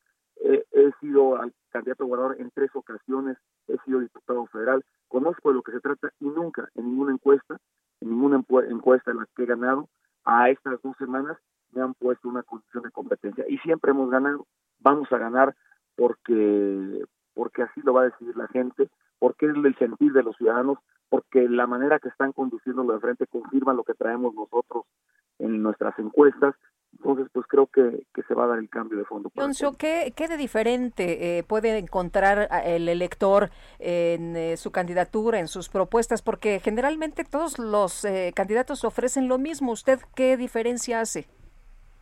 [0.45, 1.39] eh, he sido
[1.71, 3.37] candidato a gobernador en tres ocasiones,
[3.69, 7.59] he sido diputado federal, conozco de lo que se trata y nunca en ninguna encuesta,
[8.01, 9.89] en ninguna encuesta en la que he ganado,
[10.25, 11.37] a estas dos semanas
[11.73, 14.47] me han puesto una condición de competencia y siempre hemos ganado,
[14.81, 15.55] vamos a ganar
[15.97, 17.05] porque
[17.35, 20.79] porque así lo va a decidir la gente, porque es el sentir de los ciudadanos,
[21.13, 24.87] porque la manera que están conduciéndolo de frente confirma lo que traemos nosotros
[25.39, 26.55] en nuestras encuestas.
[26.95, 29.31] Entonces, pues creo que, que se va a dar el cambio de fondo.
[29.77, 35.69] ¿qué, ¿qué de diferente eh, puede encontrar el elector en eh, su candidatura, en sus
[35.69, 36.23] propuestas?
[36.23, 39.73] Porque generalmente todos los eh, candidatos ofrecen lo mismo.
[39.73, 41.29] ¿Usted qué diferencia hace?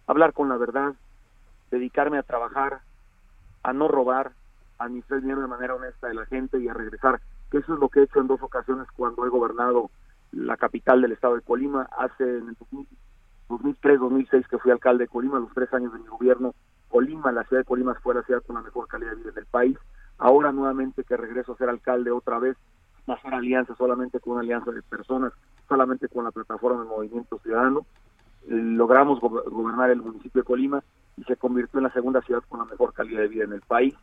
[0.06, 0.94] Hablar con la verdad,
[1.72, 2.82] dedicarme a trabajar,
[3.64, 4.34] a no robar,
[4.78, 7.20] a administrar dinero de manera honesta de la gente y a regresar,
[7.50, 9.90] que eso es lo que he hecho en dos ocasiones cuando he gobernado
[10.32, 12.56] la capital del estado de Colima, hace en el
[13.48, 16.54] 2003-2006 que fui alcalde de Colima, los tres años de mi gobierno,
[16.88, 19.46] Colima, la ciudad de Colima fue la ciudad con la mejor calidad de vida del
[19.46, 19.76] país,
[20.18, 22.56] ahora nuevamente que regreso a ser alcalde otra vez,
[23.06, 25.32] no hacer alianza solamente con una alianza de personas,
[25.68, 27.86] solamente con la plataforma de Movimiento Ciudadano,
[28.46, 30.82] logramos gobernar el municipio de Colima
[31.16, 33.60] y se convirtió en la segunda ciudad con la mejor calidad de vida en el
[33.62, 33.94] país.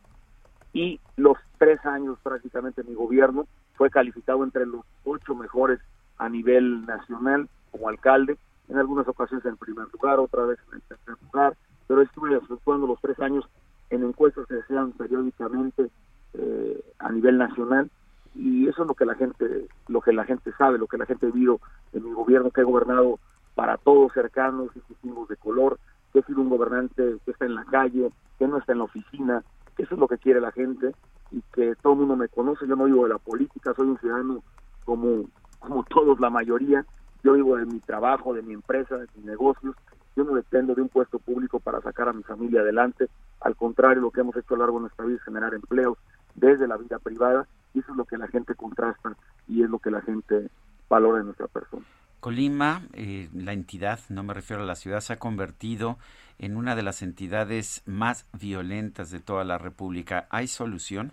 [0.72, 5.80] Y los tres años prácticamente mi gobierno fue calificado entre los ocho mejores
[6.18, 8.36] a nivel nacional como alcalde,
[8.68, 12.86] en algunas ocasiones en primer lugar, otra vez en el tercer lugar, pero estuve efectuando
[12.86, 13.48] los tres años
[13.90, 15.90] en encuestas que se hacían periódicamente
[16.34, 17.90] eh, a nivel nacional
[18.34, 21.06] y eso es lo que la gente lo que la gente sabe, lo que la
[21.06, 21.60] gente ha vivido
[21.92, 23.18] en mi gobierno que he gobernado
[23.54, 25.78] para todos cercanos y distintos de color,
[26.12, 28.84] que he sido un gobernante que está en la calle, que no está en la
[28.84, 29.42] oficina,
[29.78, 30.92] eso es lo que quiere la gente
[31.30, 33.98] y que todo el mundo me conoce, yo no vivo de la política, soy un
[33.98, 34.42] ciudadano
[34.84, 35.24] como,
[35.58, 36.84] como todos, la mayoría,
[37.22, 39.74] yo vivo de mi trabajo, de mi empresa, de mis negocios,
[40.16, 43.08] yo no dependo de un puesto público para sacar a mi familia adelante,
[43.40, 45.96] al contrario, lo que hemos hecho a lo largo de nuestra vida es generar empleos
[46.34, 49.78] desde la vida privada, y eso es lo que la gente contrasta y es lo
[49.78, 50.50] que la gente
[50.88, 51.84] valora en nuestra persona.
[52.20, 55.98] Colima, eh, la entidad, no me refiero a la ciudad, se ha convertido
[56.38, 60.26] en una de las entidades más violentas de toda la República.
[60.30, 61.12] ¿Hay solución?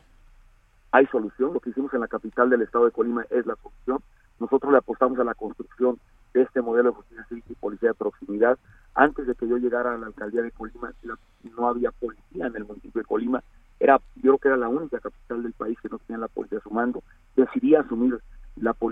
[0.92, 1.54] Hay solución.
[1.54, 4.00] Lo que hicimos en la capital del estado de Colima es la solución.
[4.40, 6.00] Nosotros le apostamos a la construcción
[6.34, 8.58] de este modelo de justicia civil y policía de proximidad.
[8.94, 10.92] Antes de que yo llegara a la alcaldía de Colima,
[11.44, 13.44] no había policía en el municipio de Colima.
[13.80, 16.60] Era, yo creo que era la única capital del país que no tenía la policía
[16.60, 17.04] a su mando.
[17.36, 18.20] Decidí asumir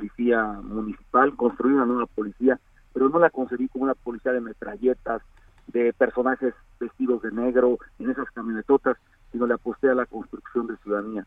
[0.04, 2.60] policía municipal, construir una nueva policía,
[2.94, 5.22] pero no la concebí como una policía de metralletas,
[5.68, 8.98] de personajes vestidos de negro en esas camionetotas,
[9.32, 11.26] sino le aposté a la construcción de ciudadanía,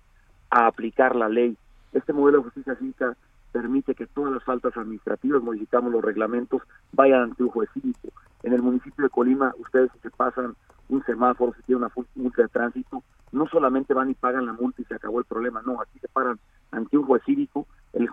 [0.50, 1.56] a aplicar la ley.
[1.92, 3.16] Este modelo de justicia cívica
[3.50, 6.60] permite que todas las faltas administrativas, modificamos los reglamentos,
[6.92, 8.08] vayan ante un juez cívico.
[8.42, 10.54] En el municipio de Colima, ustedes se pasan
[10.90, 14.82] un semáforo, si tienen una multa de tránsito, no solamente van y pagan la multa
[14.82, 16.38] y se acabó el problema, no, aquí se paran
[16.70, 17.45] ante un juez cívico,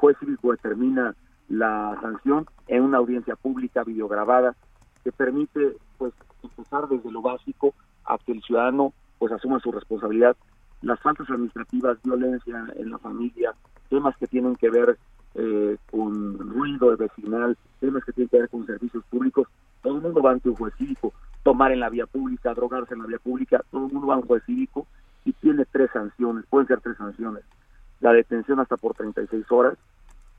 [0.03, 1.15] juez cívico determina
[1.47, 4.53] la sanción en una audiencia pública videograbada
[5.01, 6.11] que permite pues
[6.43, 7.73] empezar desde lo básico
[8.03, 10.35] a que el ciudadano pues asuma su responsabilidad.
[10.81, 13.53] Las faltas administrativas violencia en la familia
[13.89, 14.97] temas que tienen que ver
[15.35, 19.47] eh, con ruido vecinal temas que tienen que ver con servicios públicos
[19.81, 21.13] todo el mundo va ante un juez cívico.
[21.43, 24.17] Tomar en la vía pública drogarse en la vía pública todo el mundo va a
[24.17, 24.85] un juez cívico
[25.23, 27.45] y tiene tres sanciones pueden ser tres sanciones.
[28.03, 29.77] La detención hasta por 36 horas,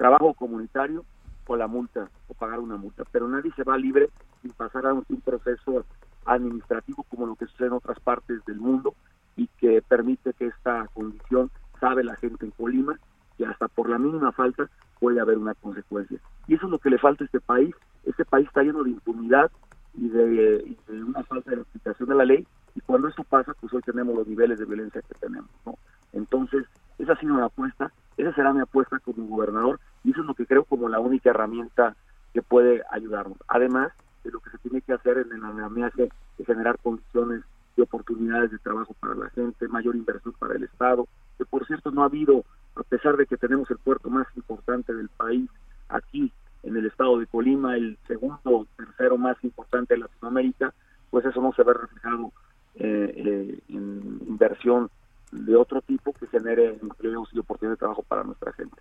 [0.05, 1.03] trabajo comunitario
[1.47, 3.05] o la multa, o pagar una multa.
[3.11, 4.11] Pero nadie se va libre
[4.43, 5.87] sin pasar a un, proceso
[6.27, 8.95] administrativo como lo que sucede en otras partes del mundo
[9.35, 11.51] y que permite que esta condición,
[11.81, 12.99] sabe la gente en Colima,
[13.39, 14.69] que hasta por la mínima falta
[15.01, 16.19] puede haber una consecuencia.
[16.49, 17.75] Y eso es lo que le falta a este país.
[18.05, 19.51] Este país está lleno de impunidad
[19.95, 23.81] y de, una falta de aplicación de la ley y cuando eso pasa, pues hoy
[23.81, 25.49] tenemos los niveles de violencia que tenemos.
[25.65, 25.79] ¿no?
[26.13, 26.67] Entonces,
[26.99, 29.84] esa ha sido mi apuesta, esa será mi apuesta como gobernador y
[30.27, 31.97] lo que creo como la única herramienta
[32.33, 33.39] que puede ayudarnos.
[33.49, 33.93] Además
[34.25, 37.43] de lo que se tiene que hacer en el andamiaje de generar condiciones
[37.77, 41.07] de oportunidades de trabajo para la gente, mayor inversión para el Estado,
[41.39, 42.45] que por cierto no ha habido,
[42.77, 45.51] a pesar de que tenemos el puerto más importante del país
[45.89, 46.33] aquí
[46.63, 50.73] en el estado de Colima, el segundo o tercero más importante de Latinoamérica,
[51.11, 52.33] pues eso no se ve reflejado
[52.77, 54.91] eh, eh, en inversión
[55.31, 58.77] de otro tipo que genere empleos y oportunidades de trabajo para nuestra gente.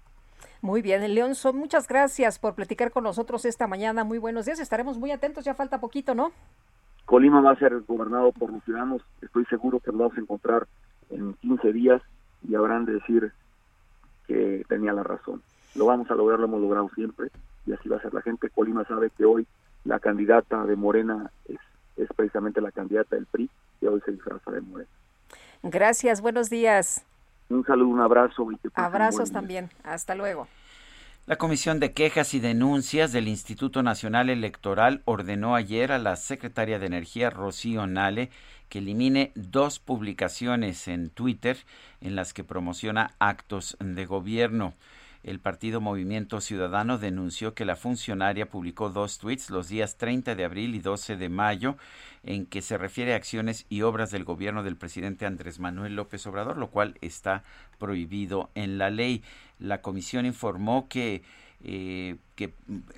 [0.63, 4.05] Muy bien, Leonson, muchas gracias por platicar con nosotros esta mañana.
[4.05, 6.31] Muy buenos días, estaremos muy atentos, ya falta poquito, ¿no?
[7.03, 10.67] Colima va a ser gobernado por los ciudadanos, estoy seguro que nos vamos a encontrar
[11.09, 12.01] en 15 días
[12.47, 13.33] y habrán de decir
[14.25, 15.41] que tenía la razón.
[15.75, 17.27] Lo vamos a lograr, lo hemos logrado siempre
[17.65, 18.49] y así va a ser la gente.
[18.49, 19.45] Colima sabe que hoy
[19.83, 21.59] la candidata de Morena es,
[21.97, 23.49] es precisamente la candidata del PRI
[23.81, 24.89] y hoy se disfraza de Morena.
[25.61, 27.05] Gracias, buenos días.
[27.49, 28.51] Un saludo, un abrazo.
[28.51, 29.69] Y Abrazos también.
[29.83, 30.47] Hasta luego.
[31.25, 36.79] La Comisión de Quejas y Denuncias del Instituto Nacional Electoral ordenó ayer a la secretaria
[36.79, 38.29] de Energía, Rocío Nale,
[38.67, 41.57] que elimine dos publicaciones en Twitter
[42.01, 44.73] en las que promociona actos de gobierno.
[45.23, 50.43] El partido Movimiento Ciudadano denunció que la funcionaria publicó dos tweets los días 30 de
[50.43, 51.77] abril y 12 de mayo
[52.23, 56.27] en que se refiere a acciones y obras del gobierno del presidente Andrés Manuel López
[56.27, 57.43] Obrador, lo cual está
[57.79, 59.23] prohibido en la ley.
[59.59, 61.23] La comisión informó que
[61.63, 62.53] eh, que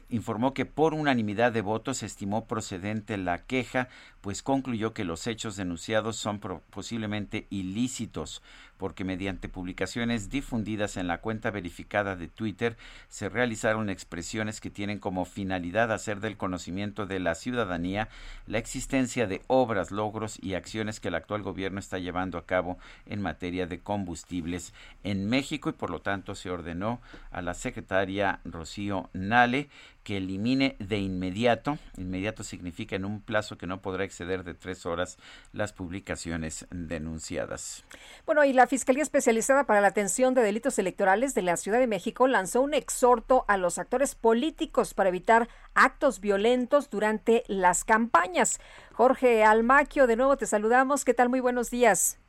[0.10, 3.90] informó que por unanimidad de votos estimó procedente la queja,
[4.22, 8.42] pues concluyó que los hechos denunciados son posiblemente ilícitos,
[8.78, 15.00] porque mediante publicaciones difundidas en la cuenta verificada de Twitter se realizaron expresiones que tienen
[15.00, 18.10] como finalidad hacer del conocimiento de la ciudadanía
[18.48, 22.78] la existencia de obras, logros y acciones que el actual gobierno está llevando a cabo
[23.06, 27.00] en materia de combustibles en México y por lo tanto se ordenó
[27.32, 29.10] a la secretaria Rocío
[30.04, 34.86] Que elimine de inmediato, inmediato significa en un plazo que no podrá exceder de tres
[34.86, 35.18] horas,
[35.52, 37.84] las publicaciones denunciadas.
[38.26, 41.88] Bueno, y la Fiscalía Especializada para la Atención de Delitos Electorales de la Ciudad de
[41.88, 48.60] México lanzó un exhorto a los actores políticos para evitar actos violentos durante las campañas.
[48.94, 51.04] Jorge Almaquio, de nuevo te saludamos.
[51.04, 51.30] ¿Qué tal?
[51.30, 52.20] Muy buenos días.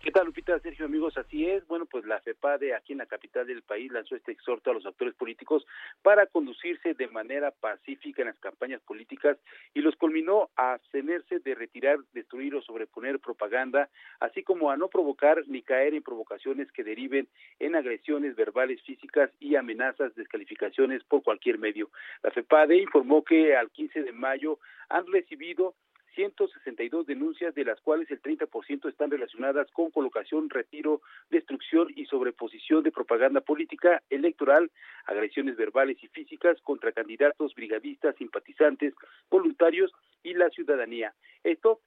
[0.00, 0.56] ¿Qué tal, Lupita?
[0.60, 1.66] Sergio, amigos, así es.
[1.66, 4.86] Bueno, pues la FEPADE aquí en la capital del país lanzó este exhorto a los
[4.86, 5.66] actores políticos
[6.02, 9.36] para conducirse de manera pacífica en las campañas políticas
[9.74, 14.86] y los culminó a abstenerse de retirar, destruir o sobreponer propaganda, así como a no
[14.86, 17.26] provocar ni caer en provocaciones que deriven
[17.58, 21.90] en agresiones verbales, físicas y amenazas, descalificaciones por cualquier medio.
[22.22, 25.74] La FEPADE informó que al 15 de mayo han recibido
[26.14, 32.82] 162 denuncias, de las cuales el 30% están relacionadas con colocación, retiro, destrucción y sobreposición
[32.82, 34.70] de propaganda política, electoral,
[35.06, 38.94] agresiones verbales y físicas contra candidatos, brigadistas, simpatizantes,
[39.30, 41.14] voluntarios y la ciudadanía.
[41.44, 41.80] Esto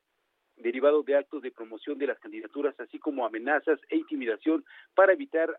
[0.58, 5.50] derivado de actos de promoción de las candidaturas, así como amenazas e intimidación para evitar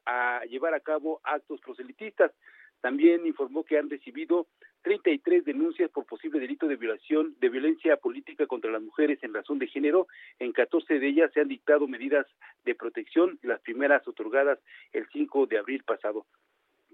[0.49, 2.31] llevar a cabo actos proselitistas.
[2.83, 4.49] También informó que han recibido
[4.83, 9.61] 33 denuncias por posible delito de violación de violencia política contra las mujeres en razón
[9.61, 10.09] de género.
[10.41, 12.27] En 14 de ellas se han dictado medidas
[12.65, 14.59] de protección, las primeras otorgadas
[14.93, 16.27] el 5 de abril pasado.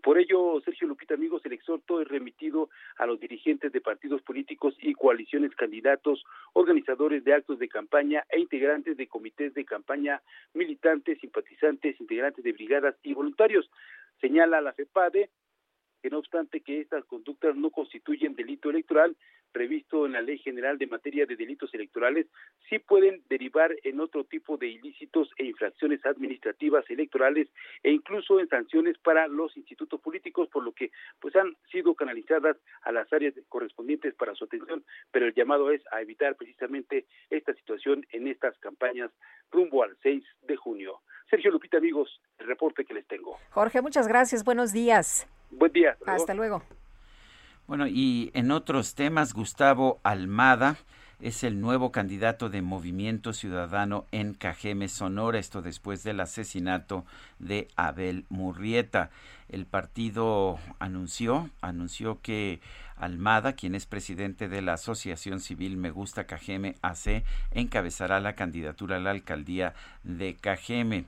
[0.02, 4.77] Por ello, Sergio Lupita, amigos, el exhorto es remitido a los dirigentes de partidos políticos
[4.78, 11.19] y coaliciones candidatos, organizadores de actos de campaña e integrantes de comités de campaña, militantes,
[11.19, 13.69] simpatizantes, integrantes de brigadas y voluntarios.
[14.20, 15.31] Señala la FEPADE
[16.02, 19.16] que no obstante que estas conductas no constituyen delito electoral
[19.52, 22.26] previsto en la Ley General de Materia de Delitos Electorales,
[22.68, 27.48] sí pueden derivar en otro tipo de ilícitos e infracciones administrativas electorales
[27.82, 32.56] e incluso en sanciones para los institutos políticos, por lo que pues han sido canalizadas
[32.82, 37.54] a las áreas correspondientes para su atención, pero el llamado es a evitar precisamente esta
[37.54, 39.10] situación en estas campañas
[39.50, 41.00] rumbo al 6 de junio.
[41.30, 43.36] Sergio Lupita, amigos, el reporte que les tengo.
[43.50, 44.44] Jorge, muchas gracias.
[44.44, 45.28] Buenos días.
[45.50, 45.96] Buen día.
[46.06, 46.62] Hasta luego.
[47.66, 50.76] Bueno, y en otros temas, Gustavo Almada
[51.20, 57.04] es el nuevo candidato de Movimiento Ciudadano en Cajeme, Sonora, esto después del asesinato
[57.40, 59.10] de Abel Murrieta.
[59.48, 62.60] El partido anunció, anunció que
[62.96, 68.96] Almada, quien es presidente de la Asociación Civil Me Gusta Cajeme AC, encabezará la candidatura
[68.96, 71.04] a la alcaldía de Cajeme.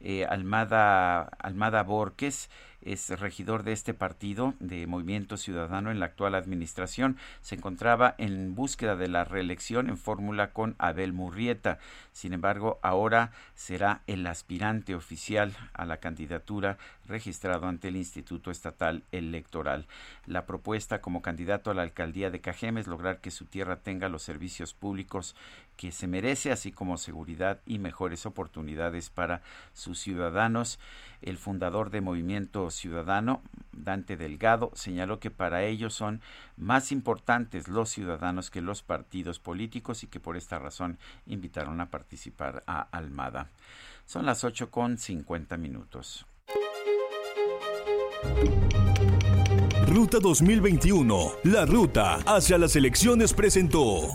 [0.00, 2.50] Eh, Almada, Almada Borges
[2.84, 7.16] es regidor de este partido de Movimiento Ciudadano en la actual administración.
[7.40, 11.78] Se encontraba en búsqueda de la reelección en fórmula con Abel Murrieta.
[12.12, 19.02] Sin embargo, ahora será el aspirante oficial a la candidatura registrado ante el Instituto Estatal
[19.12, 19.86] Electoral.
[20.26, 24.08] La propuesta como candidato a la alcaldía de Cajeme es lograr que su tierra tenga
[24.08, 25.34] los servicios públicos
[25.76, 29.42] que se merece, así como seguridad y mejores oportunidades para
[29.72, 30.78] sus ciudadanos.
[31.22, 33.42] El fundador de Movimiento Ciudadano,
[33.72, 36.20] Dante Delgado, señaló que para ellos son
[36.56, 41.90] más importantes los ciudadanos que los partidos políticos y que por esta razón invitaron a
[41.90, 43.50] participar a Almada.
[44.06, 46.26] Son las 8 con 50 minutos.
[49.86, 54.08] Ruta 2021, la ruta hacia las elecciones presentó.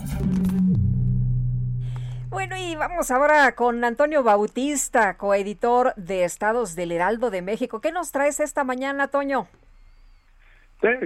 [2.30, 7.80] Bueno, y vamos ahora con Antonio Bautista, coeditor de Estados del Heraldo de México.
[7.80, 9.48] ¿Qué nos traes esta mañana, Toño?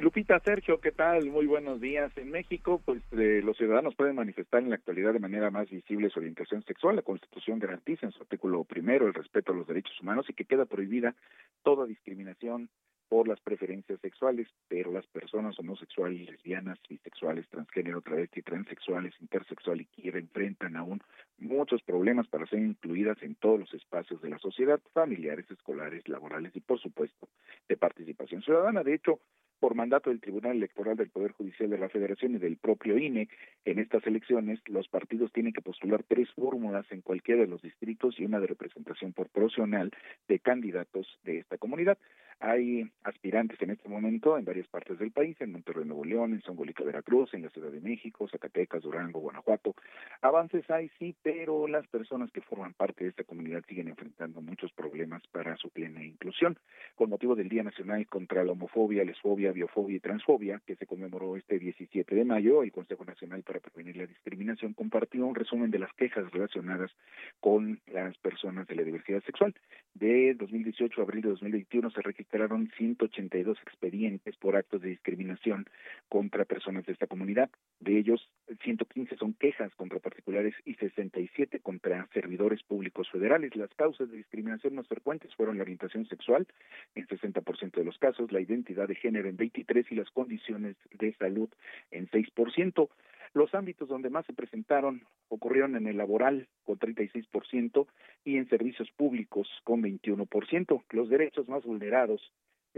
[0.02, 1.30] Lupita, Sergio, ¿qué tal?
[1.30, 2.10] Muy buenos días.
[2.18, 6.10] En México, pues eh, los ciudadanos pueden manifestar en la actualidad de manera más visible
[6.10, 6.96] su orientación sexual.
[6.96, 10.44] La Constitución garantiza en su artículo primero el respeto a los derechos humanos y que
[10.44, 11.14] queda prohibida
[11.62, 12.68] toda discriminación
[13.12, 20.00] por las preferencias sexuales, pero las personas homosexuales, lesbianas, bisexuales, transgénero, travesti, transexuales, intersexuales y
[20.00, 20.98] queer enfrentan aún
[21.36, 26.56] muchos problemas para ser incluidas en todos los espacios de la sociedad, familiares, escolares, laborales
[26.56, 27.28] y, por supuesto,
[27.68, 28.82] de participación ciudadana.
[28.82, 29.20] De hecho,
[29.62, 33.28] por mandato del Tribunal Electoral del Poder Judicial de la Federación y del propio INE,
[33.64, 38.18] en estas elecciones los partidos tienen que postular tres fórmulas en cualquiera de los distritos
[38.18, 39.92] y una de representación proporcional
[40.26, 41.96] de candidatos de esta comunidad.
[42.44, 46.42] Hay aspirantes en este momento en varias partes del país, en Monterrey, Nuevo León, en
[46.42, 49.76] Songolica, Veracruz, en la Ciudad de México, Zacatecas, Durango, Guanajuato.
[50.22, 54.72] Avances hay, sí, pero las personas que forman parte de esta comunidad siguen enfrentando muchos
[54.72, 56.58] problemas para su plena inclusión.
[56.96, 61.36] Con motivo del Día Nacional contra la Homofobia, Lesfobia, Biofobia y Transfobia, que se conmemoró
[61.36, 65.78] este 17 de mayo, el Consejo Nacional para Prevenir la Discriminación compartió un resumen de
[65.78, 66.90] las quejas relacionadas
[67.38, 69.54] con las personas de la diversidad sexual.
[69.94, 75.66] De 2018 a abril de 2021 se registró registraron 182 expedientes por actos de discriminación
[76.08, 77.50] contra personas de esta comunidad.
[77.80, 78.30] De ellos,
[78.62, 83.54] 115 son quejas contra particulares y 67 contra servidores públicos federales.
[83.54, 86.46] Las causas de discriminación más frecuentes fueron la orientación sexual
[86.94, 91.12] en 60% de los casos, la identidad de género en 23% y las condiciones de
[91.14, 91.50] salud
[91.90, 92.88] en 6%.
[93.34, 97.86] Los ámbitos donde más se presentaron ocurrieron en el laboral con 36%
[98.24, 100.82] y en servicios públicos con 21%.
[100.90, 102.20] Los derechos más vulnerados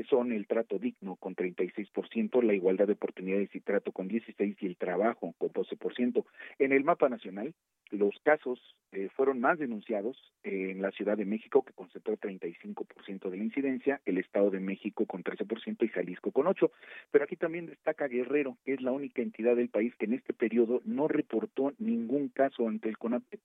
[0.03, 4.67] son el trato digno con 36%, la igualdad de oportunidades y trato con 16% y
[4.67, 6.25] el trabajo con 12%.
[6.59, 7.55] En el mapa nacional,
[7.91, 8.59] los casos
[8.93, 14.01] eh, fueron más denunciados en la Ciudad de México, que concentró 35% de la incidencia,
[14.05, 16.71] el Estado de México con 13% y Jalisco con 8%.
[17.11, 20.33] Pero aquí también destaca Guerrero, que es la única entidad del país que en este
[20.33, 23.41] periodo no reportó ningún caso ante el CONAPET.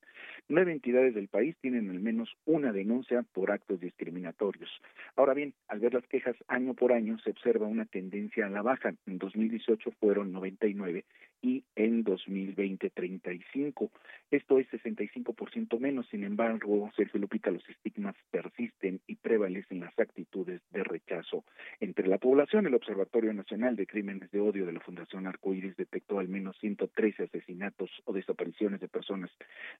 [0.47, 4.69] Nueve entidades del país tienen al menos una denuncia por actos discriminatorios.
[5.15, 8.61] Ahora bien, al ver las quejas año por año, se observa una tendencia a la
[8.61, 8.93] baja.
[9.05, 11.05] En 2018 fueron 99
[11.41, 13.91] y en 2020 35.
[14.31, 16.07] Esto es 65% menos.
[16.09, 21.43] Sin embargo, Sergio Lupita, los estigmas persisten y prevalecen las actitudes de rechazo
[21.79, 22.67] entre la población.
[22.67, 27.23] El Observatorio Nacional de Crímenes de Odio de la Fundación Arcoíris detectó al menos 113
[27.23, 29.31] asesinatos o desapariciones de personas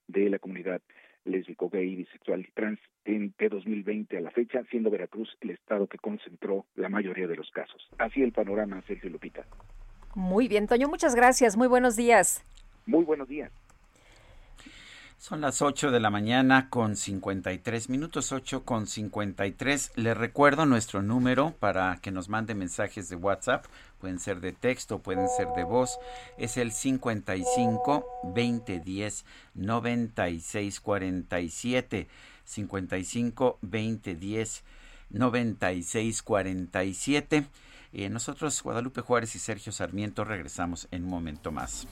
[0.07, 0.81] de la comunidad
[1.26, 5.98] lésbico, gay, bisexual y trans de 2020 a la fecha, siendo Veracruz el estado que
[5.98, 7.90] concentró la mayoría de los casos.
[7.98, 9.45] Así el panorama, Sergio Lupita.
[10.15, 11.56] Muy bien, Toño, muchas gracias.
[11.56, 12.41] Muy buenos días.
[12.86, 13.52] Muy buenos días.
[15.19, 19.91] Son las 8 de la mañana con 53 minutos, 8 con 53.
[19.95, 23.65] Les recuerdo nuestro número para que nos mande mensajes de WhatsApp.
[23.99, 25.99] Pueden ser de texto, pueden ser de voz.
[26.38, 29.26] Es el 55 2010
[29.56, 32.07] 96 47.
[32.45, 34.64] 55 2010
[35.10, 36.23] 96
[37.91, 38.10] 47.
[38.10, 41.88] nosotros, Guadalupe Juárez y Sergio Sarmiento, regresamos en un momento más.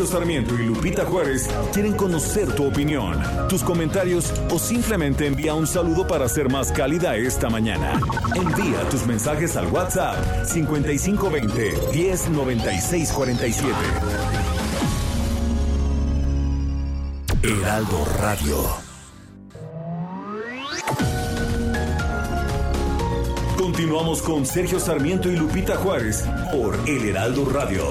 [0.00, 3.20] Sergio Sarmiento y Lupita Juárez quieren conocer tu opinión,
[3.50, 8.00] tus comentarios o simplemente envía un saludo para ser más cálida esta mañana.
[8.34, 13.74] Envía tus mensajes al WhatsApp 5520 109647.
[17.42, 18.56] Heraldo Radio.
[23.58, 27.84] Continuamos con Sergio Sarmiento y Lupita Juárez por El Heraldo Radio.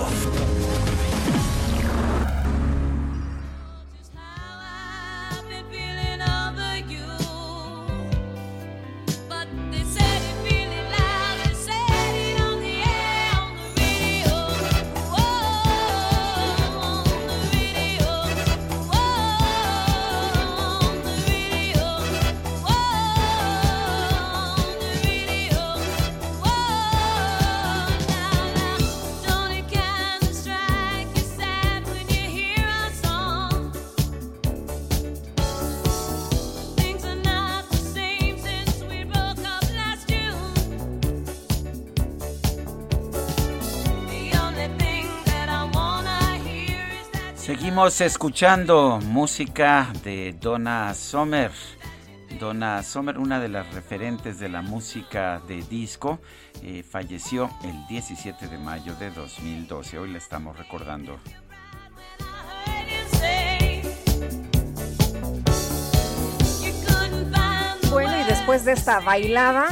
[47.89, 51.51] Seguimos escuchando música de Donna Sommer.
[52.39, 56.19] Donna Sommer, una de las referentes de la música de disco,
[56.61, 59.97] eh, falleció el 17 de mayo de 2012.
[59.97, 61.17] Hoy la estamos recordando.
[67.89, 69.67] Bueno, y después de esta bailada,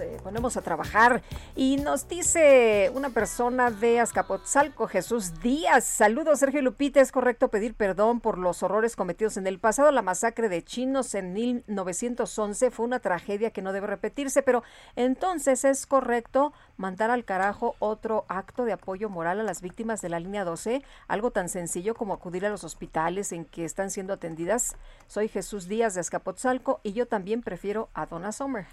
[0.00, 1.22] eh, ponemos a trabajar.
[1.56, 5.84] Y nos dice una persona de Azcapotzalco, Jesús Díaz.
[5.84, 7.00] Saludos, Sergio Lupita.
[7.00, 9.90] Es correcto pedir perdón por los horrores cometidos en el pasado.
[9.90, 14.62] La masacre de chinos en 1911 fue una tragedia que no debe repetirse, pero
[14.96, 20.08] entonces es correcto mandar al carajo otro acto de apoyo moral a las víctimas de
[20.08, 24.12] la línea 12, algo tan sencillo como acudir a los hospitales en que están siendo
[24.12, 24.76] atendidas.
[25.06, 28.66] Soy Jesús Díaz de Azcapotzalco y yo también prefiero a Donna Sommer.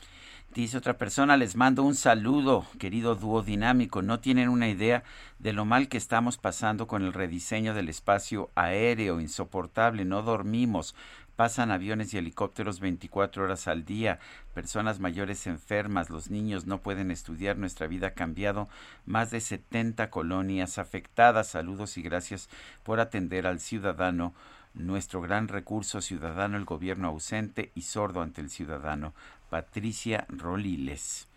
[0.54, 4.02] Dice otra persona, les mando un saludo, querido dúo dinámico.
[4.02, 5.02] No tienen una idea
[5.40, 10.94] de lo mal que estamos pasando con el rediseño del espacio aéreo, insoportable, no dormimos.
[11.38, 14.20] Pasan aviones y helicópteros 24 horas al día,
[14.54, 18.68] personas mayores enfermas, los niños no pueden estudiar, nuestra vida ha cambiado,
[19.06, 21.48] más de 70 colonias afectadas.
[21.48, 22.50] Saludos y gracias
[22.84, 24.34] por atender al ciudadano
[24.74, 29.14] nuestro gran recurso ciudadano, el gobierno ausente y sordo ante el ciudadano.
[29.52, 31.28] Patricia Roliles.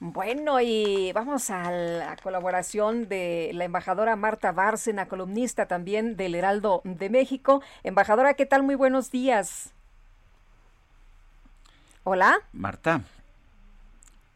[0.00, 6.80] Bueno, y vamos a la colaboración de la embajadora Marta Bárcena, columnista también del Heraldo
[6.84, 7.62] de México.
[7.82, 8.62] Embajadora, ¿qué tal?
[8.62, 9.74] Muy buenos días.
[12.02, 12.38] Hola.
[12.52, 13.02] Marta.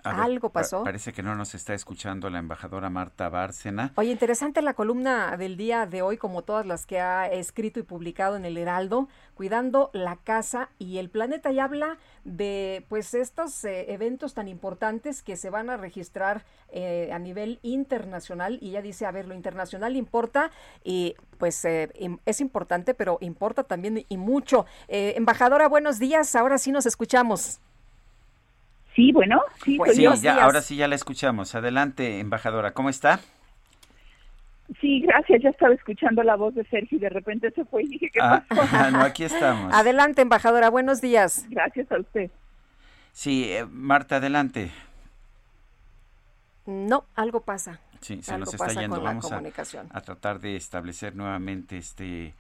[0.05, 0.85] Algo pasó.
[0.85, 3.93] parece que no nos está escuchando la embajadora Marta Bárcena.
[3.97, 7.83] Oye, interesante la columna del día de hoy, como todas las que ha escrito y
[7.83, 11.51] publicado en el Heraldo, cuidando la casa y el planeta.
[11.51, 17.11] Y habla de pues estos eh, eventos tan importantes que se van a registrar eh,
[17.13, 18.59] a nivel internacional.
[18.61, 20.51] Y ella dice, a ver, lo internacional importa
[20.85, 21.91] y pues eh,
[22.25, 24.67] es importante, pero importa también y mucho.
[24.89, 26.35] embajadora, buenos días.
[26.37, 27.61] Ahora sí nos escuchamos.
[28.99, 31.55] Sí, bueno, sí, pues sí ya, ahora sí ya la escuchamos.
[31.55, 33.21] Adelante, embajadora, ¿cómo está?
[34.81, 35.41] Sí, gracias.
[35.41, 38.19] Ya estaba escuchando la voz de Sergio y de repente se fue y dije, ¿qué
[38.21, 38.91] ah, pasó?
[38.91, 39.73] no, aquí estamos.
[39.73, 40.69] Adelante, embajadora.
[40.69, 41.47] Buenos días.
[41.49, 42.33] Gracias a usted.
[43.13, 44.73] Sí, eh, Marta, adelante.
[46.67, 47.79] No, algo pasa.
[48.01, 49.01] Sí, se nos está yendo.
[49.01, 49.41] Vamos a,
[49.93, 52.35] a, tratar de establecer nuevamente este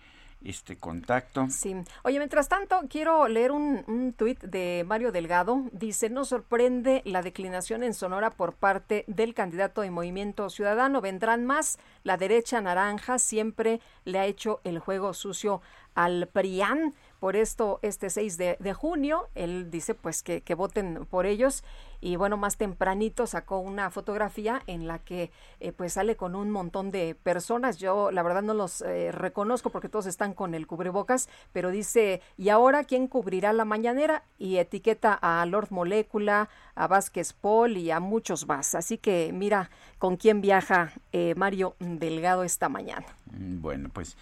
[0.44, 1.46] este contacto.
[1.50, 1.74] Sí.
[2.04, 5.64] Oye, mientras tanto, quiero leer un, un tuit de Mario Delgado.
[5.72, 11.00] Dice, no sorprende la declinación en Sonora por parte del candidato de Movimiento Ciudadano.
[11.00, 11.78] Vendrán más.
[12.04, 15.60] La derecha naranja siempre le ha hecho el juego sucio
[15.94, 16.94] al PRIAN.
[17.18, 21.64] Por esto, este 6 de, de junio, él dice pues que, que voten por ellos
[22.00, 25.30] y bueno, más tempranito sacó una fotografía en la que
[25.60, 27.78] eh, pues sale con un montón de personas.
[27.78, 32.22] Yo la verdad no los eh, reconozco porque todos están con el cubrebocas, pero dice,
[32.36, 34.22] ¿y ahora quién cubrirá la mañanera?
[34.38, 38.74] Y etiqueta a Lord Molecula, a Vázquez Paul y a muchos más.
[38.74, 43.06] Así que mira con quién viaja eh, Mario Delgado esta mañana.
[43.32, 44.16] Mm, bueno, pues...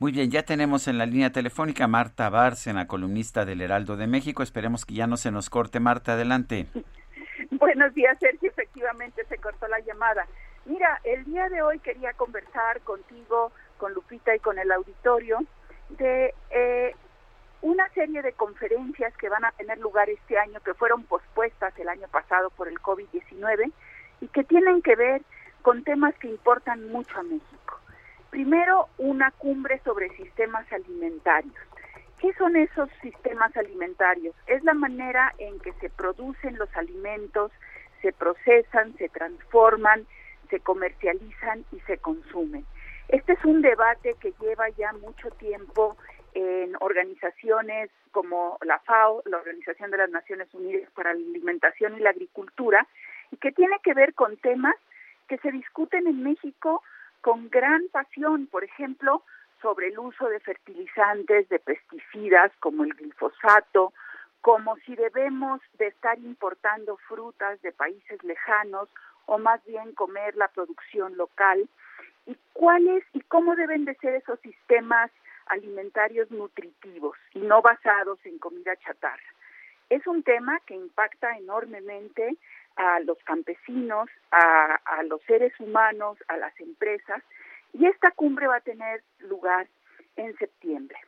[0.00, 4.42] Muy bien, ya tenemos en la línea telefónica Marta Bárcena, columnista del Heraldo de México.
[4.42, 5.78] Esperemos que ya no se nos corte.
[5.78, 6.68] Marta, adelante.
[7.50, 8.50] Buenos días, Sergio.
[8.50, 10.26] Efectivamente se cortó la llamada.
[10.64, 15.38] Mira, el día de hoy quería conversar contigo, con Lupita y con el auditorio
[15.90, 16.94] de eh,
[17.62, 21.88] una serie de conferencias que van a tener lugar este año, que fueron pospuestas el
[21.88, 23.72] año pasado por el COVID-19
[24.20, 25.22] y que tienen que ver
[25.62, 27.80] con temas que importan mucho a México.
[28.30, 31.54] Primero, una cumbre sobre sistemas alimentarios.
[32.20, 34.34] ¿Qué son esos sistemas alimentarios?
[34.46, 37.50] Es la manera en que se producen los alimentos,
[38.02, 40.06] se procesan, se transforman,
[40.50, 42.66] se comercializan y se consumen.
[43.08, 45.96] Este es un debate que lleva ya mucho tiempo
[46.34, 52.00] en organizaciones como la FAO, la Organización de las Naciones Unidas para la Alimentación y
[52.00, 52.86] la Agricultura,
[53.30, 54.76] y que tiene que ver con temas
[55.26, 56.82] que se discuten en México
[57.22, 59.22] con gran pasión, por ejemplo,
[59.60, 63.92] sobre el uso de fertilizantes, de pesticidas como el glifosato,
[64.40, 68.88] como si debemos de estar importando frutas de países lejanos
[69.26, 71.68] o más bien comer la producción local
[72.26, 75.10] y cuáles y cómo deben de ser esos sistemas
[75.46, 79.22] alimentarios nutritivos y no basados en comida chatarra.
[79.88, 82.36] Es un tema que impacta enormemente
[82.76, 87.22] a los campesinos, a, a los seres humanos, a las empresas,
[87.72, 89.68] y esta cumbre va a tener lugar
[90.16, 90.98] en septiembre.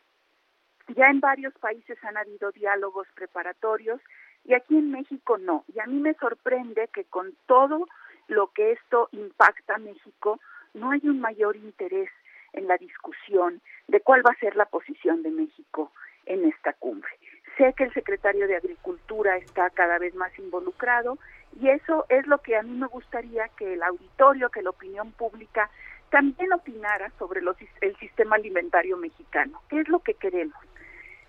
[0.89, 4.01] Ya en varios países han habido diálogos preparatorios
[4.45, 5.65] y aquí en México no.
[5.75, 7.87] Y a mí me sorprende que con todo
[8.29, 10.41] lo que esto impacta a México,
[10.75, 12.11] no hay un mayor interés
[12.53, 15.93] en la discusión de cuál va a ser la posición de México
[16.27, 17.13] en esta cumbre.
[17.57, 21.19] Sé que el secretario de Agricultura está cada vez más involucrado
[21.61, 25.13] y eso es lo que a mí me gustaría que el auditorio, que la opinión
[25.13, 25.71] pública
[26.13, 29.63] también opinara sobre los, el sistema alimentario mexicano.
[29.71, 30.59] ¿Qué es lo que queremos?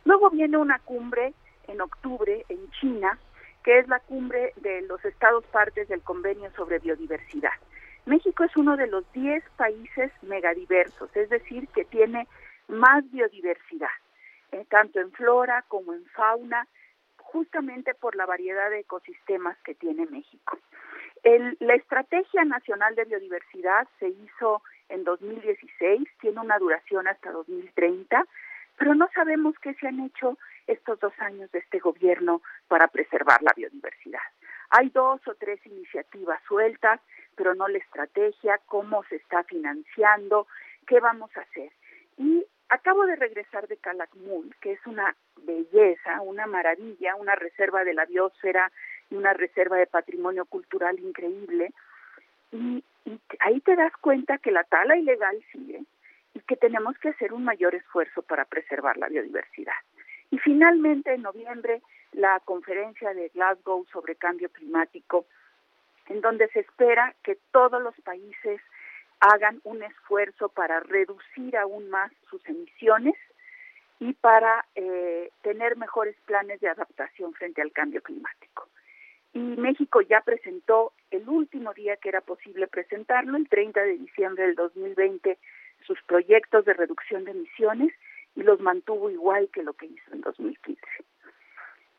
[0.04, 1.34] Luego viene una cumbre
[1.70, 3.18] en octubre en China,
[3.64, 7.54] que es la cumbre de los estados partes del convenio sobre biodiversidad.
[8.06, 12.28] México es uno de los 10 países megadiversos, es decir, que tiene
[12.68, 13.96] más biodiversidad,
[14.52, 16.68] eh, tanto en flora como en fauna,
[17.16, 20.60] justamente por la variedad de ecosistemas que tiene México.
[21.60, 24.62] la Estrategia Nacional de Biodiversidad se hizo
[24.94, 28.26] en 2016, tiene una duración hasta 2030,
[28.78, 30.38] pero no sabemos qué se han hecho
[30.68, 34.22] estos dos años de este gobierno para preservar la biodiversidad.
[34.70, 37.00] Hay dos o tres iniciativas sueltas,
[37.36, 40.48] pero no la estrategia, cómo se está financiando,
[40.88, 41.72] qué vamos a hacer.
[42.18, 47.94] Y acabo de regresar de Calakmul, que es una belleza, una maravilla, una reserva de
[47.94, 48.72] la biosfera
[49.10, 51.74] y una reserva de patrimonio cultural increíble.
[52.54, 55.84] Y, y ahí te das cuenta que la tala ilegal sigue
[56.34, 59.74] y que tenemos que hacer un mayor esfuerzo para preservar la biodiversidad.
[60.32, 61.82] Y finalmente, en noviembre,
[62.14, 65.26] la conferencia de Glasgow sobre cambio climático,
[66.08, 68.62] en donde se espera que todos los países
[69.20, 73.16] hagan un esfuerzo para reducir aún más sus emisiones
[74.00, 78.68] y para eh, tener mejores planes de adaptación frente al cambio climático.
[79.34, 84.46] Y México ya presentó el último día que era posible presentarlo, el 30 de diciembre
[84.46, 85.38] del 2020,
[85.86, 87.94] sus proyectos de reducción de emisiones
[88.36, 90.82] y los mantuvo igual que lo que hizo en 2015.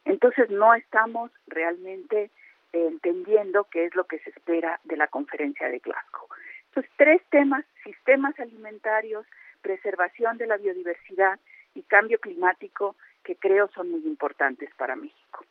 [0.04, 2.30] Entonces no estamos realmente
[2.72, 6.28] entendiendo qué es lo que se espera de la conferencia de Glasgow.
[6.66, 9.26] Entonces, tres temas, sistemas alimentarios,
[9.62, 11.38] preservación de la biodiversidad
[11.74, 15.44] y cambio climático, que creo son muy importantes para México.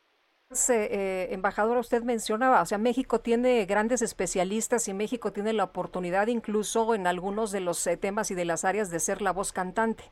[0.68, 6.28] Eh, embajadora, usted mencionaba, o sea, México tiene grandes especialistas y México tiene la oportunidad
[6.28, 9.52] incluso en algunos de los eh, temas y de las áreas de ser la voz
[9.52, 10.04] cantante.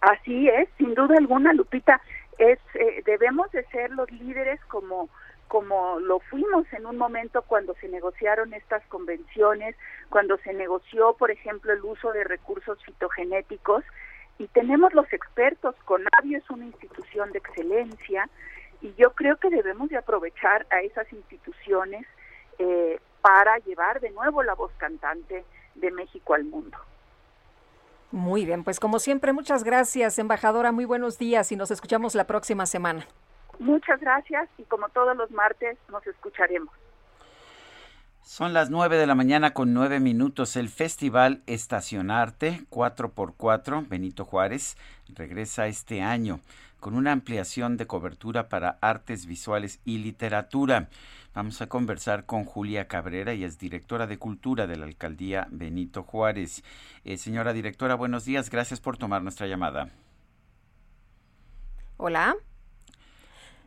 [0.00, 2.00] Así es, sin duda alguna, Lupita,
[2.38, 5.08] es eh, debemos de ser los líderes como
[5.48, 9.74] como lo fuimos en un momento cuando se negociaron estas convenciones,
[10.10, 13.82] cuando se negoció, por ejemplo, el uso de recursos fitogenéticos,
[14.38, 18.28] y tenemos los expertos, Conavio es una institución de excelencia,
[18.80, 22.06] y yo creo que debemos de aprovechar a esas instituciones
[22.58, 25.44] eh, para llevar de nuevo la voz cantante
[25.74, 26.76] de México al mundo.
[28.10, 32.24] Muy bien, pues como siempre, muchas gracias, embajadora, muy buenos días y nos escuchamos la
[32.24, 33.06] próxima semana.
[33.58, 36.72] Muchas gracias y como todos los martes nos escucharemos.
[38.22, 40.56] Son las 9 de la mañana con 9 minutos.
[40.56, 44.76] El Festival Estacionarte 4x4 Benito Juárez
[45.14, 46.40] regresa este año
[46.80, 50.88] con una ampliación de cobertura para artes visuales y literatura.
[51.34, 56.02] Vamos a conversar con Julia Cabrera, y es directora de Cultura de la Alcaldía Benito
[56.02, 56.64] Juárez.
[57.04, 58.50] Eh, señora directora, buenos días.
[58.50, 59.90] Gracias por tomar nuestra llamada.
[61.96, 62.36] Hola.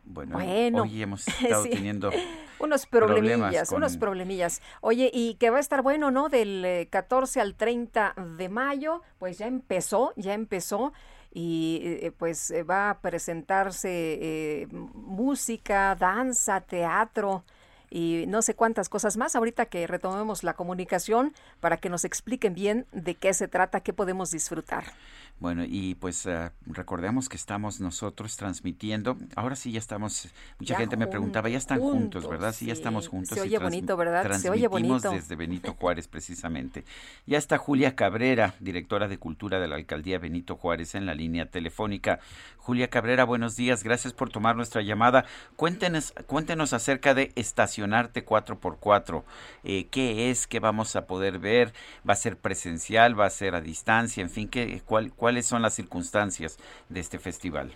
[0.04, 0.36] Bueno,
[0.82, 2.10] hoy hemos estado teniendo
[2.58, 4.60] unos problemillas, unos problemillas.
[4.80, 6.28] Oye, y que va a estar bueno, ¿no?
[6.28, 10.92] Del 14 eh, al 30 de mayo, pues ya empezó, ya empezó
[11.32, 17.44] y eh, pues eh, va a presentarse música, danza, teatro.
[17.90, 19.36] y no sé cuántas cosas más.
[19.36, 23.92] Ahorita que retomemos la comunicación para que nos expliquen bien de qué se trata, qué
[23.92, 24.84] podemos disfrutar.
[25.38, 29.16] Bueno, y pues uh, recordemos que estamos nosotros transmitiendo.
[29.34, 30.28] Ahora sí ya estamos.
[30.60, 32.54] Mucha gente me preguntaba, ya están juntos, ¿verdad?
[32.54, 33.36] Sí, ya estamos juntos.
[33.36, 34.38] Se oye bonito, ¿verdad?
[34.38, 35.10] Se oye bonito.
[35.10, 36.84] desde Benito Juárez, precisamente.
[37.26, 41.46] Ya está Julia Cabrera, directora de Cultura de la Alcaldía Benito Juárez, en la línea
[41.46, 42.20] telefónica.
[42.58, 43.82] Julia Cabrera, buenos días.
[43.82, 45.24] Gracias por tomar nuestra llamada.
[45.56, 49.24] Cuéntenos, cuéntenos acerca de Estacionarte 4x4.
[49.64, 50.46] Eh, ¿Qué es?
[50.46, 51.72] ¿Qué vamos a poder ver?
[52.08, 53.18] ¿Va a ser presencial?
[53.18, 54.22] ¿Va a ser a distancia?
[54.22, 56.58] En fin, ¿qué, cuál, ¿cuáles son las circunstancias
[56.88, 57.70] de este festival?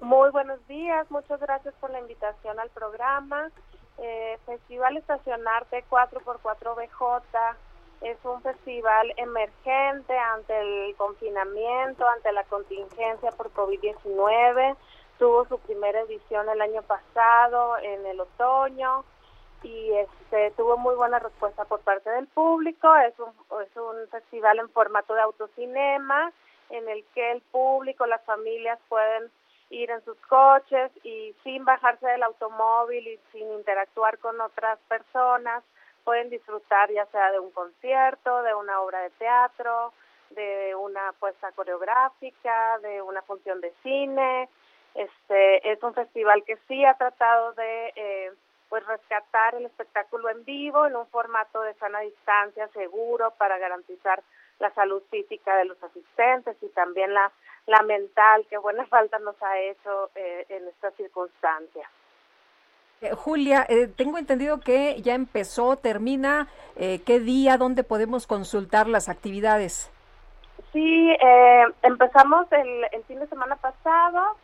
[0.00, 1.08] Muy buenos días.
[1.12, 3.52] Muchas gracias por la invitación al programa.
[3.98, 7.56] Eh, festival Estacionarte 4x4 BJ
[8.00, 14.76] es un festival emergente ante el confinamiento, ante la contingencia por COVID-19.
[15.20, 19.04] Tuvo su primera edición el año pasado, en el otoño,
[19.62, 22.92] y este tuvo muy buena respuesta por parte del público.
[22.96, 23.30] Es un,
[23.60, 26.32] es un festival en formato de autocinema,
[26.70, 29.30] en el que el público, las familias pueden
[29.70, 35.64] ir en sus coches y sin bajarse del automóvil y sin interactuar con otras personas,
[36.04, 39.92] pueden disfrutar ya sea de un concierto, de una obra de teatro,
[40.30, 44.48] de una puesta coreográfica, de una función de cine.
[44.94, 48.32] Este es un festival que sí ha tratado de eh,
[48.68, 54.22] pues rescatar el espectáculo en vivo en un formato de sana distancia seguro para garantizar
[54.62, 57.30] la salud física de los asistentes y también la
[57.66, 61.88] la mental que buena falta nos ha hecho eh, en estas circunstancias.
[63.00, 68.86] Eh, Julia, eh, tengo entendido que ya empezó, termina, eh, ¿qué día, dónde podemos consultar
[68.86, 69.90] las actividades?
[70.72, 71.14] Sí,
[71.82, 74.36] empezamos el, el, fin de semana pasado,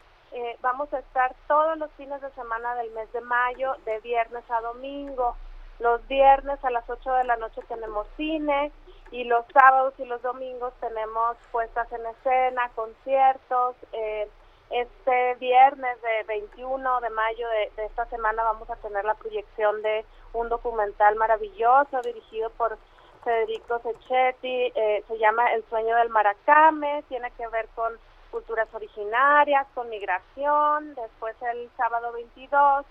[0.60, 4.60] vamos a estar todos los fines de semana del mes de mayo, de viernes a
[4.60, 5.36] domingo.
[5.78, 8.72] Los viernes a las 8 de la noche tenemos cine
[9.10, 14.28] y los sábados y los domingos tenemos puestas en escena, conciertos, eh,
[14.70, 20.04] este viernes de 21 de mayo de, esta semana vamos a tener la proyección de
[20.34, 22.76] un documental maravilloso dirigido por
[23.24, 27.98] Federico Sechetti, eh, se llama El sueño del Maracame, tiene que ver con
[28.30, 30.94] culturas originarias, con migración.
[30.94, 32.84] Después el sábado 22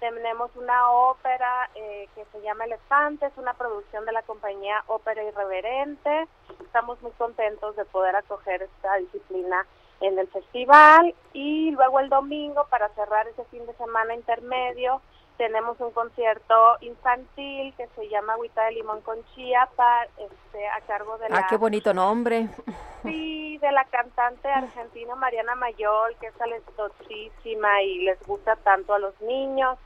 [0.00, 5.22] tenemos una ópera eh, que se llama Elefante, es una producción de la compañía Ópera
[5.22, 6.26] Irreverente.
[6.60, 9.66] Estamos muy contentos de poder acoger esta disciplina
[10.00, 15.02] en el festival y luego el domingo para cerrar ese fin de semana intermedio
[15.40, 20.82] tenemos un concierto infantil que se llama Agüita de Limón con Chía para, este, a
[20.82, 21.38] cargo de ah, la...
[21.38, 22.48] Ah, qué bonito nombre.
[23.02, 28.98] Sí, de la cantante argentina Mariana Mayol, que es talentosísima y les gusta tanto a
[28.98, 29.78] los niños.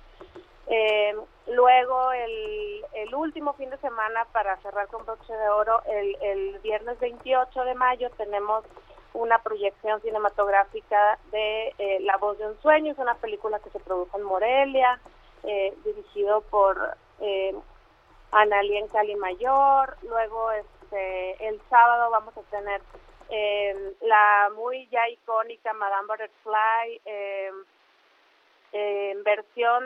[0.66, 1.14] Eh,
[1.48, 6.58] luego el, el último fin de semana para cerrar con broche de oro, el, el
[6.60, 8.64] viernes 28 de mayo tenemos
[9.12, 13.78] una proyección cinematográfica de eh, La voz de un sueño, es una película que se
[13.80, 14.98] produjo en Morelia,
[15.44, 17.54] eh, dirigido por eh,
[18.32, 22.80] Analien Calimayor, luego este el sábado vamos a tener
[23.28, 27.00] eh, la muy ya icónica Madame Butterfly
[28.74, 29.84] en versión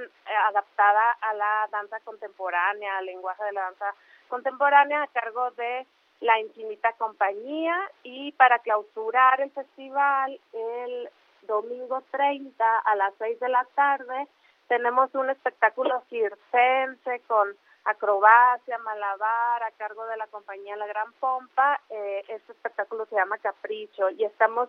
[0.49, 3.95] adaptada a la danza contemporánea, al lenguaje de la danza
[4.29, 5.87] contemporánea a cargo de
[6.21, 11.11] la Infinita Compañía y para clausurar el festival el
[11.43, 14.27] domingo 30 a las 6 de la tarde
[14.69, 21.81] tenemos un espectáculo circense con acrobacia, malabar a cargo de la compañía La Gran Pompa.
[21.89, 24.69] Eh, este espectáculo se llama Capricho y estamos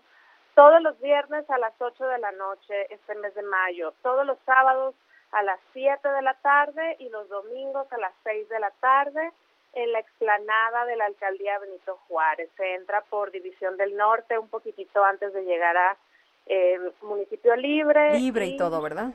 [0.59, 4.37] todos los viernes a las 8 de la noche este mes de mayo, todos los
[4.45, 4.93] sábados
[5.31, 9.31] a las 7 de la tarde y los domingos a las 6 de la tarde
[9.71, 12.49] en la explanada de la alcaldía Benito Juárez.
[12.57, 15.95] Se entra por División del Norte un poquitito antes de llegar a
[16.47, 18.19] eh, Municipio Libre.
[18.19, 19.13] Libre y, todo, ¿verdad?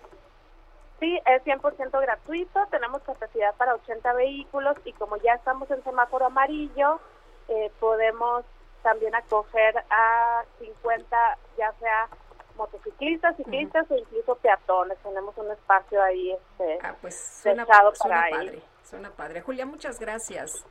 [0.98, 6.24] Sí, es 100% gratuito, tenemos capacidad para 80 vehículos y como ya estamos en semáforo
[6.24, 7.00] amarillo,
[7.48, 8.46] eh, podemos
[8.84, 12.08] también acoger a 50, ya sea
[12.56, 14.96] motociclistas, ciclistas o incluso peatones.
[14.98, 17.90] Tenemos un espacio ahí este, ah, pues suena, para
[18.30, 19.40] padre, suena padre.
[19.40, 20.64] Julia, muchas gracias.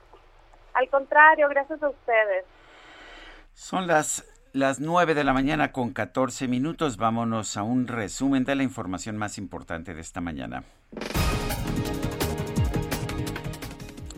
[0.73, 2.45] Al contrario, gracias a ustedes.
[3.53, 6.97] Son las las 9 de la mañana con 14 minutos.
[6.97, 10.63] Vámonos a un resumen de la información más importante de esta mañana.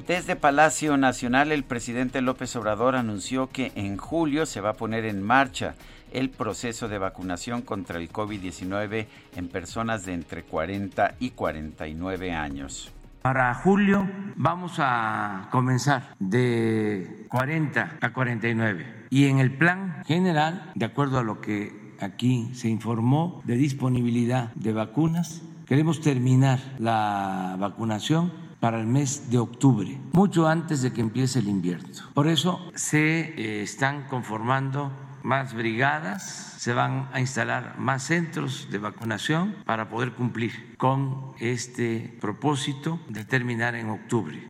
[0.07, 5.03] Desde Palacio Nacional, el presidente López Obrador anunció que en julio se va a poner
[5.03, 5.73] en marcha
[6.13, 12.93] el proceso de vacunación contra el COVID-19 en personas de entre 40 y 49 años.
[13.23, 19.07] Para julio vamos a comenzar de 40 a 49.
[19.09, 24.53] Y en el plan general, de acuerdo a lo que aquí se informó de disponibilidad
[24.53, 30.99] de vacunas, queremos terminar la vacunación para el mes de octubre, mucho antes de que
[30.99, 31.87] empiece el invierno.
[32.15, 38.79] Por eso se eh, están conformando más brigadas, se van a instalar más centros de
[38.79, 44.47] vacunación para poder cumplir con este propósito de terminar en octubre.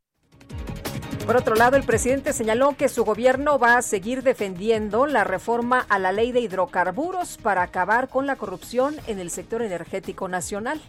[1.25, 5.85] Por otro lado, el presidente señaló que su gobierno va a seguir defendiendo la reforma
[5.89, 10.79] a la ley de hidrocarburos para acabar con la corrupción en el sector energético nacional.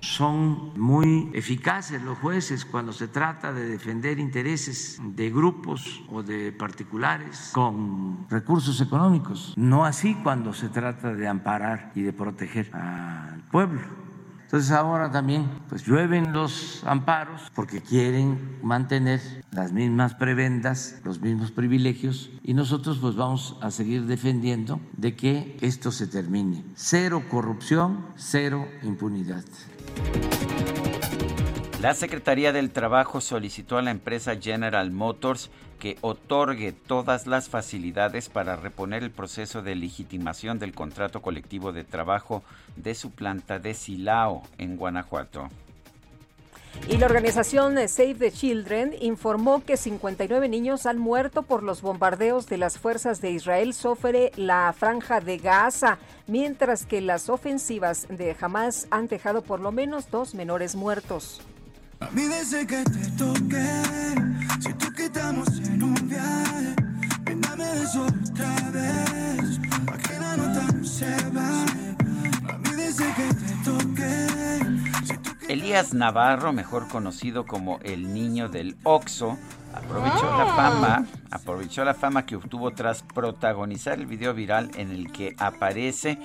[0.00, 6.52] Son muy eficaces los jueces cuando se trata de defender intereses de grupos o de
[6.52, 13.42] particulares con recursos económicos, no así cuando se trata de amparar y de proteger al
[13.50, 14.00] pueblo.
[14.50, 19.20] Entonces ahora también pues llueven los amparos porque quieren mantener
[19.52, 25.56] las mismas prebendas, los mismos privilegios y nosotros pues vamos a seguir defendiendo de que
[25.60, 26.64] esto se termine.
[26.74, 29.44] Cero corrupción, cero impunidad.
[31.80, 38.28] La Secretaría del Trabajo solicitó a la empresa General Motors que otorgue todas las facilidades
[38.28, 42.44] para reponer el proceso de legitimación del contrato colectivo de trabajo
[42.76, 45.48] de su planta de Silao, en Guanajuato.
[46.88, 52.46] Y la organización Save the Children informó que 59 niños han muerto por los bombardeos
[52.46, 58.36] de las fuerzas de Israel sobre la franja de Gaza, mientras que las ofensivas de
[58.40, 61.40] Hamas han dejado por lo menos dos menores muertos.
[62.00, 63.66] que te toque,
[64.60, 66.80] si tú quitamos en un viaje,
[67.82, 69.58] eso otra vez,
[70.06, 71.66] que la nota se va.
[73.16, 73.89] que te toque,
[75.50, 79.36] Elías Navarro, mejor conocido como el niño del Oxo,
[79.74, 80.54] aprovechó la ah.
[80.54, 86.20] fama, aprovechó la fama que obtuvo tras protagonizar el video viral en el que aparece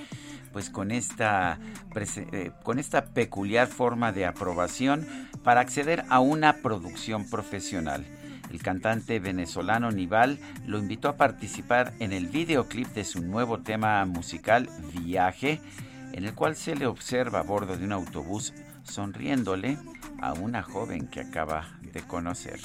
[0.52, 1.58] pues con esta
[1.96, 5.04] eh, con esta peculiar forma de aprobación
[5.42, 8.06] para acceder a una producción profesional.
[8.52, 14.04] El cantante venezolano Nival lo invitó a participar en el videoclip de su nuevo tema
[14.04, 15.60] musical Viaje,
[16.12, 18.54] en el cual se le observa a bordo de un autobús
[18.88, 19.78] sonriéndole
[20.20, 22.60] a una joven que acaba de conocer.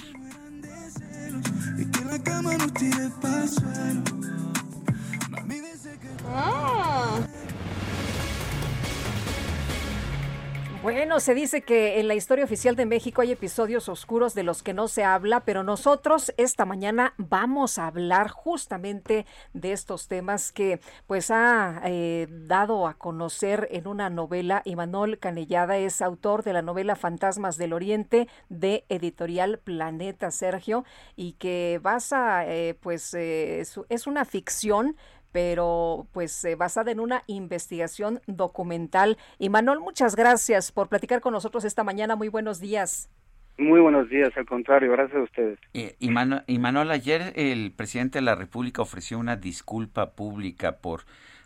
[10.81, 14.63] Bueno, se dice que en la historia oficial de México hay episodios oscuros de los
[14.63, 20.51] que no se habla, pero nosotros esta mañana vamos a hablar justamente de estos temas
[20.51, 24.63] que pues ha eh, dado a conocer en una novela.
[24.65, 30.83] Imanol Canellada es autor de la novela Fantasmas del Oriente de Editorial Planeta Sergio
[31.15, 34.95] y que basa eh, pues eh, es una ficción
[35.31, 39.17] pero pues eh, basada en una investigación documental.
[39.39, 42.15] Y Manuel, muchas gracias por platicar con nosotros esta mañana.
[42.15, 43.09] Muy buenos días.
[43.57, 45.59] Muy buenos días, al contrario, gracias a ustedes.
[45.73, 51.01] Eh, y, Manuel, ayer el presidente de la República ofreció una disculpa pública por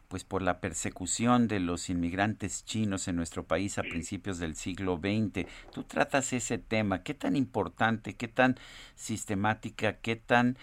[0.07, 4.97] pues por la persecución de los inmigrantes chinos en nuestro país a principios del siglo
[4.97, 5.47] XX.
[5.73, 8.55] Tú tratas ese tema, ¿qué tan importante, qué tan
[8.93, 10.57] sistemática, qué tan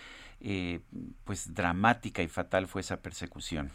[0.44, 0.80] eh,
[1.24, 3.70] pues dramática y fatal fue esa persecución.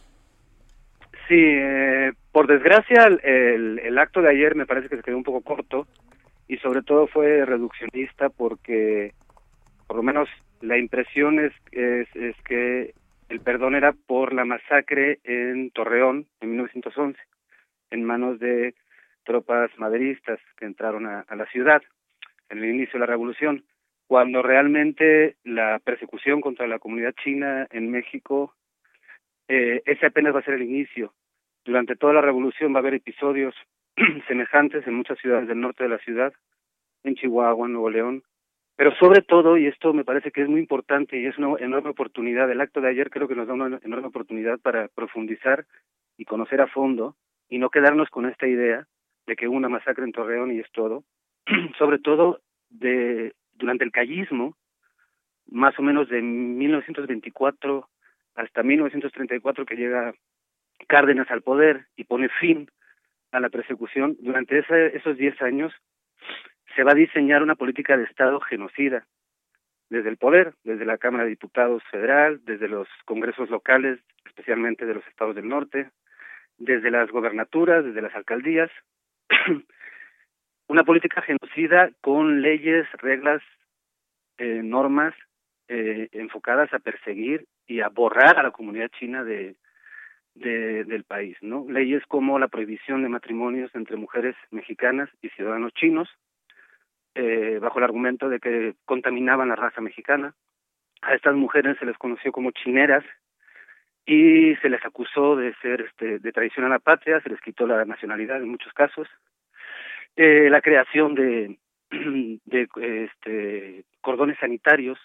[1.27, 5.23] Sí, eh, por desgracia el, el, acto de ayer me parece que se quedó un
[5.23, 5.87] poco corto
[6.47, 9.13] y sobre todo fue reduccionista porque
[9.87, 10.29] por lo menos
[10.61, 12.93] la impresión es, es, que
[13.29, 17.19] el perdón era por la masacre en Torreón en 1911
[17.91, 18.73] en manos de
[19.23, 21.81] tropas maderistas que entraron a la ciudad
[22.49, 23.63] en el inicio de la revolución
[24.07, 28.53] cuando realmente la persecución contra la comunidad china en México,
[29.47, 31.13] eh, ese apenas va a ser el inicio.
[31.65, 33.53] Durante toda la revolución va a haber episodios
[34.27, 36.33] semejantes en muchas ciudades del norte de la ciudad,
[37.03, 38.23] en Chihuahua, en Nuevo León,
[38.77, 41.89] pero sobre todo, y esto me parece que es muy importante y es una enorme
[41.89, 45.65] oportunidad, el acto de ayer creo que nos da una enorme oportunidad para profundizar
[46.15, 47.15] y conocer a fondo
[47.49, 48.85] y no quedarnos con esta idea
[49.25, 51.03] de que hubo una masacre en Torreón y es todo,
[51.79, 52.39] sobre todo
[52.69, 54.55] de durante el callismo,
[55.49, 57.89] más o menos de 1924
[58.35, 60.13] hasta 1934 que llega
[60.87, 62.69] Cárdenas al poder y pone fin
[63.31, 64.59] a la persecución, durante
[64.95, 65.73] esos 10 años
[66.75, 69.05] se va a diseñar una política de Estado genocida,
[69.89, 74.93] desde el poder, desde la Cámara de Diputados federal, desde los congresos locales, especialmente de
[74.93, 75.89] los estados del norte,
[76.57, 78.69] desde las gobernaturas, desde las alcaldías,
[80.67, 83.41] una política genocida con leyes, reglas,
[84.37, 85.13] eh, normas
[85.67, 89.55] eh, enfocadas a perseguir y a borrar a la comunidad china de,
[90.35, 91.65] de, del país, ¿no?
[91.69, 96.09] Leyes como la prohibición de matrimonios entre mujeres mexicanas y ciudadanos chinos,
[97.15, 100.35] eh, bajo el argumento de que contaminaban la raza mexicana.
[101.01, 103.03] A estas mujeres se les conoció como chineras
[104.05, 107.67] y se les acusó de ser este, de traición a la patria, se les quitó
[107.67, 109.07] la nacionalidad en muchos casos.
[110.19, 111.59] Eh, la creación de,
[111.91, 114.97] de este, cordones sanitarios,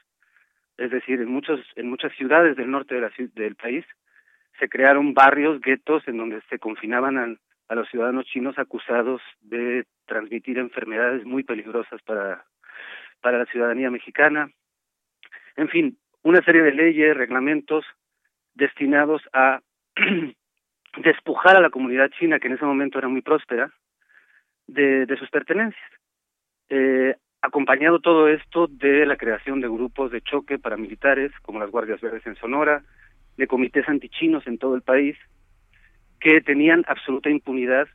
[0.78, 3.84] es decir, en muchos en muchas ciudades del norte de la, del país
[4.58, 7.36] se crearon barrios, guetos, en donde se confinaban a,
[7.68, 12.46] a los ciudadanos chinos acusados de transmitir enfermedades muy peligrosas para,
[13.20, 14.50] para la ciudadanía mexicana.
[15.56, 17.84] En fin, una serie de leyes, reglamentos
[18.54, 19.60] destinados a
[20.96, 23.70] despojar a la comunidad china, que en ese momento era muy próspera,
[24.72, 25.90] de, sus pertenencias.
[26.68, 32.00] Eh, acompañado todo esto de la creación de grupos de choque paramilitares, como las Guardias
[32.00, 32.84] Verdes en Sonora,
[33.36, 35.16] de comités antichinos en todo el país,
[36.20, 37.88] que tenían absoluta impunidad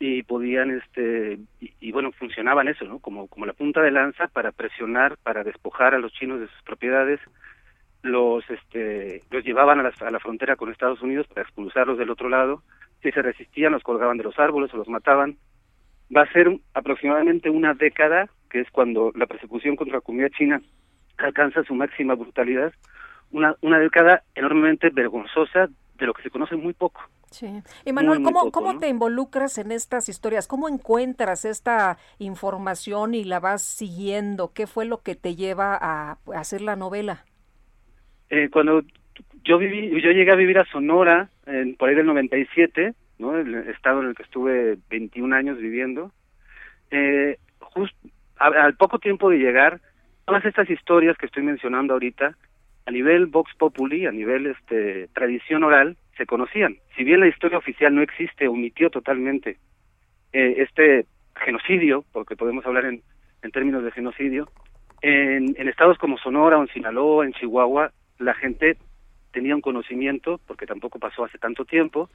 [0.00, 4.50] y podían este y, bueno funcionaban eso no como como la punta de lanza para
[4.50, 7.20] presionar para despojar a los chinos de sus propiedades
[8.02, 12.10] los este los llevaban a la, a la frontera con Estados Unidos para expulsarlos del
[12.10, 12.62] otro lado
[13.02, 15.36] si se resistían los colgaban de los árboles o los mataban
[16.14, 20.62] va a ser aproximadamente una década que es cuando la persecución contra la comunidad china
[21.18, 22.72] alcanza su máxima brutalidad
[23.30, 25.68] una una década enormemente vergonzosa
[25.98, 27.00] de lo que se conoce muy poco
[27.34, 27.48] Sí.
[27.84, 30.46] Y Manuel, ¿cómo, ¿cómo te involucras en estas historias?
[30.46, 34.52] ¿Cómo encuentras esta información y la vas siguiendo?
[34.54, 37.24] ¿Qué fue lo que te lleva a, hacer la novela?
[38.30, 38.82] Eh, cuando
[39.42, 43.36] yo viví, yo llegué a vivir a Sonora en, por ahí del 97, ¿no?
[43.36, 46.12] El estado en el que estuve 21 años viviendo.
[46.90, 47.94] Eh, just,
[48.36, 49.80] al poco tiempo de llegar,
[50.24, 52.36] todas estas historias que estoy mencionando ahorita,
[52.86, 56.76] a nivel Vox Populi, a nivel este tradición oral, se conocían.
[56.96, 59.58] Si bien la historia oficial no existe, omitió totalmente
[60.32, 63.02] eh, este genocidio, porque podemos hablar en,
[63.52, 64.48] términos de genocidio,
[65.02, 68.78] en, en estados como Sonora o en Sinaloa, en Chihuahua, la gente
[69.32, 72.08] tenía un conocimiento, porque tampoco pasó hace tanto tiempo,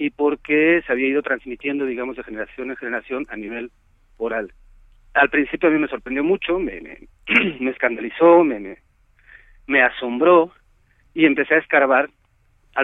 [0.00, 3.70] y porque se había ido transmitiendo, digamos, de generación en generación a nivel
[4.16, 4.50] oral.
[5.12, 6.98] Al principio a mí me sorprendió mucho, me, me,
[7.60, 8.78] me escandalizó, me, me,
[9.66, 10.52] me asombró,
[11.12, 12.08] y empecé a escarbar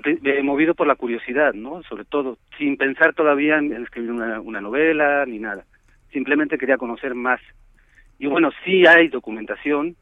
[0.04, 1.82] eh, movido por la curiosidad, ¿no?
[1.84, 5.64] Sobre todo, sin pensar todavía en escribir una, una novela ni nada.
[6.12, 7.40] Simplemente quería conocer más.
[8.18, 9.96] Y bueno, sí hay documentación,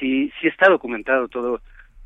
[0.00, 1.60] sí, sí está documentado todo,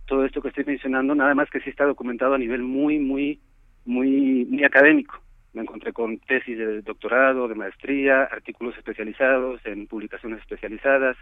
[0.07, 3.41] todo esto que estoy mencionando, nada más que sí está documentado a nivel muy, muy,
[3.89, 5.19] muy, muy académico.
[5.55, 11.17] Me encontré con tesis de doctorado, de maestría, artículos especializados en publicaciones especializadas,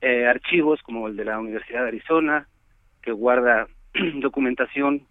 [0.00, 2.48] eh, archivos como el de la Universidad de Arizona,
[3.00, 3.68] que guarda
[4.16, 5.06] documentación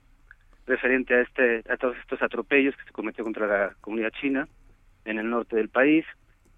[0.66, 4.50] referente a este a todos estos atropellos que se cometió contra la comunidad china
[5.06, 6.06] en el norte del país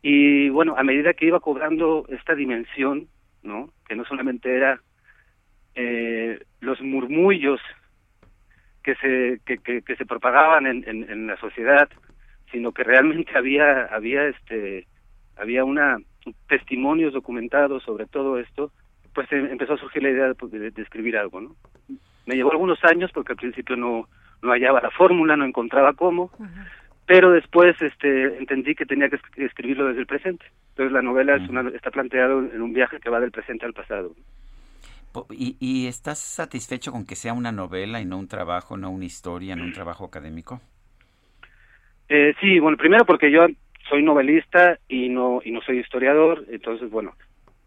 [0.02, 3.08] y bueno a medida que iba cobrando esta dimensión
[3.44, 4.82] no que no solamente era
[5.76, 7.62] eh, los murmullos
[8.84, 11.90] que se que, que, que se propagaban en, en, en, la sociedad
[12.52, 14.88] sino que realmente había había este
[15.38, 15.98] había una
[16.48, 18.72] testimonios documentados sobre todo esto
[19.14, 21.56] pues em, empezó a surgir la idea de, de escribir algo no
[22.30, 24.08] me llevó algunos años porque al principio no,
[24.44, 26.30] no hallaba la fórmula, no encontraba cómo,
[27.08, 30.46] pero después este, entendí que tenía que escribirlo desde el presente.
[30.70, 33.74] Entonces la novela es una, está planteado en un viaje que va del presente al
[33.74, 34.12] pasado.
[35.32, 39.06] ¿Y, ¿Y estás satisfecho con que sea una novela y no un trabajo, no una
[39.06, 40.62] historia, no un trabajo académico?
[42.10, 43.46] Eh, sí, bueno, primero porque yo
[43.88, 47.16] soy novelista y no y no soy historiador, entonces bueno,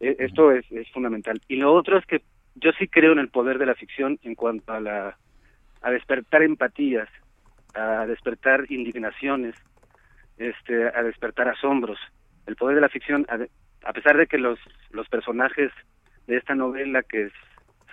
[0.01, 1.40] e, esto es, es fundamental.
[1.48, 2.23] Y lo otro es que
[2.56, 5.16] yo sí creo en el poder de la ficción en cuanto a la
[5.81, 7.09] a despertar empatías,
[7.74, 9.56] a despertar indignaciones,
[10.39, 11.98] este, a despertar asombros.
[12.47, 13.39] El poder de la ficción, a,
[13.89, 14.59] a pesar de que los
[14.90, 15.73] los personajes
[16.27, 17.31] de esta novela que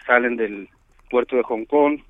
[0.05, 0.69] salen del
[1.09, 2.01] puerto de Hong Kong,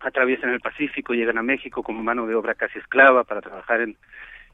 [0.00, 3.96] atraviesan el Pacífico, llegan a México como mano de obra casi esclava para trabajar en,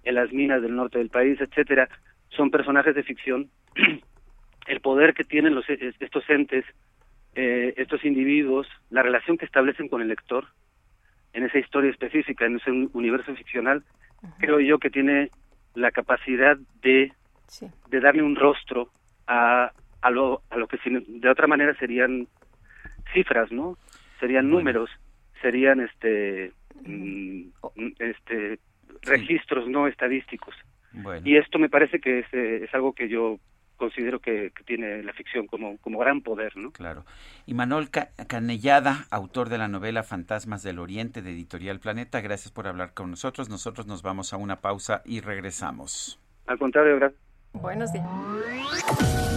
[0.04, 1.88] en las minas del norte del país, etcétera,
[2.30, 3.50] son personajes de ficción.
[4.66, 6.64] el poder que tienen los estos entes
[7.34, 10.46] eh, estos individuos, la relación que establecen con el lector
[11.32, 13.84] en esa historia específica, en ese universo ficcional,
[14.38, 15.30] creo yo que tiene
[15.74, 17.12] la capacidad de,
[17.90, 18.90] de darle un rostro
[19.26, 19.70] a,
[20.00, 22.28] a, lo, a lo que de otra manera serían
[23.12, 23.76] cifras, ¿no?
[24.20, 24.90] Serían números,
[25.40, 26.52] serían este,
[26.84, 27.42] mm,
[27.98, 28.58] este
[29.02, 30.54] registros no estadísticos.
[31.24, 33.38] Y esto me parece que es, eh, es algo que yo
[33.76, 36.72] considero que, tiene la ficción como, como gran poder, ¿no?
[36.72, 37.04] Claro.
[37.46, 37.88] Y Manuel
[38.26, 43.10] Canellada, autor de la novela Fantasmas del Oriente de Editorial Planeta, gracias por hablar con
[43.10, 43.48] nosotros.
[43.48, 46.20] Nosotros nos vamos a una pausa y regresamos.
[46.46, 47.20] Al contrario, gracias.
[47.52, 49.36] Buenos días.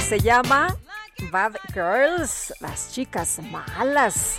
[0.00, 0.76] Se llama
[1.30, 4.38] Bad Girls, las chicas malas.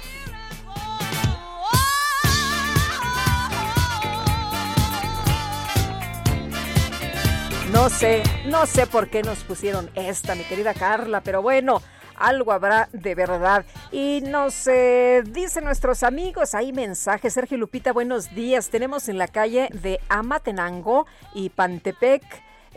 [7.72, 11.82] No sé, no sé por qué nos pusieron esta, mi querida Carla, pero bueno,
[12.15, 13.65] algo habrá de verdad.
[13.91, 17.34] Y nos eh, dicen nuestros amigos, hay mensajes.
[17.34, 18.69] Sergio Lupita, buenos días.
[18.69, 22.23] Tenemos en la calle de Amatenango y Pantepec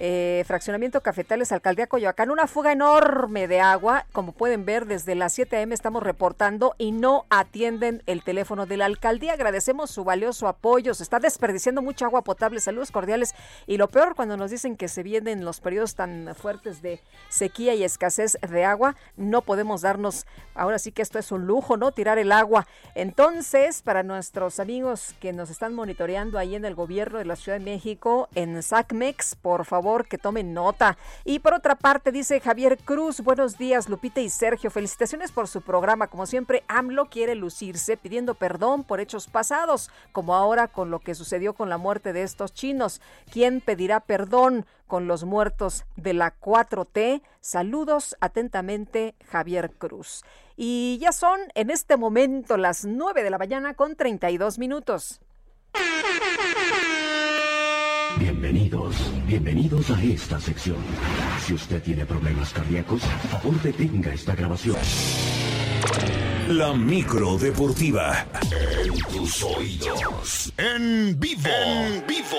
[0.01, 4.07] eh, fraccionamiento Cafetales, Alcaldía Coyoacán, una fuga enorme de agua.
[4.13, 5.75] Como pueden ver, desde las 7 a.m.
[5.75, 9.33] estamos reportando y no atienden el teléfono de la alcaldía.
[9.33, 10.95] Agradecemos su valioso apoyo.
[10.95, 12.61] Se está desperdiciando mucha agua potable.
[12.61, 13.35] Saludos cordiales.
[13.67, 17.75] Y lo peor, cuando nos dicen que se vienen los periodos tan fuertes de sequía
[17.75, 21.91] y escasez de agua, no podemos darnos, ahora sí que esto es un lujo, ¿no?
[21.91, 22.69] Tirar el agua.
[22.95, 27.59] Entonces, para nuestros amigos que nos están monitoreando ahí en el gobierno de la Ciudad
[27.59, 30.99] de México, en SACMEX, por favor, que tomen nota.
[31.25, 35.63] Y por otra parte, dice Javier Cruz, buenos días Lupita y Sergio, felicitaciones por su
[35.63, 36.09] programa.
[36.09, 41.15] Como siempre, AMLO quiere lucirse pidiendo perdón por hechos pasados, como ahora con lo que
[41.15, 43.01] sucedió con la muerte de estos chinos.
[43.33, 47.23] ¿Quién pedirá perdón con los muertos de la 4T?
[47.41, 50.25] Saludos atentamente, Javier Cruz.
[50.57, 55.21] Y ya son en este momento las 9 de la mañana con 32 minutos.
[58.19, 58.97] Bienvenidos,
[59.27, 60.79] bienvenidos a esta sección.
[61.47, 63.01] Si usted tiene problemas cardíacos,
[63.31, 64.77] favor detenga esta grabación.
[66.49, 68.27] La micro deportiva.
[68.51, 70.53] En tus oídos.
[70.57, 71.49] En vivo.
[71.49, 72.39] En vivo.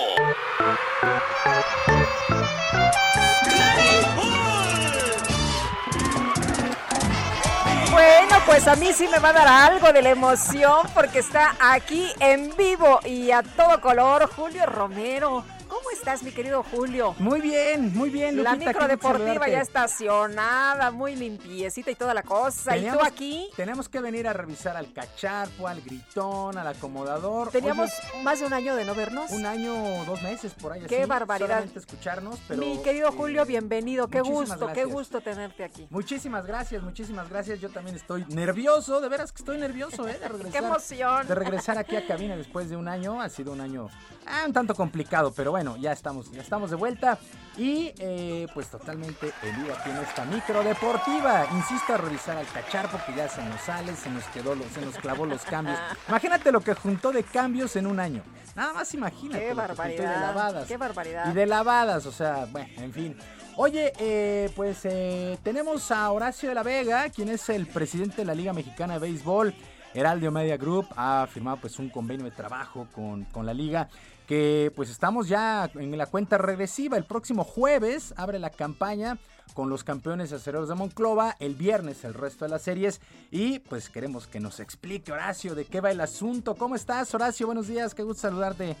[7.90, 11.56] Bueno, pues a mí sí me va a dar algo de la emoción porque está
[11.58, 15.42] aquí en vivo y a todo color Julio Romero.
[15.70, 17.14] ¿Cómo estás, mi querido Julio?
[17.20, 18.36] Muy bien, muy bien.
[18.36, 22.76] Lupita, la micro deportiva ya estacionada, muy limpiecita y toda la cosa.
[22.76, 23.48] ¿Y tú aquí?
[23.54, 27.52] Tenemos que venir a revisar al cacharpo, al gritón, al acomodador.
[27.52, 27.88] Teníamos
[28.24, 29.30] más de un año de no vernos.
[29.30, 29.72] Un año
[30.06, 30.82] dos meses por ahí.
[30.88, 31.64] Qué barbaridad.
[31.72, 34.08] escucharnos, Mi querido Julio, bienvenido.
[34.08, 35.86] Qué gusto, qué gusto tenerte aquí.
[35.90, 37.60] Muchísimas gracias, muchísimas gracias.
[37.60, 40.18] Yo también estoy nervioso, de veras que estoy nervioso, ¿eh?
[40.18, 40.50] De regresar.
[40.50, 41.28] qué emoción.
[41.28, 43.20] De regresar aquí a cabina después de un año.
[43.22, 43.88] Ha sido un año
[44.26, 47.18] ah, un tanto complicado, pero bueno bueno, ya estamos, ya estamos de vuelta
[47.58, 51.46] y eh, pues totalmente en vivo aquí en esta micro deportiva.
[51.52, 54.96] Insisto a revisar al cacharpo que ya se nos sale, se nos quedó, se nos
[54.96, 55.78] clavó los cambios.
[56.08, 58.22] Imagínate lo que juntó de cambios en un año.
[58.56, 59.48] Nada más imagínate.
[59.48, 60.14] Qué barbaridad.
[60.14, 60.66] de lavadas.
[60.66, 61.30] Qué barbaridad.
[61.30, 63.16] Y de lavadas, o sea, bueno, en fin.
[63.56, 68.24] Oye, eh, pues eh, tenemos a Horacio de la Vega, quien es el presidente de
[68.24, 69.54] la Liga Mexicana de Béisbol.
[69.92, 73.88] Heraldio Media Group ha firmado pues un convenio de trabajo con, con la liga
[74.30, 76.96] que pues estamos ya en la cuenta regresiva.
[76.96, 79.18] El próximo jueves abre la campaña
[79.54, 83.00] con los campeones acereros de Monclova, el viernes el resto de las series
[83.32, 86.54] y pues queremos que nos explique Horacio de qué va el asunto.
[86.54, 87.46] ¿Cómo estás Horacio?
[87.46, 88.76] Buenos días, qué gusto saludarte.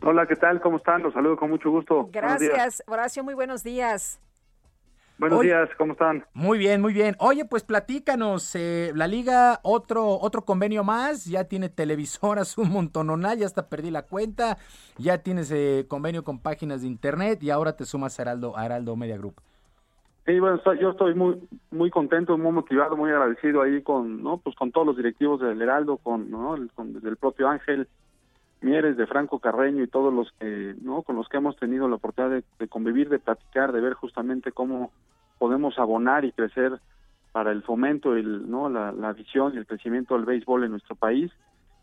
[0.00, 0.58] Hola, ¿qué tal?
[0.62, 1.02] ¿Cómo están?
[1.02, 2.08] Los saludo con mucho gusto.
[2.10, 4.18] Gracias, Horacio, muy buenos días.
[5.18, 6.24] Buenos días, ¿cómo están?
[6.32, 7.16] Muy bien, muy bien.
[7.18, 13.36] Oye, pues platícanos, eh, la liga, otro otro convenio más, ya tiene televisoras un montononal,
[13.36, 14.58] ya hasta perdí la cuenta,
[14.96, 18.64] ya tienes eh, convenio con páginas de internet y ahora te sumas a Heraldo, a
[18.64, 19.34] Heraldo Media Group.
[20.24, 21.40] Sí, bueno, yo estoy muy
[21.72, 24.38] muy contento, muy motivado, muy agradecido ahí con, ¿no?
[24.38, 26.54] Pues con todos los directivos del Heraldo, con, ¿no?
[26.76, 27.88] Con, desde el propio Ángel
[28.60, 31.02] Mieres, de Franco Carreño y todos los que, ¿no?
[31.02, 34.90] Con los que hemos tenido la oportunidad de convivir, de platicar, de ver justamente cómo
[35.38, 36.80] podemos abonar y crecer
[37.32, 38.68] para el fomento, el, ¿no?
[38.68, 41.30] la, visión y el crecimiento del béisbol en nuestro país.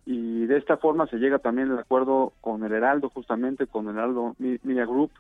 [0.06, 3.96] Y de esta forma se llega también al acuerdo con el Heraldo, justamente con el
[3.96, 5.12] Heraldo Media Group,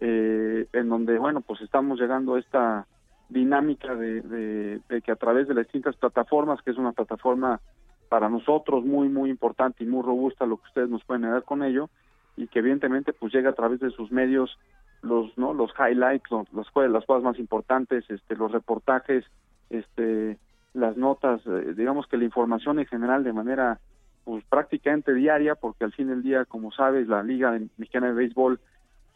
[0.00, 2.86] eh, en donde, bueno, pues estamos llegando a esta
[3.28, 7.60] dinámica de, de, que a través de las distintas plataformas, que es una plataforma
[8.08, 11.62] para nosotros muy, muy importante y muy robusta lo que ustedes nos pueden dar con
[11.62, 11.88] ello,
[12.36, 14.58] y que evidentemente pues llega a través de sus medios
[15.02, 19.24] los no los highlights los, los las cosas más importantes este los reportajes
[19.70, 20.38] este
[20.74, 23.78] las notas eh, digamos que la información en general de manera
[24.24, 28.60] pues prácticamente diaria porque al fin del día como sabes la liga mexicana de béisbol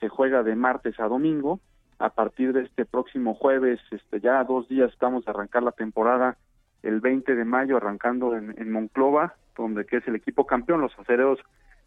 [0.01, 1.61] se juega de martes a domingo.
[1.99, 6.39] A partir de este próximo jueves este ya dos días estamos a arrancar la temporada
[6.83, 10.99] el 20 de mayo arrancando en, en Monclova donde que es el equipo campeón los
[10.99, 11.39] acereros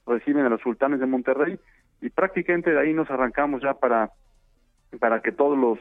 [0.06, 1.60] reciben a los sultanes de Monterrey
[2.02, 4.12] y prácticamente de ahí nos arrancamos ya para
[5.00, 5.80] para que todos los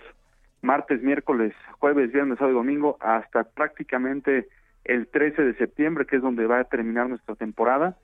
[0.63, 4.49] martes, miércoles, jueves, viernes, sábado y domingo hasta prácticamente
[4.85, 7.97] el 13 de septiembre, que es donde va a terminar nuestra temporada.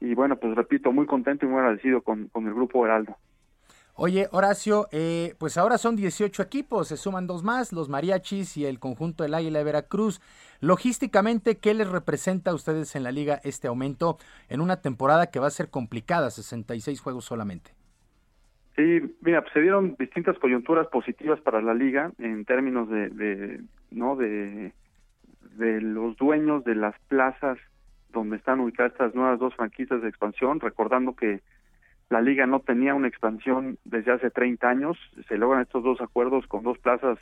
[0.00, 3.16] Y bueno, pues repito, muy contento y muy agradecido con, con el grupo Heraldo.
[3.98, 8.66] Oye, Horacio, eh, pues ahora son 18 equipos, se suman dos más, los mariachis y
[8.66, 10.20] el conjunto del Águila de Veracruz.
[10.60, 14.18] Logísticamente, ¿qué les representa a ustedes en la liga este aumento
[14.50, 17.70] en una temporada que va a ser complicada, 66 juegos solamente?
[18.76, 23.60] Sí, mira, pues se dieron distintas coyunturas positivas para la liga en términos de, de
[23.90, 24.74] no de
[25.56, 27.58] de los dueños de las plazas
[28.12, 31.40] donde están ubicadas estas nuevas dos franquicias de expansión, recordando que
[32.08, 34.96] la liga no tenía una expansión desde hace 30 años,
[35.28, 37.18] se logran estos dos acuerdos con dos plazas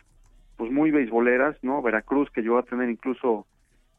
[0.56, 1.82] pues muy beisboleras, ¿no?
[1.82, 3.46] Veracruz que llegó a tener incluso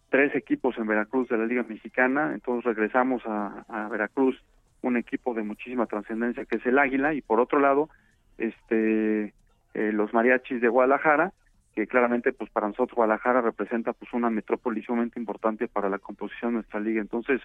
[0.09, 4.41] tres equipos en Veracruz de la Liga Mexicana, entonces regresamos a, Veracruz
[4.81, 7.89] un equipo de muchísima trascendencia que es el Águila y por otro lado
[8.37, 9.33] este
[9.73, 11.33] eh, los mariachis de Guadalajara
[11.73, 16.51] que claramente pues para nosotros Guadalajara representa pues una metrópoli sumamente importante para la composición
[16.51, 17.41] de nuestra liga entonces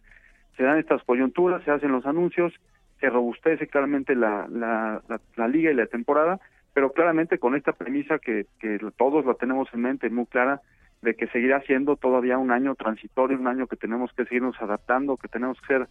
[0.58, 2.52] se dan estas coyunturas se hacen los anuncios
[3.00, 5.02] se robustece claramente la, la,
[5.36, 6.38] la, liga y la temporada,
[6.74, 10.60] pero claramente con esta premisa que, que todos la tenemos en mente muy clara,
[11.02, 15.16] de que seguirá siendo todavía un año transitorio, un año que tenemos que seguirnos adaptando,
[15.16, 15.88] que tenemos que ser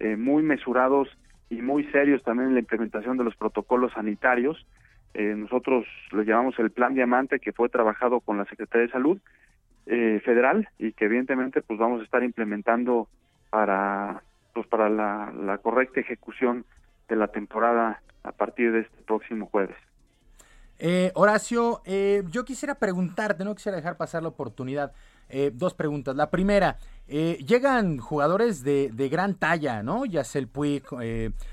[0.00, 1.08] eh, muy mesurados
[1.48, 4.66] y muy serios también en la implementación de los protocolos sanitarios.
[5.14, 9.18] Eh, nosotros le llamamos el Plan Diamante, que fue trabajado con la Secretaría de Salud
[9.86, 13.08] eh, Federal y que evidentemente pues vamos a estar implementando
[13.50, 14.22] para
[14.66, 16.64] para la, correcta ejecución
[17.08, 19.76] de la temporada a partir de este próximo jueves.
[20.80, 24.92] Eh, Horacio, eh, yo quisiera preguntarte, no quisiera dejar pasar la oportunidad.
[25.30, 26.16] Eh, dos preguntas.
[26.16, 30.04] La primera, llegan jugadores de, gran talla, ¿no?
[30.04, 30.84] el Puig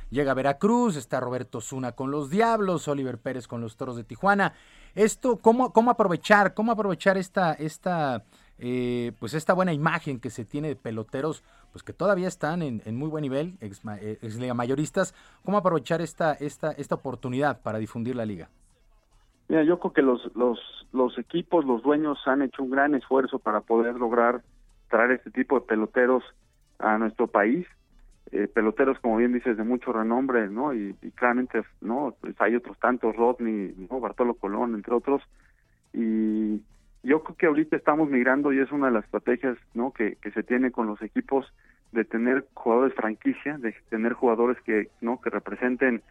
[0.09, 4.05] llega a Veracruz, está Roberto Zuna con los Diablos, Oliver Pérez con los Toros de
[4.05, 4.53] Tijuana.
[4.95, 8.23] Esto, ¿cómo, cómo aprovechar, cómo aprovechar esta, esta,
[9.19, 13.09] pues esta buena imagen que se tiene de peloteros pues que todavía están en, muy
[13.09, 18.25] buen nivel, ex, eh, liga mayoristas, ¿cómo aprovechar esta, esta, esta oportunidad para difundir la
[18.25, 18.49] liga?
[19.47, 20.59] Mira, yo creo que los, los,
[20.91, 24.41] los equipos, los dueños han hecho un gran esfuerzo para poder lograr
[24.89, 26.23] traer este tipo de peloteros
[26.79, 27.67] a nuestro país.
[28.31, 30.73] Eh, peloteros, como bien dices, de mucho renombre, ¿no?
[30.73, 32.15] Y, claramente, ¿no?
[32.21, 33.99] Pues hay otros tantos, Rodney, ¿no?
[33.99, 35.21] Bartolo Colón, entre otros.
[35.93, 36.61] Y
[37.05, 39.91] yo creo que ahorita estamos migrando y es una de las estrategias, ¿no?
[39.91, 41.45] Que, se tiene con los equipos
[41.91, 46.01] de tener jugadores franquicia, de tener jugadores que no que representen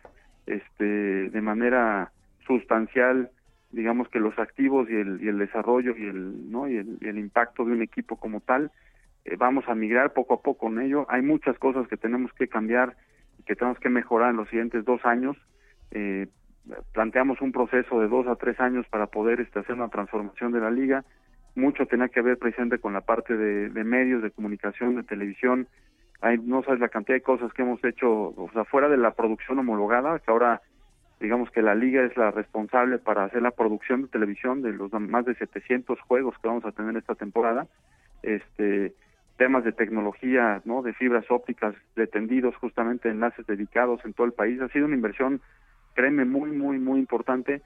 [0.46, 2.12] este de manera
[2.46, 3.30] sustancial
[3.72, 7.64] digamos que los activos y el, y el desarrollo y el no y el, impacto
[7.64, 8.70] de un equipo como tal
[9.24, 11.06] eh, vamos a migrar poco a poco con ello.
[11.08, 12.96] Hay muchas cosas que tenemos que cambiar
[13.38, 15.36] y que tenemos que mejorar en los siguientes dos años
[15.90, 16.28] eh,
[16.92, 20.60] planteamos un proceso de dos a tres años para poder este, hacer una transformación de
[20.60, 21.04] la liga
[21.54, 25.68] mucho tenía que ver presente con la parte de, medios, de comunicación, de televisión.
[26.20, 29.12] Hay, no sabes la cantidad de cosas que hemos hecho, o sea, fuera de la
[29.12, 30.62] producción homologada, que ahora
[31.20, 34.92] digamos que la liga es la responsable para hacer la producción de televisión de los
[34.92, 37.66] más de 700 juegos que vamos a tener esta temporada.
[38.22, 38.94] Este
[39.36, 40.82] temas de tecnología, ¿no?
[40.82, 44.60] De fibras ópticas, de tendidos, justamente enlaces dedicados en todo el país.
[44.60, 45.40] Ha sido una inversión,
[45.94, 47.62] créeme, muy, muy, muy importante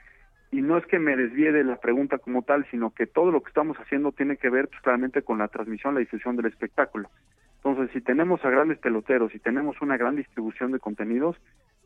[0.51, 3.43] y no es que me desvíe de la pregunta como tal, sino que todo lo
[3.43, 7.11] que estamos haciendo tiene que ver pues, claramente con la transmisión, la difusión del espectáculo.
[7.57, 11.37] Entonces, si tenemos a grandes peloteros y tenemos una gran distribución de contenidos,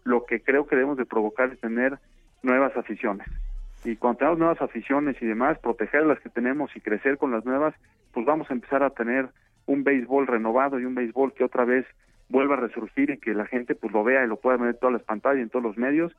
[0.04, 1.98] lo que creo que debemos de provocar es tener
[2.42, 3.26] nuevas aficiones.
[3.84, 7.44] Y cuando tenemos nuevas aficiones y demás, proteger las que tenemos y crecer con las
[7.44, 7.74] nuevas,
[8.12, 9.28] pues vamos a empezar a tener
[9.66, 11.84] un béisbol renovado y un béisbol que otra vez
[12.32, 14.80] vuelva a resurgir y que la gente pues lo vea y lo pueda ver en
[14.80, 16.12] todas las pantallas y en todos los medios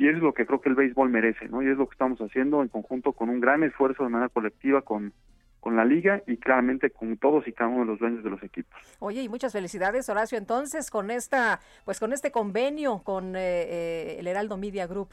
[0.00, 1.62] y eso es lo que creo que el béisbol merece, ¿no?
[1.62, 4.80] Y es lo que estamos haciendo en conjunto con un gran esfuerzo de manera colectiva
[4.80, 5.12] con,
[5.60, 8.42] con la liga y claramente con todos y cada uno de los dueños de los
[8.42, 8.80] equipos.
[8.98, 14.16] Oye, y muchas felicidades, Horacio, entonces con esta, pues con este convenio con eh, eh,
[14.20, 15.10] el Heraldo Media Group.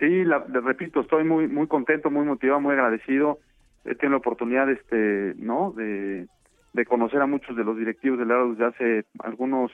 [0.00, 3.38] Sí, la, le repito, estoy muy muy contento, muy motivado, muy agradecido.
[3.84, 5.70] He tenido la oportunidad, este, ¿no?
[5.76, 6.26] De,
[6.72, 9.70] de conocer a muchos de los directivos del Heraldo desde hace algunos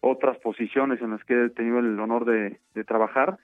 [0.00, 3.38] otras posiciones en las que he tenido el honor de, trabajar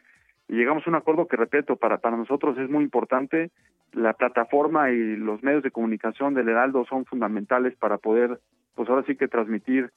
[0.49, 3.51] y llegamos a un acuerdo que, repito, para, para nosotros es muy importante.
[3.93, 8.41] La plataforma y los medios de comunicación del Heraldo son fundamentales para poder,
[8.75, 9.93] pues ahora sí que transmitir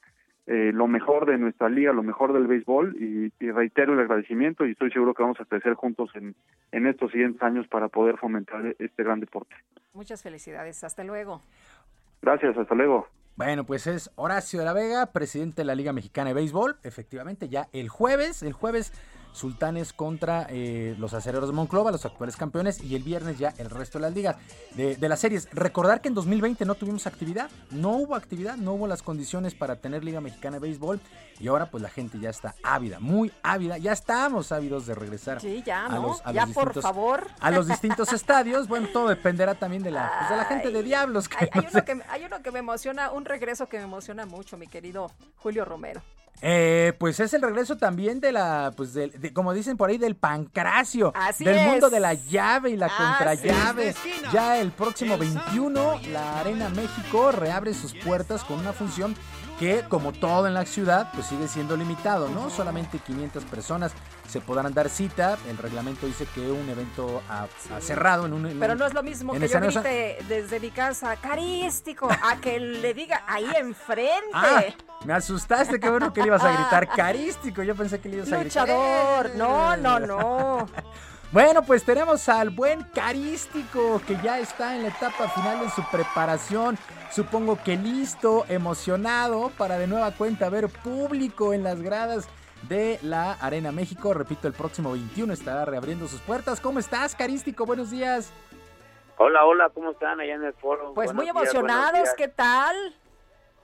[0.46, 4.72] eh, lo mejor de nuestra liga, lo mejor del béisbol y, reitero el agradecimiento y
[4.72, 6.34] estoy seguro que vamos a crecer juntos en,
[6.72, 9.54] en estos siguientes años para poder fomentar este gran deporte.
[9.94, 11.42] Muchas felicidades, hasta luego.
[12.22, 13.06] Gracias, hasta luego.
[13.34, 16.76] Bueno, pues es Horacio de la Vega, presidente de la Liga Mexicana de Béisbol.
[16.84, 18.92] Efectivamente, ya el jueves, el jueves
[19.32, 23.70] Sultanes contra eh, los acereros de Monclova, los actuales campeones, y el viernes ya el
[23.70, 24.36] resto de las ligas
[24.74, 25.48] de, las series.
[25.52, 29.76] Recordar que en 2020 no tuvimos actividad, no hubo actividad, no hubo las condiciones para
[29.76, 31.00] tener Liga Mexicana de Béisbol,
[31.40, 35.40] y ahora pues la gente ya está ávida, muy ávida, ya estamos ávidos de regresar
[35.40, 37.26] sí, ya, a los, ya, por favor.
[37.40, 38.68] A los distintos estadios.
[38.68, 41.28] Bueno, todo dependerá también de la, pues, de la gente de Diablos.
[41.38, 44.66] hay, uno que, hay uno que me emociona, un regreso que me emociona mucho, mi
[44.66, 46.02] querido Julio Romero.
[46.44, 50.16] Eh, pues es el regreso también de la, pues de, como dicen por ahí, del
[50.16, 53.94] pancracio, del mundo de la llave y la contrallave.
[54.32, 59.14] Ya el próximo 21, la Arena México reabre sus puertas con una función
[59.62, 62.50] que, como todo en la ciudad, pues sigue siendo limitado, ¿no?
[62.50, 63.92] Solamente 500 personas
[64.28, 65.38] se podrán dar cita.
[65.48, 67.46] El reglamento dice que un evento a,
[67.80, 68.56] cerrado en un.
[68.58, 72.92] Pero no es lo mismo que yo grite desde mi casa, carístico, a que le
[72.92, 74.32] diga ahí enfrente.
[74.32, 74.64] Ah,
[75.04, 77.62] me asustaste, qué bueno que le ibas a gritar carístico.
[77.62, 78.66] Yo pensé que le ibas a gritar.
[78.66, 80.66] Luchador, no, no, no.
[81.32, 85.82] Bueno, pues tenemos al buen Carístico que ya está en la etapa final de su
[85.90, 86.76] preparación.
[87.10, 92.28] Supongo que listo, emocionado para de nueva cuenta ver público en las gradas
[92.68, 94.12] de la Arena México.
[94.12, 96.60] Repito, el próximo 21 estará reabriendo sus puertas.
[96.60, 97.64] ¿Cómo estás, Carístico?
[97.64, 98.30] Buenos días.
[99.16, 100.92] Hola, hola, ¿cómo están allá en el foro?
[100.92, 102.76] Pues muy emocionados, ¿qué tal?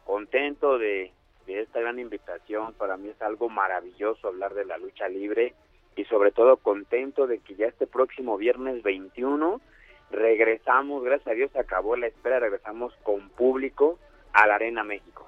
[0.06, 1.12] Contento de,
[1.46, 2.72] de esta gran invitación.
[2.78, 5.54] Para mí es algo maravilloso hablar de la lucha libre
[5.98, 9.60] y sobre todo contento de que ya este próximo viernes 21
[10.12, 13.98] regresamos, gracias a Dios acabó la espera, regresamos con público
[14.32, 15.27] a la Arena México.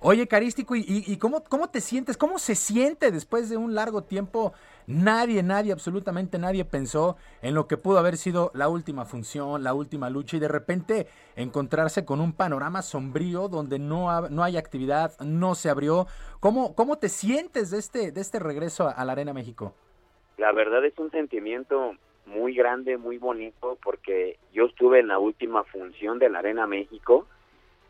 [0.00, 2.16] Oye, Carístico, ¿y, cómo, cómo te sientes?
[2.16, 4.52] ¿Cómo se siente después de un largo tiempo?
[4.88, 9.74] Nadie, nadie, absolutamente nadie pensó en lo que pudo haber sido la última función, la
[9.74, 15.12] última lucha y de repente encontrarse con un panorama sombrío donde no, no hay actividad,
[15.20, 16.06] no se abrió.
[16.40, 19.72] ¿Cómo, ¿Cómo te sientes de este, de este regreso a la Arena México?
[20.36, 21.94] La verdad es un sentimiento
[22.26, 27.26] muy grande, muy bonito, porque yo estuve en la última función de la Arena México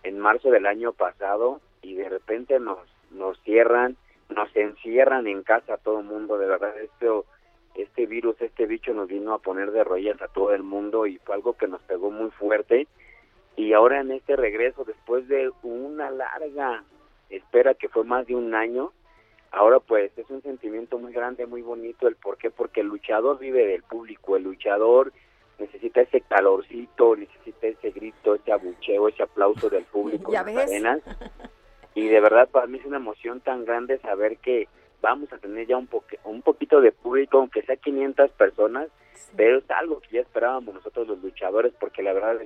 [0.03, 2.79] en marzo del año pasado y de repente nos,
[3.11, 3.97] nos cierran,
[4.29, 7.27] nos encierran en casa a todo el mundo, de verdad esto,
[7.75, 11.19] este virus, este bicho nos vino a poner de rodillas a todo el mundo y
[11.19, 12.87] fue algo que nos pegó muy fuerte
[13.57, 16.85] y ahora en este regreso, después de una larga
[17.29, 18.93] espera que fue más de un año,
[19.51, 23.39] ahora pues es un sentimiento muy grande, muy bonito, el por qué, porque el luchador
[23.39, 25.13] vive del público, el luchador
[25.59, 31.01] necesita ese calorcito, necesita ese grito, ese abucheo, ese aplauso del público en las arenas.
[31.95, 34.69] Y de verdad para mí es una emoción tan grande saber que
[35.01, 35.89] vamos a tener ya un,
[36.25, 38.89] un poquito de público, aunque sea 500 personas,
[39.37, 42.37] pero es algo que ya esperábamos nosotros los luchadores, porque la verdad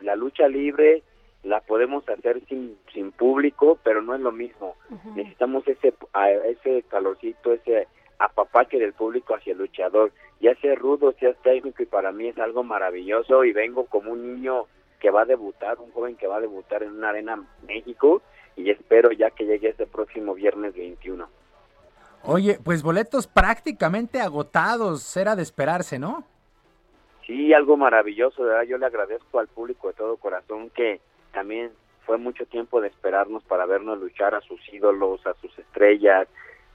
[0.00, 1.02] la lucha libre
[1.44, 4.76] la podemos hacer sin, sin público, pero no es lo mismo.
[5.14, 5.94] Necesitamos ese,
[6.44, 7.86] ese calorcito, ese
[8.18, 10.10] apapache del público hacia el luchador,
[10.40, 14.34] ya sea rudo, sea técnico, y para mí es algo maravilloso y vengo como un
[14.34, 14.64] niño
[14.98, 18.20] que va a debutar, un joven que va a debutar en una arena México
[18.58, 21.26] y espero ya que llegue este próximo viernes 21.
[22.24, 26.24] Oye, pues boletos prácticamente agotados, era de esperarse, ¿no?
[27.24, 28.64] Sí, algo maravilloso, ¿verdad?
[28.64, 31.00] Yo le agradezco al público de todo corazón que
[31.32, 31.70] también
[32.04, 36.26] fue mucho tiempo de esperarnos para vernos luchar a sus ídolos, a sus estrellas,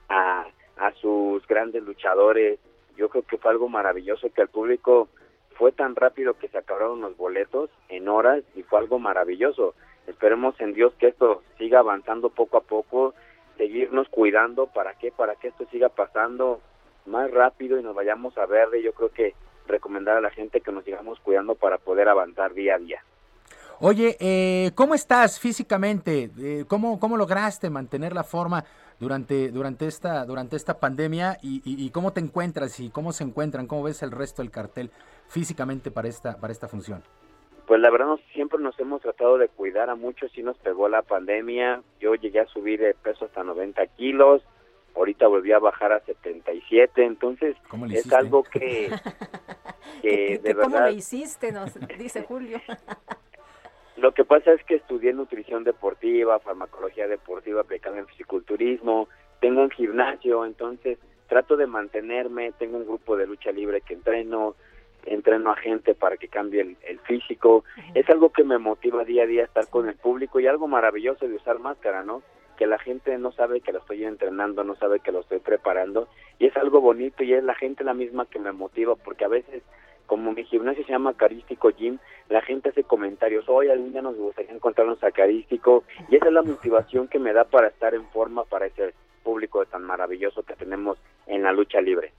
[0.08, 0.46] a,
[0.78, 2.58] a sus grandes luchadores.
[2.96, 5.08] yo creo que fue algo maravilloso que el público
[5.56, 9.74] fue tan rápido que se acabaron los boletos en horas y fue algo maravilloso.
[10.06, 13.14] Esperemos en Dios que esto siga avanzando poco a poco,
[13.56, 15.10] seguirnos cuidando, ¿para qué?
[15.10, 16.60] Para que esto siga pasando
[17.06, 18.68] más rápido y nos vayamos a ver.
[18.82, 19.34] Yo creo que
[19.66, 23.02] recomendar a la gente que nos sigamos cuidando para poder avanzar día a día.
[23.80, 26.30] Oye, eh, ¿cómo estás físicamente?
[26.38, 28.64] Eh, ¿cómo, ¿Cómo lograste mantener la forma
[29.00, 31.38] durante, durante, esta, durante esta pandemia?
[31.42, 33.66] Y, y, cómo te encuentras y cómo se encuentran?
[33.66, 34.90] ¿Cómo ves el resto del cartel
[35.26, 37.02] físicamente para esta, para esta función?
[37.66, 40.30] Pues la verdad, siempre nos hemos tratado de cuidar a muchos.
[40.32, 41.82] Sí nos pegó la pandemia.
[42.00, 44.42] Yo llegué a subir de peso hasta 90 kilos.
[44.94, 47.04] Ahorita volví a bajar a 77.
[47.04, 47.56] Entonces,
[47.90, 48.90] es algo que,
[50.02, 50.64] que de verdad.
[50.64, 51.52] ¿Cómo lo hiciste?
[51.52, 52.60] Nos dice Julio.
[53.96, 59.08] Lo que pasa es que estudié nutrición deportiva, farmacología deportiva aplicada en fisiculturismo,
[59.40, 64.56] tengo un gimnasio, entonces trato de mantenerme, tengo un grupo de lucha libre que entreno,
[65.06, 67.64] entreno a gente para que cambie el, físico.
[67.94, 71.28] Es algo que me motiva día a día estar con el público y algo maravilloso
[71.28, 72.22] de usar máscara, ¿no?
[72.56, 76.08] Que la gente no sabe que lo estoy entrenando, no sabe que lo estoy preparando
[76.38, 79.28] y es algo bonito y es la gente la misma que me motiva porque a
[79.28, 79.62] veces
[80.06, 84.16] como mi gimnasio se llama Carístico Gym, la gente hace comentarios, hoy algún día nos
[84.16, 88.04] gustaría encontrarnos a Carístico, y esa es la motivación que me da para estar en
[88.08, 88.92] forma para ese
[89.22, 92.12] público tan maravilloso que tenemos en la lucha libre.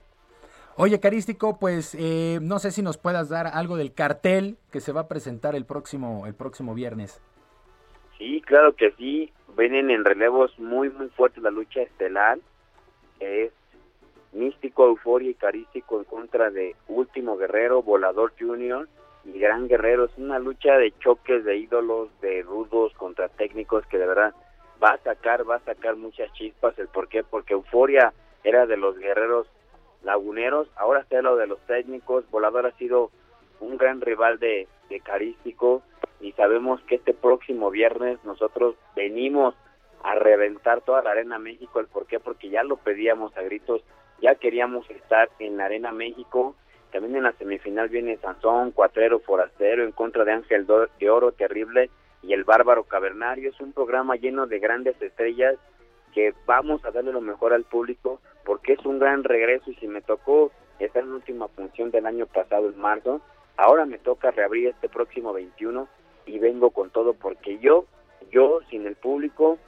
[0.78, 4.92] Oye, Carístico, pues eh, no sé si nos puedas dar algo del cartel que se
[4.92, 7.22] va a presentar el próximo, el próximo viernes.
[8.18, 9.32] Sí, claro que sí.
[9.56, 12.38] Vienen en relevos muy, muy fuertes la lucha estelar.
[13.20, 13.52] Es
[14.32, 18.86] místico, euforia y carístico en contra de Último Guerrero, Volador Junior
[19.24, 20.04] y Gran Guerrero.
[20.04, 24.34] Es una lucha de choques de ídolos, de rudos contra técnicos que de verdad
[24.82, 26.78] va a sacar, va a sacar muchas chispas.
[26.78, 27.24] ¿El por qué?
[27.24, 28.12] Porque Euforia
[28.44, 29.48] era de los guerreros
[30.02, 32.28] laguneros, ahora está lo de los técnicos.
[32.30, 33.10] Volador ha sido
[33.60, 35.82] un gran rival de, de Carístico
[36.20, 39.54] y sabemos que este próximo viernes nosotros venimos
[40.02, 41.80] a reventar toda la Arena México.
[41.80, 42.20] ¿El por qué?
[42.20, 43.82] Porque ya lo pedíamos a gritos
[44.20, 46.56] ya queríamos estar en la Arena México.
[46.92, 51.90] También en la semifinal viene Sansón, Cuatrero, Forastero, en contra de Ángel de Oro, Terrible
[52.22, 53.50] y el Bárbaro Cavernario.
[53.50, 55.56] Es un programa lleno de grandes estrellas
[56.14, 59.88] que vamos a darle lo mejor al público porque es un gran regreso y si
[59.88, 63.20] me tocó estar en última función del año pasado en marzo,
[63.56, 65.88] ahora me toca reabrir este próximo 21
[66.26, 67.84] y vengo con todo porque yo,
[68.30, 69.58] yo sin el público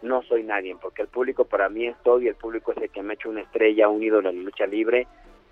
[0.00, 2.90] no soy nadie, porque el público para mí es todo y el público es el
[2.90, 5.06] que me ha hecho una estrella, un ídolo en lucha libre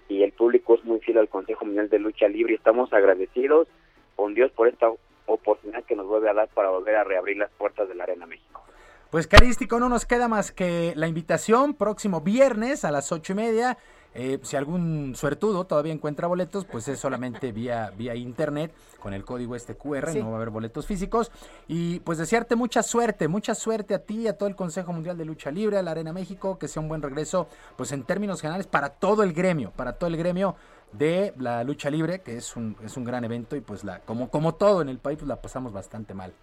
[0.09, 3.69] y el público es muy fiel al Consejo Mundial de Lucha Libre y estamos agradecidos
[4.15, 4.91] con Dios por esta
[5.27, 8.25] oportunidad que nos vuelve a dar para volver a reabrir las puertas de la Arena
[8.25, 8.66] México.
[9.17, 13.37] Pues Carístico, no nos queda más que la invitación próximo viernes a las ocho y
[13.37, 13.79] media
[14.13, 19.25] eh, si algún suertudo todavía encuentra boletos, pues es solamente vía, vía internet con el
[19.25, 21.33] código este QR, no va a haber boletos físicos.
[21.67, 25.25] Y pues desearte mucha suerte, mucha suerte a ti, a todo el Consejo Mundial de
[25.25, 28.67] Lucha Libre, a la Arena México, que sea un buen regreso, pues en términos generales,
[28.67, 30.57] para todo el gremio, para todo el gremio
[30.93, 34.29] de la lucha libre, que es un, es un gran evento y pues la, como,
[34.29, 36.35] como todo en el país, pues la pasamos bastante mal.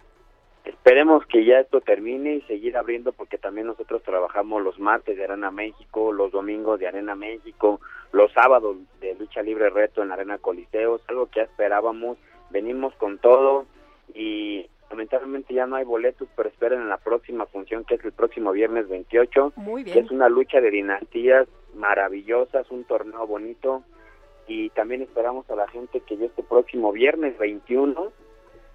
[0.64, 5.24] Esperemos que ya esto termine y seguir abriendo porque también nosotros trabajamos los martes de
[5.24, 7.80] Arena México, los domingos de Arena México,
[8.12, 12.16] los sábados de lucha libre reto en Arena Coliseo, es algo que ya esperábamos,
[12.50, 13.66] venimos con todo
[14.14, 18.12] y lamentablemente ya no hay boletos, pero esperen en la próxima función que es el
[18.12, 19.94] próximo viernes 28, Muy bien.
[19.94, 23.82] que es una lucha de dinastías maravillosas, un torneo bonito
[24.46, 28.12] y también esperamos a la gente que ya este próximo viernes 21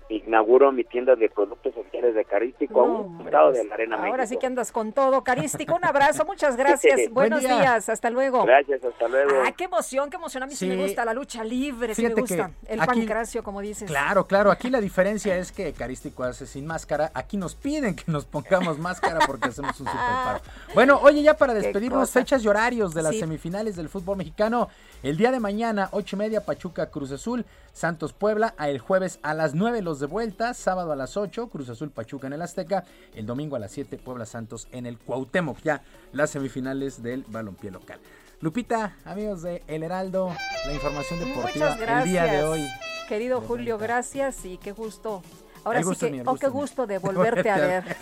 [0.10, 4.26] inauguro mi tienda de productos sociales de Carístico a un estado de la Arena Ahora
[4.26, 5.76] sí que andas con todo, Carístico.
[5.76, 7.12] Un abrazo, muchas gracias.
[7.12, 8.44] Buenos días, hasta luego.
[8.44, 9.44] Gracias, hasta luego.
[9.46, 10.44] Ah, qué emoción, qué emoción.
[10.44, 12.52] A mí sí, me gusta la lucha libre, sí me gusta.
[12.68, 13.90] El pancracio, como dices.
[13.90, 14.52] Claro, claro.
[14.52, 17.12] Aquí la diferencia es que Carístico hace sin máscara.
[17.14, 20.40] Aquí nos piden que nos pongamos máscara porque hacemos un super paro.
[20.74, 24.70] Bueno, oye, ya para despedirnos, fechas y horarios de las semifinales del fútbol mexicano.
[25.04, 29.34] El día de mañana, ocho y media, Pachuca Cruz Azul, Santos Puebla, el jueves a
[29.34, 32.86] las 9 los de vuelta, sábado a las 8, Cruz Azul Pachuca en el Azteca,
[33.16, 37.72] el domingo a las 7, Puebla Santos en el Cuauhtémoc, ya las semifinales del balompié
[37.72, 38.00] local.
[38.42, 40.34] Lupita, amigos de El Heraldo,
[40.66, 42.66] la información deportiva el día de hoy.
[43.08, 45.22] Querido Julio, gracias y qué gusto.
[45.64, 47.98] Ahora sí que, oh, qué gusto de volverte a ver.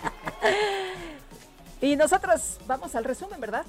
[1.80, 3.64] y nosotros vamos al resumen, ¿verdad?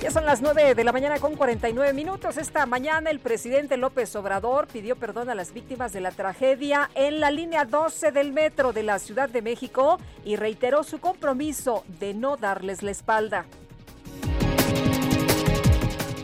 [0.00, 2.36] Ya son las 9 de la mañana con 49 minutos.
[2.36, 7.18] Esta mañana el presidente López Obrador pidió perdón a las víctimas de la tragedia en
[7.18, 12.14] la línea 12 del metro de la Ciudad de México y reiteró su compromiso de
[12.14, 13.46] no darles la espalda.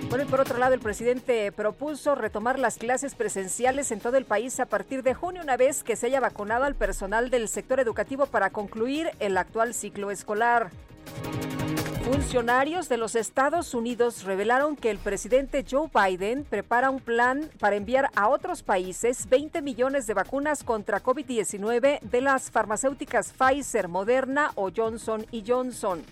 [0.09, 4.25] Bueno, y por otro lado, el presidente propuso retomar las clases presenciales en todo el
[4.25, 7.81] país a partir de junio, una vez que se haya vacunado al personal del sector
[7.81, 10.71] educativo para concluir el actual ciclo escolar.
[12.05, 17.77] Funcionarios de los Estados Unidos revelaron que el presidente Joe Biden prepara un plan para
[17.77, 24.53] enviar a otros países 20 millones de vacunas contra COVID-19 de las farmacéuticas Pfizer, Moderna
[24.55, 26.03] o Johnson Johnson.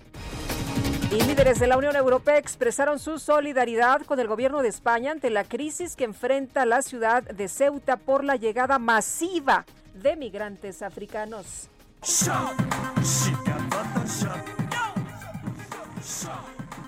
[1.11, 5.29] Y líderes de la Unión Europea expresaron su solidaridad con el gobierno de España ante
[5.29, 9.63] la crisis que enfrenta la ciudad de Ceuta por la llegada masiva
[9.93, 11.69] de migrantes africanos.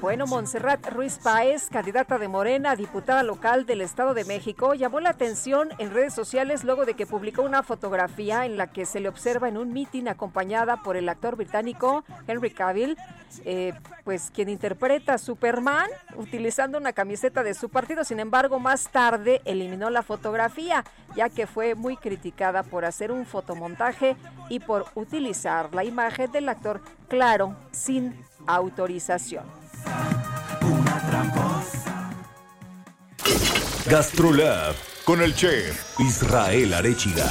[0.05, 5.09] Bueno, Montserrat Ruiz Páez, candidata de Morena, diputada local del Estado de México, llamó la
[5.09, 9.09] atención en redes sociales luego de que publicó una fotografía en la que se le
[9.09, 12.95] observa en un mitin acompañada por el actor británico Henry Cavill,
[13.45, 18.03] eh, pues quien interpreta a Superman utilizando una camiseta de su partido.
[18.03, 20.83] Sin embargo, más tarde eliminó la fotografía,
[21.15, 24.15] ya que fue muy criticada por hacer un fotomontaje
[24.49, 28.13] y por utilizar la imagen del actor, claro, sin
[28.45, 29.64] autorización.
[33.87, 34.73] Gastrolab
[35.05, 37.27] con el chef Israel Arechiga.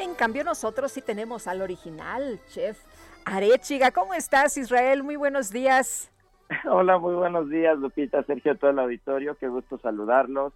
[0.00, 2.78] En cambio, nosotros sí tenemos al original, chef
[3.24, 3.92] Arechiga.
[3.92, 5.04] ¿Cómo estás, Israel?
[5.04, 6.10] Muy buenos días.
[6.70, 9.36] Hola, muy buenos días, Lupita, Sergio, todo el auditorio.
[9.36, 10.52] Qué gusto saludarlos.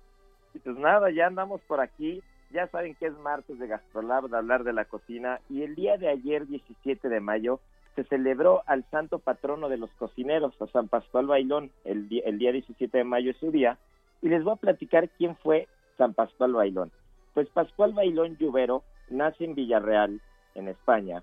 [0.53, 2.23] Y pues nada, ya andamos por aquí.
[2.51, 5.41] Ya saben que es martes de Gastrolab, de hablar de la cocina.
[5.49, 7.61] Y el día de ayer, 17 de mayo,
[7.97, 12.39] se celebró al santo patrono de los cocineros, a San Pascual Bailón, el, día, el
[12.39, 13.79] día 17 de mayo es su día,
[14.21, 15.67] y les voy a platicar quién fue
[15.97, 16.93] San Pascual Bailón.
[17.33, 20.21] Pues Pascual Bailón Lluvero nace en Villarreal,
[20.55, 21.23] en España,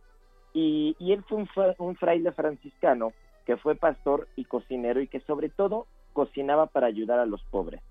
[0.52, 3.14] y, y él fue un, un fraile franciscano
[3.46, 7.82] que fue pastor y cocinero y que sobre todo cocinaba para ayudar a los pobres.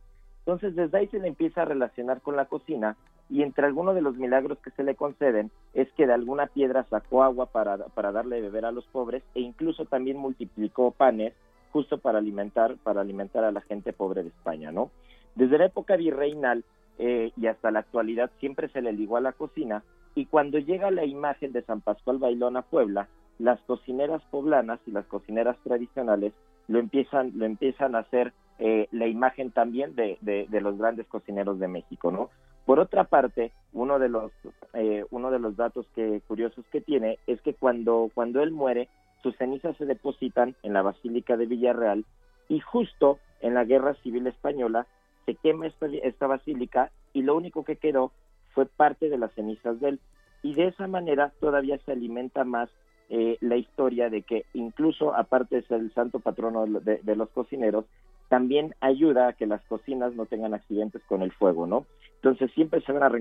[0.41, 2.97] Entonces desde ahí se le empieza a relacionar con la cocina
[3.33, 6.85] y entre algunos de los milagros que se le conceden es que de alguna piedra
[6.91, 11.33] sacó agua para, para darle de beber a los pobres e incluso también multiplicó panes
[11.73, 14.91] justo para alimentar, para alimentar a la gente pobre de España, ¿no?
[15.35, 16.63] Desde la época virreinal
[16.99, 19.83] eh, y hasta la actualidad siempre se le ligó a la cocina
[20.15, 24.91] y cuando llega la imagen de San Pascual Bailón a Puebla, las cocineras poblanas y
[24.91, 26.35] las cocineras tradicionales
[26.69, 31.07] lo empiezan, lo empiezan a hacer eh, la imagen también de, de, de, los grandes
[31.07, 32.29] cocineros de México, ¿no?
[32.65, 34.31] Por otra parte, uno de los
[34.75, 38.89] eh, uno de los datos que curiosos que tiene es que cuando cuando él muere,
[39.23, 42.05] sus cenizas se depositan en la Basílica de Villarreal
[42.49, 44.87] y justo en la Guerra Civil Española
[45.27, 48.13] se quema esta, esta basílica y lo único que quedó
[48.55, 50.01] fue parte de las cenizas de él.
[50.43, 52.69] Y de esa manera todavía se alimenta más
[53.09, 57.29] eh, la historia de que incluso aparte de ser el santo patrono de, de, los
[57.31, 57.85] cocineros,
[58.33, 61.85] también ayuda a que las cocinas no tengan accidentes con el fuego, ¿no?
[62.15, 63.13] Entonces siempre se van a,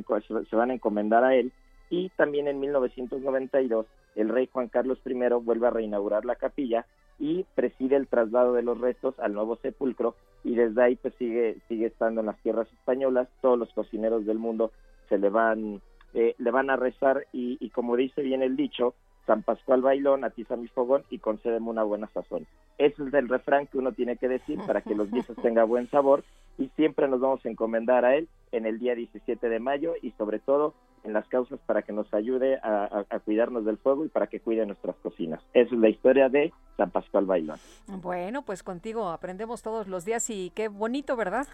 [0.49, 1.51] se van a encomendar a él.
[1.90, 6.85] Y también en 1992 el rey Juan Carlos I vuelve a reinaugurar la capilla
[7.19, 10.15] y preside el traslado de los restos al nuevo sepulcro.
[10.45, 13.27] Y desde ahí pues sigue sigue estando en las tierras españolas.
[13.41, 14.72] Todos los cocineros del mundo
[15.09, 15.81] se le van
[16.14, 17.27] eh, le van a rezar.
[17.33, 18.93] Y, y como dice bien el dicho
[19.25, 22.48] San Pascual Bailón, atiza mi fogón y concédeme una buena sazón.
[22.77, 25.90] Ese es el refrán que uno tiene que decir para que los guisos tengan buen
[25.90, 26.24] sabor
[26.58, 30.11] y siempre nos vamos a encomendar a él en el día 17 de mayo y
[30.11, 34.06] sobre todo en las causas para que nos ayude a, a, a, cuidarnos del fuego
[34.06, 35.41] y para que cuide nuestras cocinas.
[35.53, 37.58] Esa es la historia de San Pascual Bailón.
[37.88, 41.48] Bueno, pues contigo aprendemos todos los días y qué bonito, ¿verdad?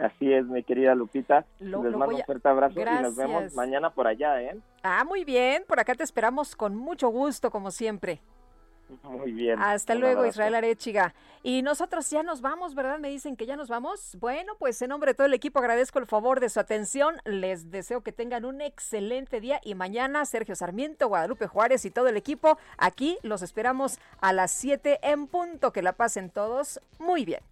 [0.00, 1.44] Así es, mi querida Lupita.
[1.58, 2.18] Lo, Les lo mando a...
[2.18, 3.00] un fuerte abrazo Gracias.
[3.00, 4.56] y nos vemos mañana por allá, ¿eh?
[4.82, 5.64] Ah, muy bien.
[5.66, 8.20] Por acá te esperamos con mucho gusto, como siempre.
[9.04, 9.60] Muy bien.
[9.60, 10.26] Hasta luego.
[10.26, 11.14] Israel Arechiga.
[11.42, 12.98] Y nosotros ya nos vamos, ¿verdad?
[12.98, 14.16] Me dicen que ya nos vamos.
[14.20, 17.16] Bueno, pues en nombre de todo el equipo agradezco el favor de su atención.
[17.24, 22.08] Les deseo que tengan un excelente día y mañana Sergio Sarmiento, Guadalupe Juárez y todo
[22.08, 25.72] el equipo aquí los esperamos a las 7 en punto.
[25.72, 27.42] Que la pasen todos muy bien.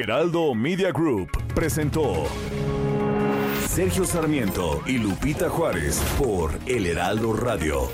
[0.00, 2.24] Heraldo Media Group presentó
[3.68, 7.90] Sergio Sarmiento y Lupita Juárez por El Heraldo Radio.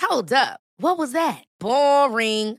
[0.00, 0.58] Hold up.
[0.80, 1.44] What was that?
[1.60, 2.58] Boring.